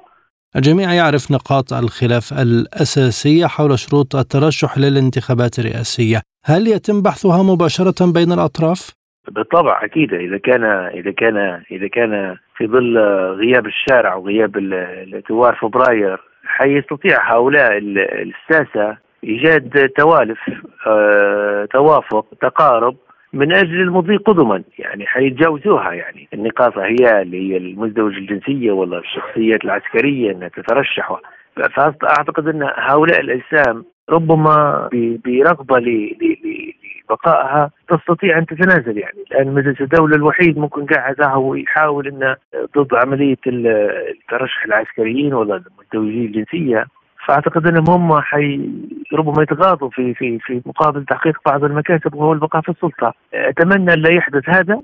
الجميع 0.56 0.92
يعرف 0.92 1.30
نقاط 1.30 1.72
الخلاف 1.72 2.32
الأساسية 2.32 3.46
حول 3.46 3.78
شروط 3.78 4.16
الترشح 4.16 4.78
للانتخابات 4.78 5.58
الرئاسية. 5.58 6.20
هل 6.44 6.66
يتم 6.66 7.02
بحثها 7.02 7.42
مباشرة 7.42 8.12
بين 8.12 8.32
الأطراف؟ 8.32 8.90
بالطبع 9.28 9.84
أكيد. 9.84 10.14
إذا 10.14 10.38
كان 10.38 10.64
إذا 10.94 11.10
كان 11.10 11.36
إذا 11.70 11.88
كان 11.88 12.36
في 12.56 12.66
ظل 12.66 12.98
غياب 13.40 13.66
الشارع 13.66 14.14
وغياب 14.14 14.56
الثوار 14.56 15.54
فبراير 15.54 16.20
حيستطيع 16.44 17.34
هؤلاء 17.34 17.78
الساسة 17.78 18.96
إيجاد 19.24 19.88
توالف 19.96 20.38
آه، 20.86 21.68
توافق 21.72 22.26
تقارب 22.40 22.96
من 23.32 23.52
أجل 23.52 23.80
المضي 23.80 24.16
قدما 24.16 24.62
يعني 24.78 25.06
حيتجاوزوها 25.06 25.92
يعني. 25.92 26.28
النقاط 26.34 26.78
هي 26.78 27.22
اللي 27.22 27.52
هي 27.52 27.56
المزدوج 27.56 28.14
الجنسية 28.14 28.72
ولا 28.72 28.98
الشخصيات 28.98 29.64
العسكرية 29.64 30.32
إنها 30.32 30.48
تترشح. 30.48 31.20
فأعتقد 31.56 32.48
إن 32.48 32.62
هؤلاء 32.62 33.20
الأجسام 33.20 33.84
ربما 34.10 34.88
برغبة 35.24 35.78
لبقائها 35.78 37.70
تستطيع 37.88 38.38
أن 38.38 38.46
تتنازل 38.46 38.98
يعني. 38.98 39.18
لأن 39.30 39.54
مجلس 39.54 39.80
الدولة 39.80 40.16
الوحيد 40.16 40.58
ممكن 40.58 40.86
قاعد 40.86 41.16
يحاول 41.56 42.08
انه 42.08 42.36
ضد 42.78 42.94
عملية 42.94 43.36
الترشح 43.46 44.64
العسكريين 44.64 45.34
ولا 45.34 45.56
المتزوجين 45.56 46.24
الجنسية. 46.24 46.86
فأعتقد 47.26 47.66
إنهم 47.66 47.90
هم 47.90 48.20
حي 48.20 48.70
ربما 49.12 49.42
يتغاضوا 49.42 49.90
في 49.90 50.14
في 50.14 50.38
في 50.38 50.62
مقابل 50.66 51.04
تحقيق 51.04 51.38
بعض 51.46 51.64
المكاسب 51.64 52.14
وهو 52.14 52.32
البقاء 52.32 52.62
في 52.62 52.68
السلطة. 52.68 53.14
أتمنى 53.34 53.92
أن 53.92 53.98
لا 53.98 54.12
يحدث 54.12 54.48
هذا 54.48 54.80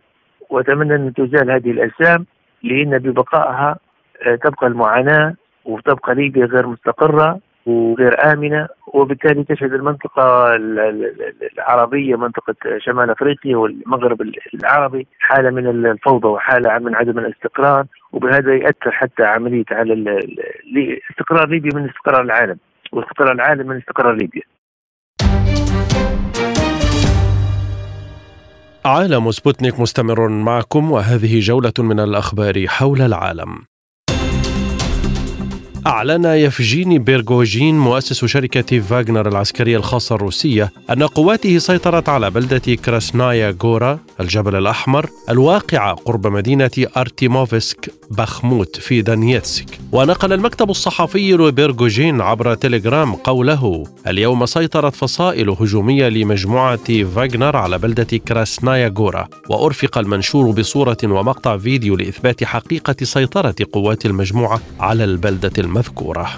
وأتمنى 0.51 0.95
أن 0.95 1.13
تزال 1.15 1.51
هذه 1.51 1.71
الأجسام 1.71 2.27
لأن 2.63 2.99
ببقائها 2.99 3.77
آه، 4.27 4.35
تبقى 4.35 4.67
المعاناة 4.67 5.35
وتبقى 5.65 6.15
ليبيا 6.15 6.47
غير 6.47 6.67
مستقرة 6.67 7.41
وغير 7.69 8.33
آمنة 8.33 8.69
وبالتالي 8.87 9.45
تشهد 9.45 9.73
المنطقة 9.73 10.57
العربية 11.59 12.17
منطقة 12.17 12.55
شمال 12.79 13.11
أفريقيا 13.11 13.57
والمغرب 13.57 14.19
العربي 14.55 15.07
حالة 15.19 15.51
من 15.51 15.87
الفوضى 15.87 16.29
وحالة 16.29 16.79
من 16.79 16.95
عدم 16.95 17.19
الاستقرار 17.19 17.85
وبهذا 18.13 18.55
يأثر 18.55 18.91
حتى 18.91 19.23
عملية 19.23 19.65
على 19.71 20.21
استقرار 21.11 21.49
ليبيا 21.49 21.71
من 21.75 21.89
استقرار 21.89 22.23
العالم 22.23 22.59
واستقرار 22.93 23.33
العالم 23.33 23.67
من 23.67 23.77
استقرار 23.77 24.15
ليبيا. 24.15 24.43
عالم 28.85 29.31
سبوتنيك 29.31 29.81
مستمر 29.81 30.29
معكم 30.29 30.93
وهذه 30.93 31.41
جولة 31.41 31.73
من 31.79 32.01
الأخبار 32.01 32.67
حول 32.67 33.01
العالم. 33.01 33.59
أعلن 35.87 36.25
يفجيني 36.25 36.99
بيرغوجين 36.99 37.79
مؤسس 37.79 38.25
شركة 38.25 38.81
فاغنر 38.81 39.29
العسكرية 39.29 39.77
الخاصة 39.77 40.15
الروسية 40.15 40.73
أن 40.91 41.03
قواته 41.03 41.59
سيطرت 41.59 42.09
على 42.09 42.31
بلدة 42.31 42.75
كراسنايا 42.75 43.57
غورا 43.63 43.99
الجبل 44.21 44.57
الأحمر 44.57 45.11
الواقعة 45.31 45.95
قرب 45.95 46.27
مدينة 46.27 46.71
أرتيموفسك 46.97 47.93
بخموت 48.11 48.77
في 48.77 49.03
دانيتسك 49.03 49.67
ونقل 49.93 50.33
المكتب 50.33 50.71
الصحفي 50.71 51.33
لبيرغوجين 51.33 52.21
عبر 52.21 52.55
تليجرام 52.55 53.15
قوله 53.15 53.85
اليوم 54.07 54.47
سيطرت 54.47 54.95
فصائل 54.95 55.51
هجومية 55.51 56.09
لمجموعة 56.09 57.05
فاغنر 57.05 57.57
على 57.57 57.79
بلدة 57.79 58.19
كراسنايا 58.29 58.95
غورا 58.99 59.29
وأرفق 59.51 59.99
المنشور 59.99 60.51
بصورة 60.51 60.99
ومقطع 61.05 61.59
فيديو 61.59 61.97
لإثبات 61.97 62.45
حقيقة 62.45 62.97
سيطرة 63.03 63.55
قوات 63.73 64.07
المجموعة 64.07 64.61
على 64.81 65.05
البلدة 65.05 65.53
المذكورة. 65.69 66.29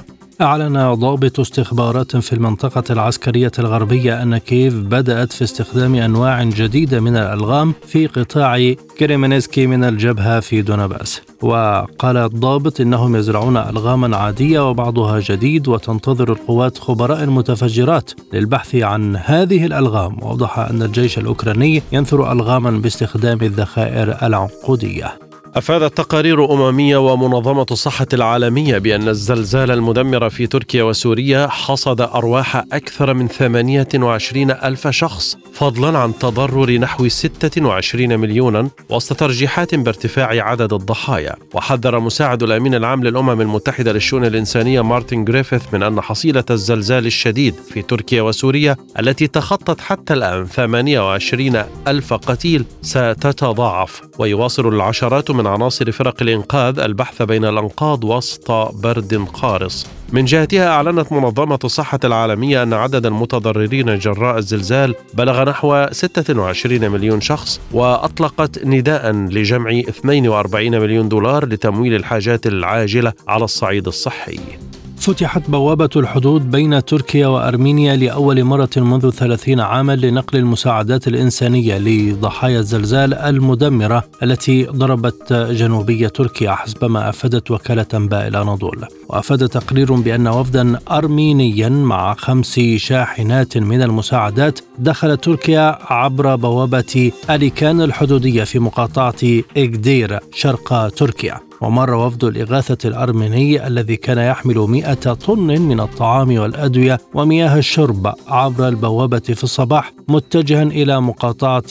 أعلن 0.41 0.95
ضابط 0.95 1.41
استخبارات 1.41 2.17
في 2.17 2.33
المنطقة 2.33 2.83
العسكرية 2.91 3.51
الغربية 3.59 4.23
أن 4.23 4.39
كييف 4.39 4.75
بدأت 4.75 5.33
في 5.33 5.45
استخدام 5.45 5.95
أنواع 5.95 6.43
جديدة 6.43 7.01
من 7.01 7.17
الألغام 7.17 7.75
في 7.87 8.07
قطاع 8.07 8.73
كريمينسكي 8.99 9.67
من 9.67 9.85
الجبهة 9.85 10.41
في 10.41 10.63
دونباس. 10.63 11.21
وقال 11.43 12.17
الضابط 12.17 12.81
إنهم 12.81 13.17
يزرعون 13.17 13.57
ألغاما 13.57 14.17
عادية 14.17 14.71
وبعضها 14.71 15.21
جديد 15.21 15.69
وتنتظر 15.69 16.33
القوات 16.33 16.79
خبراء 16.79 17.25
المتفجرات 17.25 18.11
للبحث 18.33 18.75
عن 18.75 19.17
هذه 19.17 19.67
الألغام. 19.67 20.23
وأوضح 20.23 20.59
أن 20.59 20.83
الجيش 20.83 21.19
الأوكراني 21.19 21.83
ينثر 21.93 22.33
ألغاما 22.33 22.71
باستخدام 22.71 23.39
الذخائر 23.43 24.17
العنقودية. 24.23 25.30
أفادت 25.57 25.97
تقارير 25.97 26.53
أممية 26.53 26.97
ومنظمة 26.97 27.67
الصحة 27.71 28.07
العالمية 28.13 28.79
بأن 28.79 29.09
الزلزال 29.09 29.71
المدمر 29.71 30.31
في 30.31 30.47
تركيا 30.47 30.83
وسوريا 30.83 31.47
حصد 31.47 32.01
أرواح 32.01 32.57
أكثر 32.73 33.15
من 33.15 33.29
28 33.29 34.51
ألف 34.51 34.89
شخص 34.89 35.37
فضلا 35.53 35.99
عن 35.99 36.19
تضرر 36.19 36.79
نحو 36.79 37.09
26 37.09 38.19
مليونا 38.19 38.69
وسط 38.91 39.17
ترجيحات 39.17 39.75
بارتفاع 39.75 40.29
عدد 40.29 40.73
الضحايا. 40.73 41.37
وحذر 41.55 42.01
مساعد 42.01 42.43
الأمين 42.43 42.75
العام 42.75 43.05
للأمم 43.05 43.41
المتحدة 43.41 43.93
للشؤون 43.93 44.25
الإنسانية 44.25 44.81
مارتن 44.81 45.25
جريفيث 45.25 45.63
من 45.73 45.83
أن 45.83 46.01
حصيلة 46.01 46.45
الزلزال 46.51 47.07
الشديد 47.07 47.55
في 47.55 47.83
تركيا 47.83 48.23
وسوريا 48.23 48.77
التي 48.99 49.27
تخطت 49.27 49.81
حتى 49.81 50.15
الآن 50.15 50.47
28 50.47 51.63
ألف 51.89 52.15
قتيل 52.15 52.65
ستتضاعف. 52.83 54.03
ويواصل 54.19 54.69
العشرات 54.69 55.31
من 55.31 55.40
عناصر 55.47 55.93
فرق 55.93 56.23
الإنقاذ 56.23 56.79
البحث 56.79 57.23
بين 57.23 57.45
الأنقاض 57.45 58.05
وسط 58.05 58.51
برد 58.83 59.27
قارص. 59.33 59.87
من 60.13 60.25
جهتها 60.25 60.69
أعلنت 60.69 61.13
منظمة 61.13 61.59
الصحة 61.65 62.01
العالمية 62.05 62.63
أن 62.63 62.73
عدد 62.73 63.07
المتضررين 63.07 63.99
جراء 63.99 64.39
الزلزال 64.39 64.95
بلغ 65.15 65.45
نحو 65.45 65.87
26 65.93 66.91
مليون 66.91 67.21
شخص 67.21 67.61
وأطلقت 67.73 68.65
نداء 68.65 69.13
لجمع 69.13 69.71
42 69.71 70.81
مليون 70.81 71.09
دولار 71.09 71.47
لتمويل 71.47 71.95
الحاجات 71.95 72.47
العاجلة 72.47 73.13
على 73.29 73.45
الصعيد 73.45 73.87
الصحي. 73.87 74.70
فتحت 75.01 75.51
بوابة 75.51 75.89
الحدود 75.97 76.51
بين 76.51 76.85
تركيا 76.85 77.27
وأرمينيا 77.27 77.97
لأول 77.97 78.45
مرة 78.45 78.71
منذ 78.77 79.11
ثلاثين 79.11 79.61
عاما 79.61 79.97
لنقل 79.97 80.39
المساعدات 80.39 81.09
الإنسانية 81.09 81.79
لضحايا 81.79 82.59
الزلزال 82.59 83.15
المدمرة 83.15 84.05
التي 84.23 84.65
ضربت 84.65 85.33
جنوبية 85.33 86.09
تركيا 86.09 86.53
حسب 86.53 86.85
ما 86.85 87.09
أفادت 87.09 87.51
وكالة 87.51 87.87
أنباء 87.95 88.29
الأناضول 88.29 88.87
وأفاد 89.09 89.49
تقرير 89.49 89.95
بأن 89.95 90.29
وفدا 90.29 90.79
أرمينيا 90.91 91.69
مع 91.69 92.15
خمس 92.15 92.61
شاحنات 92.77 93.59
من 93.59 93.83
المساعدات 93.83 94.61
دخل 94.79 95.17
تركيا 95.17 95.79
عبر 95.93 96.37
بوابة 96.37 97.13
أليكان 97.31 97.81
الحدودية 97.81 98.45
في 98.45 98.59
مقاطعة 98.59 99.43
إغدير 99.57 100.19
شرق 100.35 100.89
تركيا. 100.89 101.50
ومر 101.61 101.95
وفد 101.95 102.25
الإغاثة 102.25 102.89
الأرميني 102.89 103.67
الذي 103.67 103.97
كان 103.97 104.19
يحمل 104.19 104.57
مئة 104.57 104.95
طن 104.95 105.61
من 105.61 105.81
الطعام 105.81 106.39
والأدوية 106.39 107.01
ومياه 107.15 107.59
الشرب 107.59 108.15
عبر 108.29 108.69
البوابة 108.69 109.19
في 109.19 109.45
الصباح 109.45 109.93
متجها 110.09 110.63
إلى 110.63 111.01
مقاطعة 111.01 111.63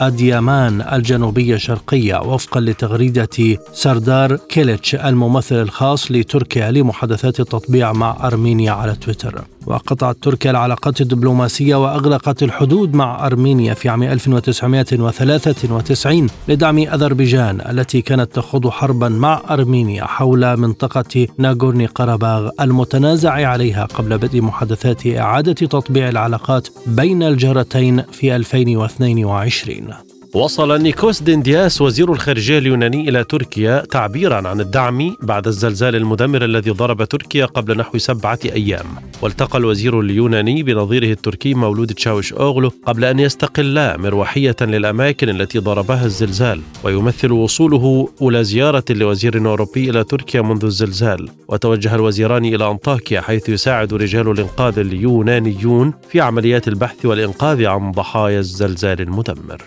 أديامان 0.00 0.80
الجنوبية 0.92 1.54
الشرقية 1.54 2.20
وفقا 2.20 2.60
لتغريدة 2.60 3.58
سردار 3.72 4.36
كيليتش 4.36 4.94
الممثل 4.94 5.62
الخاص 5.62 6.10
لتركيا 6.10 6.70
لمحادثات 6.70 7.40
التطبيع 7.40 7.92
مع 7.92 8.26
أرمينيا 8.26 8.72
على 8.72 8.94
تويتر. 8.94 9.44
وقطعت 9.66 10.16
تركيا 10.22 10.50
العلاقات 10.50 11.00
الدبلوماسية 11.00 11.76
وأغلقت 11.76 12.42
الحدود 12.42 12.94
مع 12.94 13.26
أرمينيا 13.26 13.74
في 13.74 13.88
عام 13.88 14.02
1993 14.02 16.26
لدعم 16.48 16.78
أذربيجان 16.78 17.60
التي 17.60 18.02
كانت 18.02 18.34
تخوض 18.34 18.68
حربا 18.68 19.08
مع 19.08 19.42
أرمينيا 19.50 20.04
حول 20.04 20.56
منطقة 20.56 21.26
ناغورني 21.38 21.86
قرباغ 21.86 22.50
المتنازع 22.60 23.48
عليها 23.48 23.84
قبل 23.84 24.18
بدء 24.18 24.40
محادثات 24.40 25.06
إعادة 25.06 25.52
تطبيع 25.52 26.08
العلاقات 26.08 26.68
بين 26.86 27.22
الجارتين 27.22 28.02
في 28.02 28.36
2022 28.36 30.05
وصل 30.36 30.82
نيكوس 30.82 31.22
ديندياس 31.22 31.80
وزير 31.80 32.12
الخارجية 32.12 32.58
اليوناني 32.58 33.08
إلى 33.08 33.24
تركيا 33.24 33.80
تعبيرا 33.80 34.48
عن 34.48 34.60
الدعم 34.60 35.16
بعد 35.22 35.46
الزلزال 35.46 35.96
المدمر 35.96 36.44
الذي 36.44 36.70
ضرب 36.70 37.04
تركيا 37.04 37.46
قبل 37.46 37.76
نحو 37.76 37.98
سبعة 37.98 38.38
أيام. 38.44 38.86
والتقى 39.22 39.58
الوزير 39.58 40.00
اليوناني 40.00 40.62
بنظيره 40.62 41.12
التركي 41.12 41.54
مولود 41.54 41.92
تشاوش 41.92 42.32
أوغلو 42.32 42.72
قبل 42.86 43.04
أن 43.04 43.18
يستقلا 43.18 43.96
مروحية 43.96 44.56
للأماكن 44.60 45.28
التي 45.28 45.58
ضربها 45.58 46.04
الزلزال 46.04 46.60
ويمثل 46.84 47.32
وصوله 47.32 48.08
أولى 48.22 48.44
زيارة 48.44 48.84
لوزير 48.90 49.46
أوروبي 49.46 49.90
إلى 49.90 50.04
تركيا 50.04 50.42
منذ 50.42 50.64
الزلزال. 50.64 51.28
وتوجه 51.48 51.94
الوزيران 51.94 52.44
إلى 52.44 52.70
أنطاكيا 52.70 53.20
حيث 53.20 53.48
يساعد 53.48 53.94
رجال 53.94 54.30
الإنقاذ 54.30 54.78
اليونانيون 54.78 55.92
في 56.10 56.20
عمليات 56.20 56.68
البحث 56.68 57.06
والإنقاذ 57.06 57.66
عن 57.66 57.90
ضحايا 57.90 58.38
الزلزال 58.38 59.00
المدمر. 59.00 59.62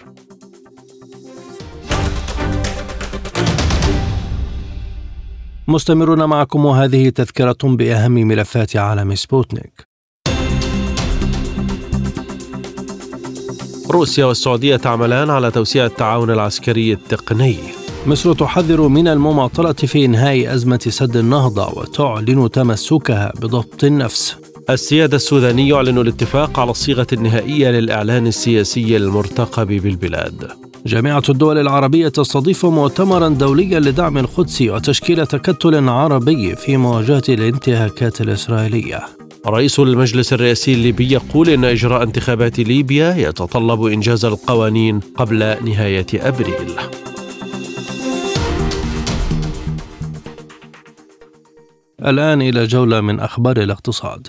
مستمرون 5.70 6.24
معكم 6.24 6.66
وهذه 6.66 7.10
تذكرة 7.10 7.58
بأهم 7.64 8.12
ملفات 8.12 8.76
عالم 8.76 9.16
سبوتنيك. 9.16 9.88
روسيا 13.90 14.26
والسعودية 14.26 14.76
تعملان 14.76 15.30
على 15.30 15.52
توسيع 15.52 15.86
التعاون 15.86 16.32
العسكري 16.32 16.94
التقني. 16.94 17.58
مصر 18.06 18.34
تحذر 18.34 18.88
من 18.88 19.08
المماطلة 19.08 19.74
في 19.74 20.06
إنهاء 20.06 20.54
أزمة 20.54 20.80
سد 20.90 21.18
النهضة 21.18 21.80
وتعلن 21.80 22.52
تمسكها 22.52 23.34
بضبط 23.42 23.84
النفس. 23.84 24.36
السيادة 24.70 25.16
السوداني 25.16 25.70
يعلن 25.70 25.98
الاتفاق 25.98 26.60
على 26.60 26.72
الصيغة 26.72 27.08
النهائية 27.14 27.70
للإعلان 27.70 28.28
السياسي 28.28 28.98
المرتقب 28.98 29.68
بالبلاد. 29.68 30.69
جامعة 30.86 31.24
الدول 31.30 31.58
العربية 31.58 32.08
تستضيف 32.08 32.66
مؤتمرا 32.66 33.30
دوليا 33.30 33.80
لدعم 33.80 34.18
القدس 34.18 34.62
وتشكيل 34.62 35.28
تكتل 35.28 35.90
عربي 35.90 36.56
في 36.56 36.78
مواجهة 36.78 37.24
الانتهاكات 37.30 38.22
الإسرائيلية. 38.22 39.00
رئيس 39.48 39.80
المجلس 39.80 40.34
الرئاسي 40.34 40.74
الليبي 40.74 41.12
يقول 41.12 41.50
إن 41.50 41.66
إجراء 41.66 42.04
انتخابات 42.04 42.60
ليبيا 42.60 43.16
يتطلب 43.16 43.84
إنجاز 43.84 44.26
القوانين 44.26 45.00
قبل 45.00 45.40
نهاية 45.40 46.08
أبريل. 46.14 46.76
الآن 52.06 52.42
إلى 52.42 52.68
جولة 52.68 53.02
من 53.02 53.20
أخبار 53.20 53.58
الاقتصاد. 53.58 54.28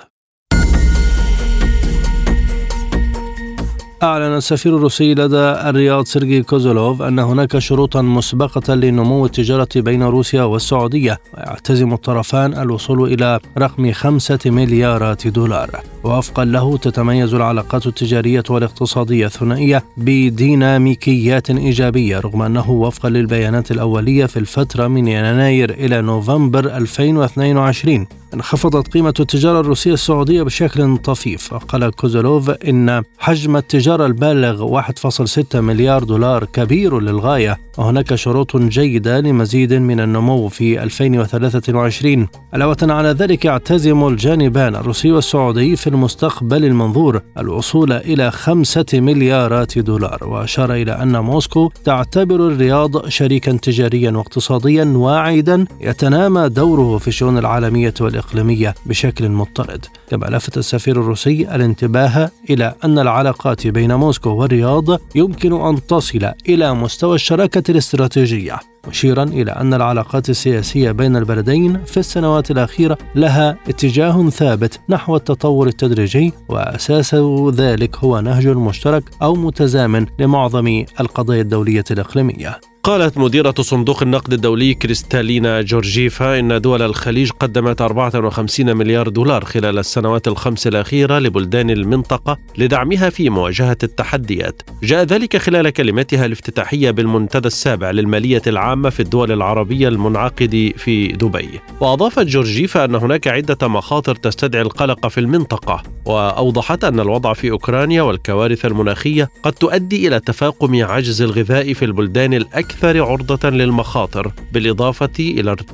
أعلن 4.02 4.36
السفير 4.36 4.76
الروسي 4.76 5.14
لدى 5.14 5.36
الرياض 5.36 6.04
سيرجي 6.04 6.42
كوزولوف 6.42 7.02
أن 7.02 7.18
هناك 7.18 7.58
شروطا 7.58 8.02
مسبقة 8.02 8.74
لنمو 8.74 9.26
التجارة 9.26 9.68
بين 9.76 10.02
روسيا 10.02 10.42
والسعودية. 10.42 11.20
ويعتزم 11.34 11.92
الطرفان 11.92 12.58
الوصول 12.58 13.12
إلى 13.12 13.40
رقم 13.58 13.92
خمسة 13.92 14.38
مليارات 14.46 15.26
دولار. 15.26 15.70
ووفقا 16.04 16.44
له 16.44 16.76
تتميز 16.76 17.34
العلاقات 17.34 17.86
التجارية 17.86 18.42
والاقتصادية 18.50 19.26
الثنائية 19.26 19.84
بديناميكيات 19.96 21.50
إيجابية 21.50 22.20
رغم 22.20 22.42
أنه 22.42 22.70
وفقا 22.70 23.08
للبيانات 23.08 23.70
الأولية 23.70 24.26
في 24.26 24.38
الفترة 24.38 24.86
من 24.86 25.08
يناير 25.08 25.70
إلى 25.70 26.02
نوفمبر 26.02 26.76
2022 26.76 28.06
انخفضت 28.34 28.88
قيمة 28.92 29.14
التجارة 29.20 29.60
الروسية 29.60 29.92
السعودية 29.92 30.42
بشكل 30.42 30.96
طفيف. 30.96 31.52
وقال 31.52 31.90
كوزولوف 31.90 32.50
إن 32.50 33.02
حجم 33.18 33.56
التجارة 33.56 33.89
البالغ 33.94 34.82
1.6 34.82 35.60
مليار 35.60 36.04
دولار 36.04 36.44
كبير 36.44 37.00
للغاية. 37.00 37.58
وهناك 37.78 38.14
شروط 38.14 38.56
جيدة 38.56 39.20
لمزيد 39.20 39.72
من 39.74 40.00
النمو 40.00 40.48
في 40.48 40.82
2023 40.82 42.28
علاوة 42.52 42.76
على 42.82 43.08
ذلك 43.08 43.44
يعتزم 43.44 44.06
الجانبان 44.06 44.76
الروسي 44.76 45.12
والسعودي 45.12 45.76
في 45.76 45.86
المستقبل 45.86 46.64
المنظور. 46.64 47.20
الوصول 47.38 47.92
إلى 47.92 48.30
خمسة 48.30 48.86
مليارات 48.94 49.78
دولار. 49.78 50.18
وأشار 50.22 50.74
إلى 50.74 50.92
أن 50.92 51.18
موسكو 51.18 51.70
تعتبر 51.84 52.48
الرياض 52.48 53.08
شريكا 53.08 53.52
تجاريا 53.52 54.10
واقتصاديا 54.10 54.84
واعدا 54.84 55.66
يتنامى 55.80 56.48
دوره 56.48 56.98
في 56.98 57.08
الشؤون 57.08 57.38
العالمية 57.38 57.94
والإقليمية 58.00 58.74
بشكل 58.86 59.28
مضطرد. 59.28 59.86
كما 60.10 60.26
لفت 60.26 60.58
السفير 60.58 61.00
الروسي 61.00 61.54
الانتباه 61.54 62.30
إلى 62.50 62.74
أن 62.84 62.98
العلاقات 62.98 63.66
بين 63.66 63.79
موسكو 63.88 64.30
والرياض 64.30 65.00
يمكن 65.14 65.60
أن 65.60 65.86
تصل 65.86 66.32
إلى 66.48 66.74
مستوى 66.74 67.14
الشراكة 67.14 67.70
الاستراتيجية 67.70 68.60
مشيرا 68.88 69.22
إلى 69.22 69.52
أن 69.52 69.74
العلاقات 69.74 70.30
السياسية 70.30 70.90
بين 70.90 71.16
البلدين 71.16 71.84
في 71.84 71.96
السنوات 71.96 72.50
الأخيرة 72.50 72.98
لها 73.14 73.56
اتجاه 73.68 74.30
ثابت 74.30 74.80
نحو 74.88 75.16
التطور 75.16 75.66
التدريجي 75.66 76.32
وأساس 76.48 77.14
ذلك 77.54 77.96
هو 77.96 78.20
نهج 78.20 78.48
مشترك 78.48 79.04
أو 79.22 79.34
متزامن 79.34 80.06
لمعظم 80.18 80.84
القضايا 81.00 81.40
الدولية 81.40 81.84
الإقليمية. 81.90 82.60
قالت 82.82 83.18
مديرة 83.18 83.54
صندوق 83.60 84.02
النقد 84.02 84.32
الدولي 84.32 84.74
كريستالينا 84.74 85.62
جورجيفا 85.62 86.38
إن 86.38 86.60
دول 86.60 86.82
الخليج 86.82 87.30
قدمت 87.30 87.80
54 87.82 88.76
مليار 88.76 89.08
دولار 89.08 89.44
خلال 89.44 89.78
السنوات 89.78 90.28
الخمس 90.28 90.66
الأخيرة 90.66 91.18
لبلدان 91.18 91.70
المنطقة 91.70 92.38
لدعمها 92.58 93.10
في 93.10 93.30
مواجهة 93.30 93.76
التحديات. 93.82 94.62
جاء 94.82 95.04
ذلك 95.04 95.36
خلال 95.36 95.70
كلمتها 95.70 96.26
الافتتاحية 96.26 96.90
بالمنتدى 96.90 97.46
السابع 97.46 97.90
للمالية 97.90 98.42
العامة 98.46 98.90
في 98.90 99.00
الدول 99.00 99.32
العربية 99.32 99.88
المنعقد 99.88 100.72
في 100.76 101.08
دبي. 101.08 101.60
وأضافت 101.80 102.26
جورجيفا 102.26 102.84
أن 102.84 102.94
هناك 102.94 103.28
عدة 103.28 103.68
مخاطر 103.68 104.14
تستدعي 104.14 104.62
القلق 104.62 105.06
في 105.06 105.20
المنطقة 105.20 105.82
وأوضحت 106.06 106.84
أن 106.84 107.00
الوضع 107.00 107.32
في 107.32 107.50
أوكرانيا 107.50 108.02
والكوارث 108.02 108.66
المناخية 108.66 109.28
قد 109.42 109.52
تؤدي 109.52 110.08
إلى 110.08 110.20
تفاقم 110.20 110.84
عجز 110.84 111.22
الغذاء 111.22 111.72
في 111.72 111.84
البلدان 111.84 112.34
الأكثر 112.34 112.69
أكثر 112.70 113.02
عرضة 113.04 113.50
للمخاطر 113.50 114.32
بالإضافة 114.52 115.10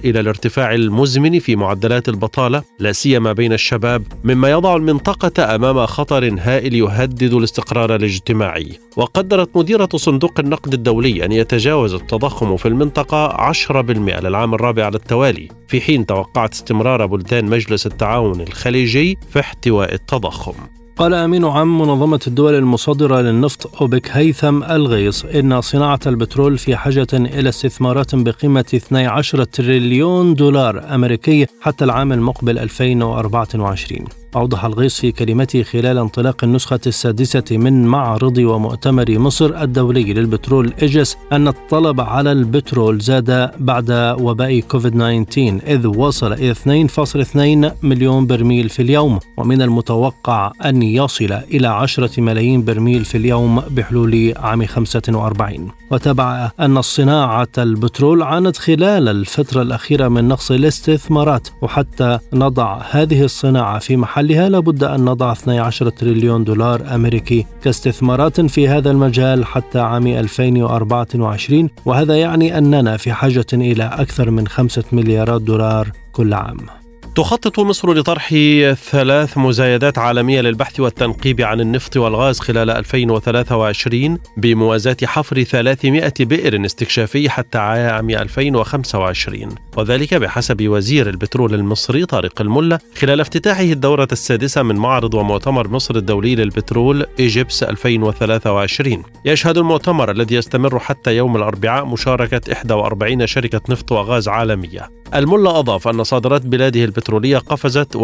إلى 0.05 0.21
الارتفاع 0.21 0.75
المزمن 0.75 1.39
في 1.39 1.57
معدلات 1.57 2.09
البطالة 2.09 2.63
لا 2.79 2.93
سيما 2.93 3.33
بين 3.33 3.53
الشباب 3.53 4.03
مما 4.25 4.51
يضع 4.51 4.77
المنطقة 4.77 5.55
أمام 5.55 5.87
خطر 5.87 6.37
هائل 6.41 6.75
يهدد 6.75 7.35
الاستقرار 7.35 7.95
الاجتماعي. 7.95 8.79
وقدرت 8.97 9.57
مديرة 9.57 9.89
صندوق 9.97 10.41
النقد 10.41 10.75
الدولي 10.75 11.25
أن 11.25 11.33
يتجاوز 11.33 11.95
التضخم 11.95 12.57
في 12.57 12.69
المنطقة 12.69 13.53
10% 13.53 14.21
للعام 14.21 14.55
الرابع 14.55 14.85
على 14.85 14.97
التوالي 14.97 15.49
في 15.69 15.81
حين 15.81 16.07
توقعت 16.07 16.53
استمرار 16.53 17.07
بلدان 17.07 17.45
مجلس 17.45 17.87
التعاون 17.87 18.41
الخليجي 18.41 19.19
في 19.31 19.41
احتواء 19.41 19.95
التضخم. 19.95 20.55
قال 20.97 21.15
أمين 21.15 21.45
عام 21.45 21.79
منظمة 21.79 22.21
الدول 22.27 22.55
المصدرة 22.55 23.21
للنفط 23.21 23.83
أوبك 23.83 24.11
هيثم 24.11 24.63
الغيص 24.63 25.25
إن 25.25 25.61
صناعة 25.61 26.01
البترول 26.07 26.59
في 26.59 26.77
حاجة 26.77 27.07
إلى 27.13 27.49
استثمارات 27.49 28.15
بقيمة 28.15 28.65
12 28.75 29.45
تريليون 29.45 30.35
دولار 30.35 30.95
أمريكي 30.95 31.47
حتى 31.61 31.85
العام 31.85 32.13
المقبل 32.13 32.59
2024 32.59 34.26
أوضح 34.37 34.65
الغيص 34.65 35.01
في 35.01 35.13
كلمته 35.13 35.63
خلال 35.63 35.99
انطلاق 35.99 36.45
النسخة 36.45 36.81
السادسة 36.87 37.45
من 37.51 37.87
معرض 37.87 38.39
ومؤتمر 38.39 39.19
مصر 39.19 39.63
الدولي 39.63 40.13
للبترول 40.13 40.73
إيجس 40.83 41.17
أن 41.33 41.49
الطلب 41.49 42.01
على 42.01 42.33
البترول 42.33 43.01
زاد 43.01 43.51
بعد 43.61 43.91
وباء 44.21 44.61
كوفيد 44.61 44.93
19 44.93 45.61
إذ 45.67 45.87
وصل 45.87 46.33
إلى 46.33 46.55
2.2 46.55 47.85
مليون 47.85 48.27
برميل 48.27 48.69
في 48.69 48.83
اليوم 48.83 49.19
ومن 49.37 49.63
المتوقع 49.63 50.53
أن 50.65 50.83
يصل 50.83 51.33
إلى 51.33 51.67
10 51.67 52.21
ملايين 52.21 52.65
برميل 52.65 53.05
في 53.05 53.19
اليوم 53.19 53.61
بحلول 53.61 54.35
عام 54.37 54.67
45 54.67 55.71
وتبع 55.91 56.51
أن 56.61 56.83
صناعة 56.83 57.49
البترول 57.59 58.23
عانت 58.23 58.57
خلال 58.57 59.09
الفترة 59.09 59.63
الأخيرة 59.63 60.09
من 60.09 60.29
نقص 60.29 60.51
الاستثمارات 60.51 61.49
وحتى 61.63 62.19
نضع 62.33 62.83
هذه 62.91 63.23
الصناعة 63.25 63.79
في 63.79 63.97
محلها 64.27 64.49
لابد 64.49 64.85
أن 64.85 65.05
نضع 65.05 65.33
12 65.33 65.89
تريليون 65.89 66.45
دولار 66.45 66.95
أمريكي 66.95 67.47
كاستثمارات 67.63 68.41
في 68.41 68.69
هذا 68.69 68.91
المجال 68.91 69.45
حتى 69.47 69.79
عام 69.79 70.07
2024 70.07 71.71
وهذا 71.85 72.17
يعني 72.17 72.59
أننا 72.59 72.97
في 72.97 73.13
حاجة 73.13 73.47
إلى 73.53 73.85
أكثر 73.85 74.31
من 74.31 74.49
5 74.49 74.85
مليارات 74.93 75.43
دولار 75.43 75.93
كل 76.13 76.35
عام. 76.35 76.86
تخطط 77.17 77.61
مصر 77.61 77.93
لطرح 77.95 78.35
ثلاث 78.75 79.39
مزايدات 79.39 79.99
عالمية 79.99 80.41
للبحث 80.41 80.81
والتنقيب 80.81 81.41
عن 81.41 81.61
النفط 81.61 81.97
والغاز 81.97 82.41
خلال 82.41 82.71
2023 82.71 84.19
بموازاة 84.37 84.97
حفر 85.05 85.43
300 85.43 86.13
بئر 86.21 86.65
استكشافي 86.67 87.31
حتى 87.31 87.59
عام 87.59 88.11
2025 88.11 89.49
وذلك 89.77 90.15
بحسب 90.15 90.69
وزير 90.69 91.09
البترول 91.09 91.55
المصري 91.55 92.07
طارق 92.07 92.41
الملا 92.41 92.79
خلال 92.99 93.21
افتتاحه 93.21 93.63
الدورة 93.63 94.09
السادسة 94.13 94.63
من 94.63 94.77
معرض 94.77 95.15
ومؤتمر 95.15 95.69
مصر 95.69 95.95
الدولي 95.95 96.35
للبترول 96.35 97.07
إيجيبس 97.19 97.63
2023 97.63 99.03
يشهد 99.25 99.59
المؤتمر 99.59 100.11
الذي 100.11 100.35
يستمر 100.35 100.79
حتى 100.79 101.17
يوم 101.17 101.37
الأربعاء 101.37 101.85
مشاركة 101.85 102.75
41 102.75 103.27
شركة 103.27 103.61
نفط 103.69 103.93
وغاز 103.93 104.29
عالمية. 104.29 104.91
الملا 105.15 105.59
أضاف 105.59 105.89
أن 105.89 106.05
صادرات 106.05 106.47
بلاده 106.47 106.85
البترولية 106.85 107.39
قفزت 107.39 107.97
41% 107.97 108.01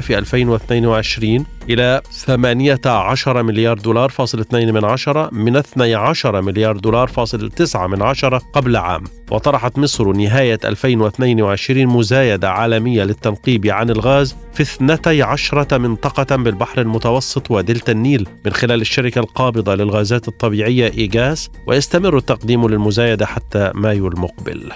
في 0.00 0.18
2022 0.18 1.46
إلى 1.70 2.02
18 2.10 3.42
مليار 3.42 3.78
دولار 3.78 4.08
فاصل 4.08 4.40
2 4.40 4.74
من 4.74 4.84
عشرة 4.84 5.28
من 5.32 5.56
12 5.56 6.42
مليار 6.42 6.76
دولار 6.76 7.08
فاصل 7.08 7.50
9 7.50 7.86
من 7.86 8.02
عشرة 8.02 8.42
قبل 8.52 8.76
عام. 8.76 9.04
وطرحت 9.30 9.78
مصر 9.78 10.12
نهاية 10.12 10.58
2022 10.64 11.86
مزايدة 11.86 12.50
عالمية 12.50 13.04
للتنقيب 13.04 13.66
عن 13.66 13.90
الغاز 13.90 14.36
في 14.52 14.62
12 14.62 15.78
منطقة 15.78 16.36
بالبحر 16.36 16.80
المتوسط 16.80 17.50
ودلتا 17.50 17.92
النيل 17.92 18.28
من 18.46 18.52
خلال 18.52 18.80
الشركة 18.80 19.18
القابضة 19.18 19.74
للغازات 19.74 20.28
الطبيعية 20.28 20.90
إيجاس 20.90 21.50
ويستمر 21.66 22.16
التقديم 22.16 22.68
للمزايدة 22.68 23.26
حتى 23.26 23.70
مايو 23.74 24.08
المقبل. 24.08 24.72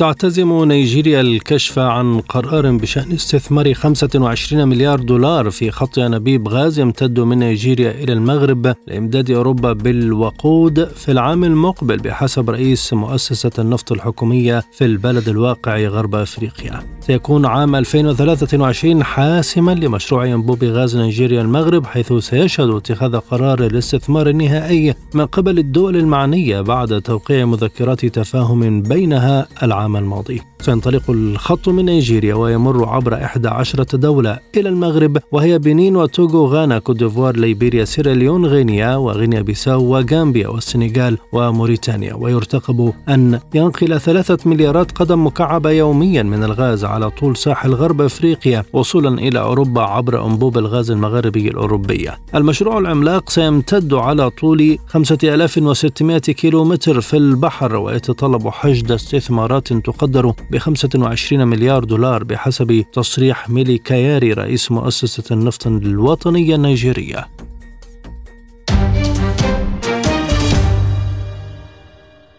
تعتزم 0.00 0.64
نيجيريا 0.64 1.20
الكشف 1.20 1.78
عن 1.78 2.20
قرار 2.20 2.70
بشأن 2.70 3.12
استثمار 3.12 3.74
25 3.74 4.68
مليار 4.68 5.00
دولار 5.00 5.50
في 5.50 5.70
خط 5.70 5.98
أنابيب 5.98 6.48
غاز 6.48 6.78
يمتد 6.78 7.20
من 7.20 7.38
نيجيريا 7.38 7.90
إلى 7.90 8.12
المغرب 8.12 8.74
لإمداد 8.86 9.30
أوروبا 9.30 9.72
بالوقود 9.72 10.84
في 10.84 11.12
العام 11.12 11.44
المقبل 11.44 11.96
بحسب 11.96 12.50
رئيس 12.50 12.92
مؤسسة 12.92 13.50
النفط 13.58 13.92
الحكومية 13.92 14.64
في 14.72 14.84
البلد 14.84 15.28
الواقع 15.28 15.78
غرب 15.78 16.14
أفريقيا. 16.14 16.82
سيكون 17.00 17.46
عام 17.46 17.76
2023 17.76 19.04
حاسما 19.04 19.72
لمشروع 19.72 20.26
أنبوب 20.26 20.64
غاز 20.64 20.96
نيجيريا 20.96 21.42
المغرب 21.42 21.86
حيث 21.86 22.12
سيشهد 22.12 22.70
اتخاذ 22.70 23.16
قرار 23.16 23.66
الاستثمار 23.66 24.28
النهائي 24.28 24.94
من 25.14 25.26
قبل 25.26 25.58
الدول 25.58 25.96
المعنية 25.96 26.60
بعد 26.60 27.02
توقيع 27.02 27.44
مذكرات 27.44 28.06
تفاهم 28.06 28.82
بينها 28.82 29.46
العام 29.62 29.89
العام 29.90 30.04
الماضي. 30.04 30.40
سينطلق 30.60 31.10
الخط 31.10 31.68
من 31.68 31.84
نيجيريا 31.84 32.34
ويمر 32.34 32.88
عبر 32.88 33.14
11 33.14 33.82
دولة 33.82 34.38
إلى 34.56 34.68
المغرب 34.68 35.18
وهي 35.32 35.58
بنين 35.58 35.96
وتوغو 35.96 36.46
غانا 36.46 36.78
كوت 36.78 37.00
ديفوار 37.00 37.36
ليبيريا 37.36 37.84
سيراليون 37.84 38.46
غينيا 38.46 38.96
وغينيا 38.96 39.40
بيساو 39.40 39.84
وغامبيا 39.84 40.48
والسنغال 40.48 41.18
وموريتانيا. 41.32 42.14
ويرتقب 42.14 42.92
أن 43.08 43.40
ينقل 43.54 44.00
ثلاثة 44.00 44.38
مليارات 44.50 44.92
قدم 44.92 45.26
مكعبة 45.26 45.70
يوميا 45.70 46.22
من 46.22 46.44
الغاز 46.44 46.84
على 46.84 47.10
طول 47.10 47.36
ساحل 47.36 47.74
غرب 47.74 48.00
أفريقيا 48.00 48.64
وصولا 48.72 49.18
إلى 49.18 49.40
أوروبا 49.40 49.82
عبر 49.82 50.26
أنبوب 50.26 50.58
الغاز 50.58 50.90
المغربي 50.90 51.48
الأوروبية. 51.48 52.18
المشروع 52.34 52.78
العملاق 52.78 53.30
سيمتد 53.30 53.94
على 53.94 54.30
طول 54.30 54.78
5600 54.86 56.18
كيلومتر 56.18 57.00
في 57.00 57.16
البحر 57.16 57.76
ويتطلب 57.76 58.48
حشد 58.48 58.92
استثمارات 58.92 59.69
تقدر 59.72 60.34
ب 60.50 60.58
25 60.58 61.46
مليار 61.46 61.84
دولار 61.84 62.24
بحسب 62.24 62.84
تصريح 62.92 63.50
ميلي 63.50 63.78
كاياري 63.78 64.32
رئيس 64.32 64.72
مؤسسة 64.72 65.34
النفط 65.34 65.66
الوطنية 65.66 66.54
النيجيرية. 66.54 67.26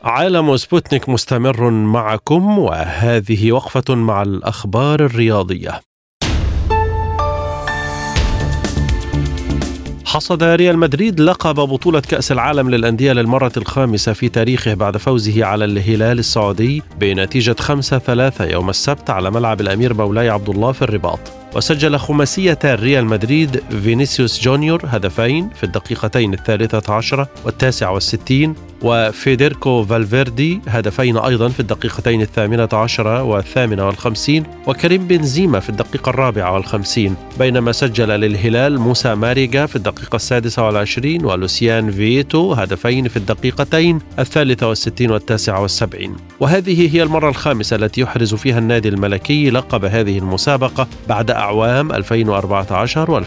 عالم 0.03 0.57
سبوتنيك 0.57 1.09
مستمر 1.09 1.69
معكم 1.69 2.59
وهذه 2.59 3.51
وقفة 3.51 3.95
مع 3.95 4.21
الأخبار 4.21 5.05
الرياضية. 5.05 5.90
حصد 10.11 10.43
ريال 10.43 10.77
مدريد 10.77 11.19
لقب 11.19 11.55
بطولة 11.55 11.99
كأس 11.99 12.31
العالم 12.31 12.69
للأندية 12.69 13.13
للمرة 13.13 13.51
الخامسة 13.57 14.13
في 14.13 14.29
تاريخه 14.29 14.73
بعد 14.73 14.97
فوزه 14.97 15.45
على 15.45 15.65
الهلال 15.65 16.19
السعودي 16.19 16.83
بنتيجة 16.99 17.55
5-3 17.61 18.41
يوم 18.41 18.69
السبت 18.69 19.09
على 19.09 19.31
ملعب 19.31 19.61
الأمير 19.61 19.93
مولاي 19.93 20.29
عبد 20.29 20.49
الله 20.49 20.71
في 20.71 20.81
الرباط. 20.81 21.40
وسجل 21.55 21.97
خماسية 21.97 22.59
ريال 22.65 23.05
مدريد 23.05 23.63
فينيسيوس 23.83 24.41
جونيور 24.41 24.81
هدفين 24.85 25.49
في 25.49 25.63
الدقيقتين 25.63 26.33
الثالثة 26.33 26.93
عشرة 26.93 27.29
والتاسعة 27.45 27.91
والستين 27.91 28.55
وفيديركو 28.81 29.83
فالفيردي 29.83 30.61
هدفين 30.67 31.17
أيضا 31.17 31.49
في 31.49 31.59
الدقيقتين 31.59 32.21
الثامنة 32.21 32.69
عشرة 32.73 33.23
والثامنة 33.23 33.85
والخمسين 33.85 34.43
وكريم 34.67 35.07
بنزيما 35.07 35.59
في 35.59 35.69
الدقيقة 35.69 36.09
الرابعة 36.09 36.53
والخمسين. 36.53 37.15
بينما 37.39 37.71
سجل 37.71 38.07
للهلال 38.07 38.79
موسى 38.79 39.15
ماريغا 39.15 39.65
في 39.65 39.75
الدقيقة 39.75 40.15
السادسة 40.15 40.65
والعشرين 40.65 41.25
ولوسيانو 41.25 41.91
فييتو 41.91 42.53
هدفين 42.53 43.07
في 43.07 43.17
الدقيقتين 43.17 43.99
الثالثة 44.19 44.67
والستين 44.67 45.11
والتاسعة 45.11 45.61
والسبعين. 45.61 46.15
وهذه 46.39 46.95
هي 46.95 47.03
المرة 47.03 47.29
الخامسة 47.29 47.75
التي 47.75 48.01
يحرز 48.01 48.33
فيها 48.33 48.59
النادي 48.59 48.89
الملكي 48.89 49.49
لقب 49.49 49.85
هذه 49.85 50.17
المسابقة 50.17 50.87
بعد 51.09 51.31
أعوام 51.41 51.91
2014 51.91 53.05
و2016 53.05 53.23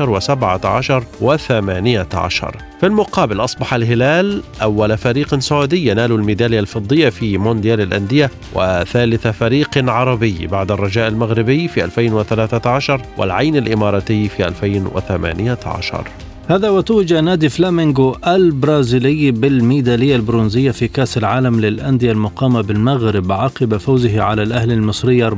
و17 0.00 1.02
و18 1.20 2.66
في 2.80 2.86
المقابل 2.86 3.40
أصبح 3.40 3.74
الهلال 3.74 4.42
أول 4.62 4.98
فريق 4.98 5.34
سعودي 5.34 5.90
ينال 5.90 6.12
الميدالية 6.12 6.60
الفضية 6.60 7.08
في 7.08 7.38
مونديال 7.38 7.80
الأندية 7.80 8.30
وثالث 8.54 9.26
فريق 9.26 9.90
عربي 9.90 10.46
بعد 10.46 10.70
الرجاء 10.70 11.08
المغربي 11.08 11.68
في 11.68 11.84
2013 11.84 13.02
والعين 13.18 13.56
الإماراتي 13.56 14.28
في 14.28 14.46
2018 14.46 16.25
هذا 16.48 16.70
وتوج 16.70 17.14
نادي 17.14 17.48
فلامينغو 17.48 18.16
البرازيلي 18.26 19.30
بالميدالية 19.30 20.16
البرونزية 20.16 20.70
في 20.70 20.88
كأس 20.88 21.18
العالم 21.18 21.60
للأندية 21.60 22.12
المقامة 22.12 22.60
بالمغرب 22.60 23.32
عقب 23.32 23.76
فوزه 23.76 24.22
على 24.22 24.42
الأهلي 24.42 24.74
المصري 24.74 25.30
4-2 25.30 25.34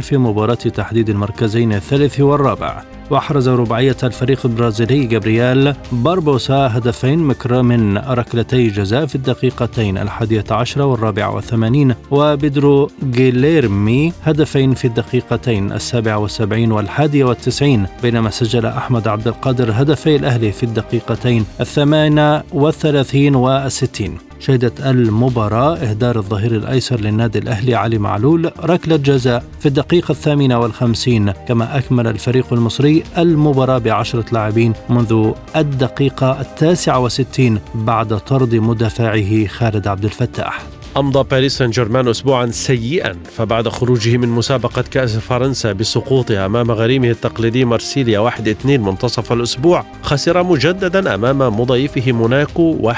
في 0.00 0.16
مباراة 0.16 0.54
تحديد 0.54 1.10
المركزين 1.10 1.72
الثالث 1.72 2.20
والرابع. 2.20 2.95
وأحرز 3.10 3.48
رباعية 3.48 3.96
الفريق 4.02 4.46
البرازيلي 4.46 5.04
جابرييل 5.04 5.74
باربوسا 5.92 6.54
هدفين 6.54 7.18
من 7.18 7.98
ركلتي 7.98 8.66
جزاء 8.68 9.06
في 9.06 9.14
الدقيقتين 9.14 9.98
الحادية 9.98 10.44
عشرة 10.50 10.84
والرابعة 10.84 11.34
والثمانين 11.34 11.94
وبيدرو 12.10 12.90
جيليرمي 13.10 14.12
هدفين 14.24 14.74
في 14.74 14.84
الدقيقتين 14.84 15.72
السابعة 15.72 16.18
والسبعين 16.18 16.72
والحادية 16.72 17.24
والتسعين 17.24 17.86
بينما 18.02 18.30
سجل 18.30 18.66
أحمد 18.66 19.08
عبد 19.08 19.28
القادر 19.28 19.70
هدفي 19.74 20.16
الأهلي 20.16 20.52
في 20.52 20.62
الدقيقتين 20.62 21.44
الثامنة 21.60 22.42
والثلاثين 22.52 23.34
والستين 23.34 24.18
شهدت 24.40 24.80
المباراة 24.80 25.76
إهدار 25.76 26.16
الظهير 26.16 26.56
الأيسر 26.56 27.00
للنادي 27.00 27.38
الأهلي 27.38 27.74
علي 27.74 27.98
معلول 27.98 28.50
ركلة 28.64 28.96
جزاء 28.96 29.44
في 29.60 29.66
الدقيقة 29.66 30.12
الثامنة 30.12 30.58
والخمسين 30.58 31.32
كما 31.32 31.78
أكمل 31.78 32.06
الفريق 32.06 32.52
المصري 32.52 33.02
المباراة 33.18 33.78
بعشرة 33.78 34.24
لاعبين 34.32 34.72
منذ 34.88 35.32
الدقيقة 35.56 36.40
التاسعة 36.40 36.98
وستين 36.98 37.58
بعد 37.74 38.18
طرد 38.18 38.54
مدافعه 38.54 39.46
خالد 39.46 39.88
عبد 39.88 40.04
الفتاح. 40.04 40.75
أمضى 40.96 41.24
باريس 41.30 41.58
سان 41.58 41.70
جيرمان 41.70 42.08
أسبوعا 42.08 42.46
سيئا 42.46 43.16
فبعد 43.36 43.68
خروجه 43.68 44.16
من 44.16 44.28
مسابقة 44.28 44.84
كأس 44.90 45.16
فرنسا 45.16 45.72
بسقوطه 45.72 46.46
أمام 46.46 46.70
غريمه 46.70 47.10
التقليدي 47.10 47.64
مارسيليا 47.64 48.30
1-2 48.30 48.66
منتصف 48.66 49.32
الأسبوع 49.32 49.84
خسر 50.02 50.42
مجددا 50.42 51.14
أمام 51.14 51.60
مضيفه 51.60 52.12
موناكو 52.12 52.92
1-3 52.92 52.94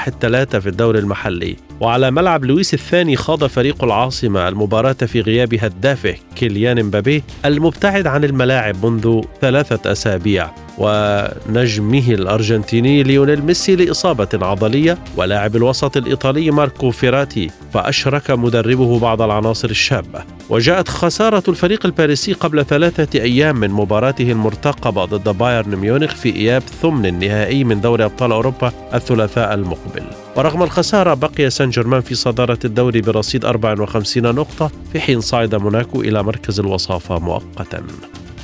في 0.57 0.67
الدوري 0.67 0.99
المحلي. 0.99 1.55
وعلى 1.79 2.11
ملعب 2.11 2.45
لويس 2.45 2.73
الثاني 2.73 3.15
خاض 3.15 3.43
فريق 3.43 3.83
العاصمة 3.83 4.47
المباراة 4.47 4.93
في 4.93 5.21
غياب 5.21 5.53
هدافه 5.53 6.15
كيليان 6.35 6.83
مبابي 6.83 7.23
المبتعد 7.45 8.07
عن 8.07 8.23
الملاعب 8.23 8.85
منذ 8.85 9.21
ثلاثة 9.41 9.91
أسابيع. 9.91 10.49
ونجمه 10.79 12.09
الأرجنتيني 12.09 13.03
ليونيل 13.03 13.45
ميسي 13.45 13.75
لإصابة 13.75 14.27
عضلية 14.33 14.97
ولاعب 15.17 15.55
الوسط 15.55 15.97
الإيطالي 15.97 16.51
ماركو 16.51 16.91
فيراتي 16.91 17.49
فأشرك 17.89 18.31
مدربه 18.31 18.99
بعض 18.99 19.21
العناصر 19.21 19.69
الشابة. 19.69 20.23
وجاءت 20.49 20.89
خسارة 20.89 21.43
الفريق 21.47 21.85
الباريسي 21.85 22.33
قبل 22.33 22.65
ثلاثة 22.65 23.21
أيام 23.21 23.55
من 23.55 23.69
مباراته 23.69 24.31
المرتقبة 24.31 25.05
ضد 25.05 25.37
بايرن 25.37 25.75
ميونخ 25.75 26.15
في 26.15 26.35
إياب 26.35 26.61
ثمن 26.61 27.05
النهائي 27.05 27.63
من 27.63 27.81
دوري 27.81 28.05
أبطال 28.05 28.31
أوروبا 28.31 28.71
الثلاثاء 28.93 29.53
المقبل. 29.53 30.03
ورغم 30.35 30.63
الخسارة 30.63 31.13
بقي 31.13 31.49
سان 31.49 31.69
جيرمان 31.69 32.01
في 32.01 32.15
صدارة 32.15 32.59
الدوري 32.65 33.01
برصيد 33.01 33.45
54 33.45 34.35
نقطة 34.35 34.71
في 34.93 34.99
حين 34.99 35.21
صعد 35.21 35.55
موناكو 35.55 36.01
إلى 36.01 36.23
مركز 36.23 36.59
الوصافة 36.59 37.19
مؤقتا. 37.19 37.83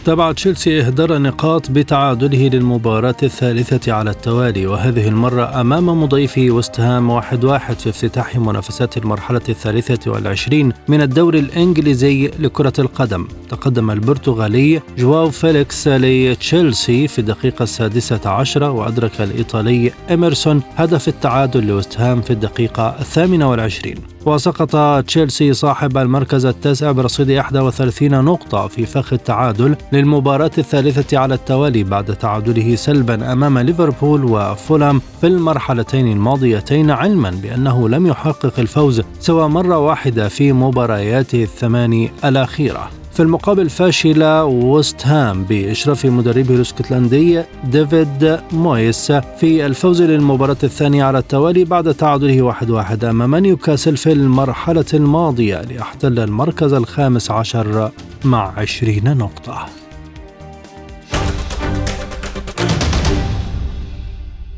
تابع 0.05 0.31
تشيلسي 0.31 0.81
إهدار 0.81 1.17
نقاط 1.17 1.71
بتعادله 1.71 2.47
للمباراة 2.47 3.15
الثالثة 3.23 3.93
على 3.93 4.09
التوالي 4.09 4.67
وهذه 4.67 5.07
المرة 5.07 5.61
أمام 5.61 6.03
مضيفه 6.03 6.47
وست 6.49 6.85
هام 6.85 7.09
واحد 7.09 7.43
واحد 7.43 7.79
في 7.79 7.89
افتتاح 7.89 8.35
منافسات 8.35 8.97
المرحلة 8.97 9.41
الثالثة 9.49 10.11
والعشرين 10.11 10.73
من 10.87 11.01
الدوري 11.01 11.39
الإنجليزي 11.39 12.31
لكرة 12.39 12.73
القدم. 12.79 13.27
تقدم 13.49 13.91
البرتغالي 13.91 14.81
جواو 14.97 15.29
فيليكس 15.29 15.87
لتشيلسي 15.87 17.07
في 17.07 17.19
الدقيقة 17.19 17.63
السادسة 17.63 18.29
عشرة 18.29 18.71
وأدرك 18.71 19.21
الإيطالي 19.21 19.91
إميرسون 20.11 20.61
هدف 20.75 21.07
التعادل 21.07 21.67
لوست 21.67 22.03
هام 22.03 22.21
في 22.21 22.31
الدقيقة 22.31 22.95
الثامنة 22.99 23.49
والعشرين. 23.49 24.14
وسقط 24.25 24.75
تشيلسي 25.05 25.53
صاحب 25.53 25.97
المركز 25.97 26.45
التاسع 26.45 26.91
برصيد 26.91 27.31
31 27.31 28.25
نقطة 28.25 28.67
في 28.67 28.85
فخ 28.85 29.13
التعادل 29.13 29.75
للمباراة 29.91 30.51
الثالثة 30.57 31.17
على 31.17 31.33
التوالي 31.33 31.83
بعد 31.83 32.15
تعادله 32.15 32.75
سلبا 32.75 33.31
أمام 33.31 33.59
ليفربول 33.59 34.25
وفولام 34.25 35.01
في 35.21 35.27
المرحلتين 35.27 36.11
الماضيتين 36.11 36.91
علما 36.91 37.29
بأنه 37.29 37.89
لم 37.89 38.07
يحقق 38.07 38.59
الفوز 38.59 39.01
سوى 39.19 39.49
مرة 39.49 39.77
واحدة 39.77 40.27
في 40.27 40.53
مبارياته 40.53 41.43
الثماني 41.43 42.11
الأخيرة. 42.25 42.89
في 43.15 43.21
المقابل 43.21 43.69
فشل 43.69 44.23
وست 44.43 45.07
هام 45.07 45.43
بإشراف 45.43 46.05
مدربه 46.05 46.55
الإسكتلندي 46.55 47.43
ديفيد 47.63 48.39
مويس. 48.51 49.11
في 49.11 49.65
الفوز 49.65 50.01
للمباراة 50.01 50.57
الثانية 50.63 51.03
على 51.03 51.17
التوالي 51.17 51.63
بعد 51.63 51.93
تعادله 51.93 52.41
واحد 52.41 52.69
واحد 52.69 53.05
أمام 53.05 53.35
نيوكاسل 53.35 53.97
في 53.97 54.11
المرحلة 54.11 54.85
الماضية 54.93 55.61
ليحتل 55.61 56.19
المركز 56.19 56.73
الخامس 56.73 57.31
عشر 57.31 57.91
مع 58.23 58.53
عشرين 58.57 59.17
نقطة. 59.17 59.65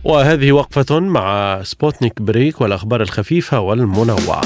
وهذه 0.03 0.51
وقفة 0.51 0.99
مع 0.99 1.59
سبوتنيك 1.63 2.21
break 2.21 2.61
والأخبار 2.61 3.01
الخفيفة 3.01 3.59
والمنوعة. 3.59 4.41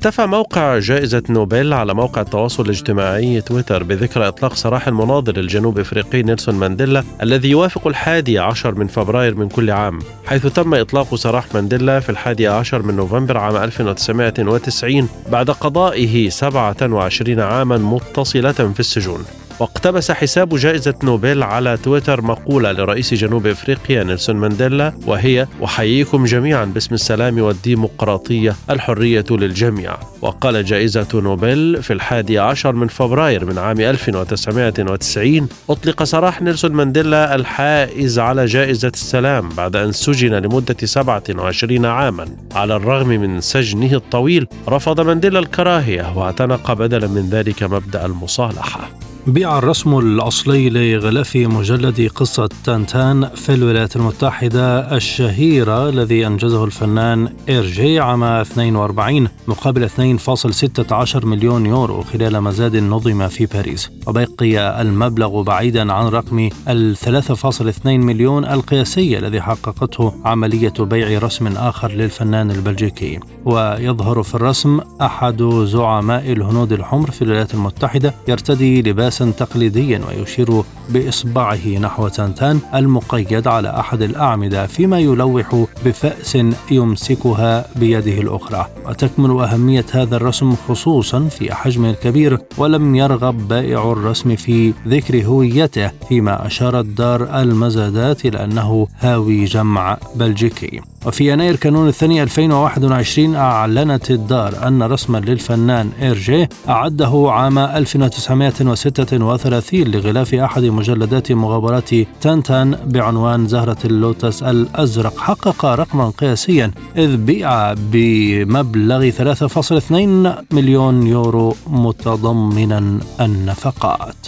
احتفى 0.00 0.26
موقع 0.26 0.78
جائزة 0.78 1.22
نوبل 1.28 1.72
على 1.72 1.94
موقع 1.94 2.20
التواصل 2.20 2.64
الاجتماعي 2.64 3.40
تويتر 3.40 3.82
بذكرى 3.82 4.28
إطلاق 4.28 4.54
سراح 4.54 4.88
المناضل 4.88 5.38
الجنوب 5.38 5.78
إفريقي 5.78 6.22
نيلسون 6.22 6.54
مانديلا 6.54 7.04
الذي 7.22 7.50
يوافق 7.50 7.86
الحادي 7.86 8.38
عشر 8.38 8.74
من 8.74 8.86
فبراير 8.86 9.34
من 9.34 9.48
كل 9.48 9.70
عام 9.70 9.98
حيث 10.26 10.46
تم 10.46 10.74
إطلاق 10.74 11.14
سراح 11.14 11.54
مانديلا 11.54 12.00
في 12.00 12.10
الحادي 12.10 12.48
عشر 12.48 12.82
من 12.82 12.96
نوفمبر 12.96 13.38
عام 13.38 13.56
1990 13.56 15.08
بعد 15.32 15.50
قضائه 15.50 16.28
27 16.28 17.40
عاما 17.40 17.78
متصلة 17.78 18.52
في 18.52 18.80
السجون. 18.80 19.39
واقتبس 19.60 20.10
حساب 20.10 20.56
جائزة 20.56 20.94
نوبل 21.02 21.42
على 21.42 21.76
تويتر 21.76 22.22
مقولة 22.22 22.72
لرئيس 22.72 23.14
جنوب 23.14 23.46
إفريقيا 23.46 24.04
نيلسون 24.04 24.36
مانديلا 24.36 24.92
وهي 25.06 25.46
أحييكم 25.64 26.24
جميعا 26.24 26.64
باسم 26.64 26.94
السلام 26.94 27.40
والديمقراطية 27.40 28.56
الحرية 28.70 29.24
للجميع 29.30 29.96
وقال 30.22 30.64
جائزة 30.64 31.06
نوبل 31.14 31.78
في 31.82 31.92
الحادي 31.92 32.38
عشر 32.38 32.72
من 32.72 32.88
فبراير 32.88 33.44
من 33.44 33.58
عام 33.58 33.80
1990 33.80 35.48
أطلق 35.70 36.02
سراح 36.02 36.42
نيلسون 36.42 36.72
مانديلا 36.72 37.34
الحائز 37.34 38.18
على 38.18 38.46
جائزة 38.46 38.92
السلام 38.94 39.48
بعد 39.48 39.76
أن 39.76 39.92
سجن 39.92 40.34
لمدة 40.34 40.76
27 40.84 41.86
عاما. 41.86 42.28
على 42.54 42.76
الرغم 42.76 43.08
من 43.08 43.40
سجنه 43.40 43.92
الطويل 43.94 44.46
رفض 44.68 45.00
مانديلا 45.00 45.38
الكراهية 45.38 46.18
واعتنق 46.18 46.72
بدلا 46.72 47.06
من 47.06 47.28
ذلك 47.30 47.62
مبدأ 47.62 48.06
المصالحة 48.06 49.09
بيع 49.26 49.58
الرسم 49.58 49.98
الأصلي 49.98 50.70
لغلاف 50.70 51.36
مجلد 51.36 52.10
قصة 52.14 52.48
تانتان 52.64 53.28
في 53.34 53.54
الولايات 53.54 53.96
المتحدة 53.96 54.96
الشهيرة 54.96 55.88
الذي 55.88 56.26
أنجزه 56.26 56.64
الفنان 56.64 57.28
إيرجي 57.48 58.00
عام 58.00 58.24
42 58.24 59.28
مقابل 59.48 59.88
2.16 59.88 61.24
مليون 61.24 61.66
يورو 61.66 62.02
خلال 62.02 62.40
مزاد 62.40 62.76
نظم 62.76 63.28
في 63.28 63.46
باريس. 63.46 63.90
وبقي 64.06 64.82
المبلغ 64.82 65.42
بعيدا 65.42 65.92
عن 65.92 66.06
رقم 66.06 66.50
ال 66.68 66.96
3.2 66.96 67.86
مليون 67.86 68.44
القياسي 68.44 69.18
الذي 69.18 69.40
حققته 69.40 70.14
عملية 70.24 70.74
بيع 70.80 71.18
رسم 71.18 71.46
آخر 71.46 71.92
للفنان 71.92 72.50
البلجيكي. 72.50 73.20
ويظهر 73.44 74.22
في 74.22 74.34
الرسم 74.34 74.80
أحد 75.00 75.42
زعماء 75.64 76.32
الهنود 76.32 76.72
الحمر 76.72 77.10
في 77.10 77.22
الولايات 77.22 77.54
المتحدة 77.54 78.14
يرتدي 78.28 78.82
لباس 78.82 79.09
لباسا 79.10 79.30
تقليديا 79.30 80.00
ويشير 80.08 80.62
بإصبعه 80.90 81.68
نحو 81.80 82.08
تانتان 82.08 82.60
المقيد 82.74 83.48
على 83.48 83.68
أحد 83.80 84.02
الأعمدة 84.02 84.66
فيما 84.66 84.98
يلوح 84.98 85.64
بفأس 85.84 86.38
يمسكها 86.70 87.66
بيده 87.76 88.20
الأخرى. 88.20 88.66
وتكمن 88.86 89.40
أهمية 89.40 89.86
هذا 89.92 90.16
الرسم 90.16 90.54
خصوصا 90.68 91.28
في 91.28 91.54
حجمه 91.54 91.90
الكبير 91.90 92.38
ولم 92.58 92.94
يرغب 92.94 93.48
بائع 93.48 93.92
الرسم 93.92 94.36
في 94.36 94.72
ذكر 94.88 95.24
هويته 95.24 95.90
فيما 96.08 96.46
أشارت 96.46 96.84
دار 96.84 97.40
المزادات 97.40 98.26
إلى 98.26 98.44
أنه 98.44 98.88
هاوي 99.00 99.44
جمع 99.44 99.98
بلجيكي. 100.14 100.80
وفي 101.06 101.32
يناير 101.32 101.56
كانون 101.56 101.88
الثاني 101.88 102.22
2021 102.22 103.34
أعلنت 103.34 104.10
الدار 104.10 104.68
أن 104.68 104.82
رسما 104.82 105.18
للفنان 105.18 105.90
إيرجي 106.02 106.48
أعده 106.68 107.26
عام 107.28 107.58
1936 107.58 109.84
لغلاف 109.84 110.34
أحد 110.34 110.62
مجلدات 110.62 111.32
مغامرات 111.32 111.90
تانتان 112.20 112.76
بعنوان 112.86 113.48
زهرة 113.48 113.76
اللوتس 113.84 114.42
الأزرق. 114.42 115.18
حقق 115.18 115.64
رقما 115.64 116.12
قياسيا 116.18 116.70
إذ 116.96 117.16
بيع 117.16 117.72
بمبلغ 117.72 119.10
3.2 119.10 120.54
مليون 120.54 121.06
يورو 121.06 121.56
متضمنا 121.66 122.98
النفقات. 123.20 124.26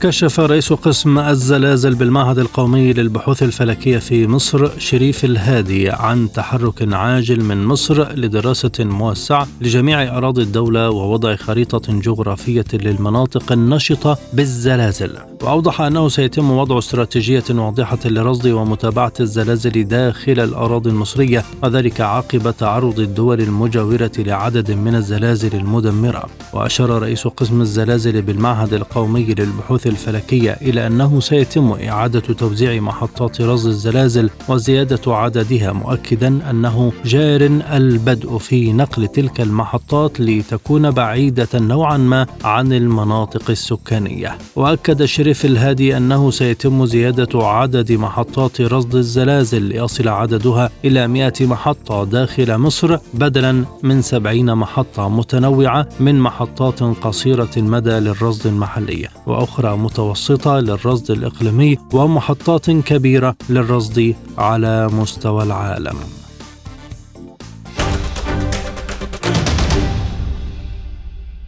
كشف 0.00 0.40
رئيس 0.40 0.72
قسم 0.72 1.18
الزلازل 1.18 1.94
بالمعهد 1.94 2.38
القومي 2.38 2.92
للبحوث 2.92 3.42
الفلكية 3.42 3.98
في 3.98 4.26
مصر 4.26 4.78
شريف 4.78 5.24
الهادي 5.24 5.90
عن 5.90 6.32
تحرك 6.32 6.94
عاجل 6.94 7.44
من 7.44 7.64
مصر 7.64 8.12
لدراسة 8.12 8.70
موسعة 8.78 9.48
لجميع 9.60 10.16
أراضي 10.16 10.42
الدولة 10.42 10.90
ووضع 10.90 11.36
خريطة 11.36 11.92
جغرافية 11.92 12.64
للمناطق 12.72 13.52
النشطة 13.52 14.18
بالزلازل. 14.32 15.16
وأوضح 15.42 15.80
أنه 15.80 16.08
سيتم 16.08 16.50
وضع 16.50 16.78
استراتيجية 16.78 17.44
واضحة 17.50 17.98
لرصد 18.04 18.46
ومتابعة 18.46 19.12
الزلازل 19.20 19.88
داخل 19.88 20.40
الأراضي 20.40 20.90
المصرية 20.90 21.44
وذلك 21.62 22.00
عقب 22.00 22.54
تعرض 22.58 23.00
الدول 23.00 23.40
المجاورة 23.40 24.12
لعدد 24.18 24.70
من 24.70 24.94
الزلازل 24.94 25.56
المدمرة. 25.56 26.24
وأشار 26.52 26.90
رئيس 26.90 27.26
قسم 27.26 27.60
الزلازل 27.60 28.22
بالمعهد 28.22 28.74
القومي 28.74 29.34
للبحوث 29.34 29.89
الفلكية 29.90 30.52
إلى 30.62 30.86
أنه 30.86 31.20
سيتم 31.20 31.72
إعادة 31.88 32.20
توزيع 32.20 32.80
محطات 32.80 33.40
رصد 33.40 33.66
الزلازل 33.66 34.30
وزيادة 34.48 35.16
عددها 35.16 35.72
مؤكدا 35.72 36.50
أنه 36.50 36.92
جار 37.04 37.40
البدء 37.72 38.38
في 38.38 38.72
نقل 38.72 39.08
تلك 39.08 39.40
المحطات 39.40 40.20
لتكون 40.20 40.90
بعيدة 40.90 41.48
نوعا 41.54 41.96
ما 41.96 42.26
عن 42.44 42.72
المناطق 42.72 43.50
السكانية. 43.50 44.38
وأكد 44.56 45.04
شريف 45.04 45.44
الهادي 45.44 45.96
أنه 45.96 46.30
سيتم 46.30 46.86
زيادة 46.86 47.46
عدد 47.46 47.92
محطات 47.92 48.60
رصد 48.60 48.94
الزلازل 48.94 49.62
ليصل 49.62 50.08
عددها 50.08 50.70
إلى 50.84 51.08
100 51.08 51.32
محطة 51.40 52.04
داخل 52.04 52.58
مصر 52.58 52.96
بدلا 53.14 53.64
من 53.82 54.02
70 54.02 54.54
محطة 54.54 55.08
متنوعة 55.08 55.88
من 56.00 56.20
محطات 56.20 56.82
قصيرة 56.82 57.50
المدى 57.56 57.90
للرصد 57.90 58.46
المحلي. 58.46 59.08
وأخرى 59.26 59.76
متوسطة 59.82 60.60
للرصد 60.60 61.10
الإقليمي 61.10 61.78
ومحطات 61.92 62.70
كبيرة 62.70 63.36
للرصد 63.48 64.14
على 64.38 64.88
مستوى 64.88 65.42
العالم. 65.42 65.96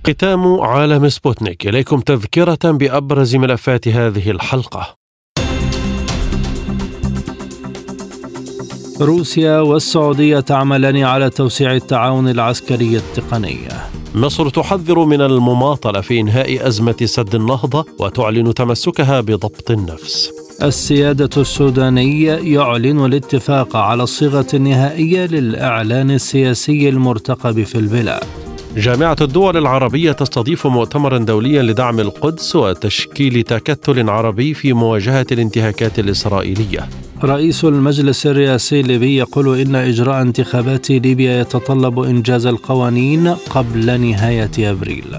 ختام 0.06 0.60
عالم 0.60 1.08
سبوتنيك 1.08 1.66
إليكم 1.66 2.00
تذكرة 2.00 2.70
بأبرز 2.70 3.36
ملفات 3.36 3.88
هذه 3.88 4.30
الحلقة. 4.30 4.96
روسيا 9.00 9.60
والسعودية 9.60 10.40
تعملان 10.40 10.96
على 10.96 11.30
توسيع 11.30 11.74
التعاون 11.74 12.28
العسكري 12.28 12.96
التقني. 12.96 13.58
مصر 14.14 14.48
تحذر 14.48 15.04
من 15.04 15.20
المماطلة 15.20 16.00
في 16.00 16.20
إنهاء 16.20 16.68
أزمة 16.68 16.96
سد 17.04 17.34
النهضة 17.34 17.84
وتعلن 17.98 18.54
تمسكها 18.54 19.20
بضبط 19.20 19.70
النفس. 19.70 20.30
السيادة 20.62 21.30
السوداني 21.36 22.24
يعلن 22.24 23.04
الاتفاق 23.04 23.76
على 23.76 24.02
الصيغة 24.02 24.46
النهائية 24.54 25.26
للإعلان 25.26 26.10
السياسي 26.10 26.88
المرتقب 26.88 27.62
في 27.62 27.74
البلاد. 27.74 28.22
جامعة 28.76 29.16
الدول 29.20 29.56
العربية 29.56 30.12
تستضيف 30.12 30.66
مؤتمرا 30.66 31.18
دوليا 31.18 31.62
لدعم 31.62 32.00
القدس 32.00 32.56
وتشكيل 32.56 33.42
تكتل 33.42 34.10
عربي 34.10 34.54
في 34.54 34.72
مواجهة 34.72 35.26
الانتهاكات 35.32 35.98
الإسرائيلية. 35.98 36.88
رئيس 37.24 37.64
المجلس 37.64 38.26
الرئاسي 38.26 38.80
الليبي 38.80 39.16
يقول 39.16 39.60
إن 39.60 39.74
إجراء 39.74 40.22
انتخابات 40.22 40.90
ليبيا 40.90 41.40
يتطلب 41.40 42.00
إنجاز 42.00 42.46
القوانين 42.46 43.28
قبل 43.28 44.00
نهاية 44.00 44.70
أبريل. 44.70 45.16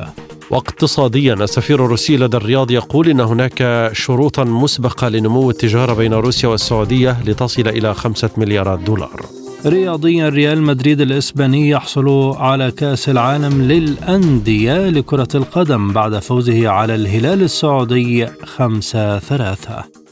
واقتصاديا 0.51 1.33
السفير 1.33 1.85
الروسي 1.85 2.17
لدى 2.17 2.37
الرياض 2.37 2.71
يقول 2.71 3.09
إن 3.09 3.19
هناك 3.19 3.89
شروطا 3.93 4.43
مسبقة 4.43 5.09
لنمو 5.09 5.49
التجارة 5.49 5.93
بين 5.93 6.13
روسيا 6.13 6.49
والسعودية 6.49 7.17
لتصل 7.25 7.67
إلى 7.67 7.93
خمسة 7.93 8.29
مليارات 8.37 8.79
دولار. 8.79 9.25
رياضيا 9.65 10.29
ريال 10.29 10.61
مدريد 10.61 11.01
الإسباني 11.01 11.69
يحصل 11.69 12.35
على 12.37 12.71
كأس 12.71 13.09
العالم 13.09 13.61
للأندية 13.61 14.89
لكرة 14.89 15.27
القدم 15.35 15.93
بعد 15.93 16.19
فوزه 16.19 16.69
على 16.69 16.95
الهلال 16.95 17.41
السعودي 17.43 18.27
خمسة 18.45 19.19
ثلاثة 19.19 20.02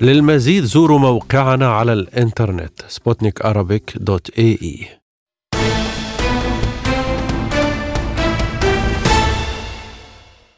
للمزيد 0.00 0.64
زوروا 0.64 0.98
موقعنا 0.98 1.68
على 1.68 1.92
الإنترنت 1.92 2.72
سبوتنيك 2.88 3.42
dot 3.96 4.30
ae. 4.38 5.03